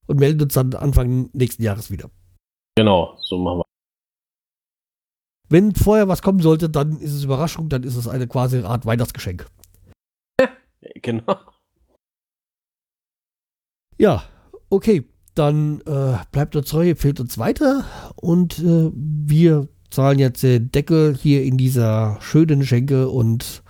und 0.05 0.19
melden 0.19 0.41
uns 0.41 0.53
dann 0.53 0.73
Anfang 0.75 1.29
nächsten 1.33 1.63
Jahres 1.63 1.89
wieder. 1.89 2.11
Genau, 2.75 3.17
so 3.19 3.37
machen 3.37 3.59
wir. 3.59 3.65
Wenn 5.49 5.73
vorher 5.73 6.07
was 6.07 6.21
kommen 6.21 6.41
sollte, 6.41 6.69
dann 6.69 6.99
ist 6.99 7.13
es 7.13 7.23
Überraschung, 7.23 7.69
dann 7.69 7.81
ist 7.81 7.95
es 7.95 8.07
eine 8.07 8.27
quasi 8.27 8.59
Art 8.59 8.85
Weihnachtsgeschenk. 8.85 9.47
Genau. 11.01 11.37
Ja, 13.97 14.23
okay, 14.69 15.03
dann 15.35 15.81
äh, 15.81 16.17
bleibt 16.31 16.55
uns 16.55 16.69
treu, 16.69 16.89
empfehlt 16.89 17.19
uns 17.19 17.37
weiter 17.37 17.85
und 18.15 18.59
äh, 18.59 18.91
wir 18.93 19.67
zahlen 19.89 20.19
jetzt 20.19 20.43
den 20.43 20.71
Deckel 20.71 21.15
hier 21.15 21.43
in 21.43 21.57
dieser 21.57 22.17
schönen 22.21 22.65
Schenke 22.65 23.09
und 23.09 23.63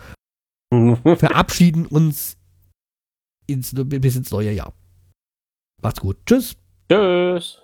verabschieden 1.03 1.85
uns 1.85 2.37
ins, 3.47 3.73
bis 3.73 4.15
ins 4.15 4.31
neue 4.31 4.51
Jahr. 4.51 4.73
Macht's 5.81 5.99
gut. 5.99 6.17
Tschüss. 6.25 6.55
Tschüss. 6.89 7.61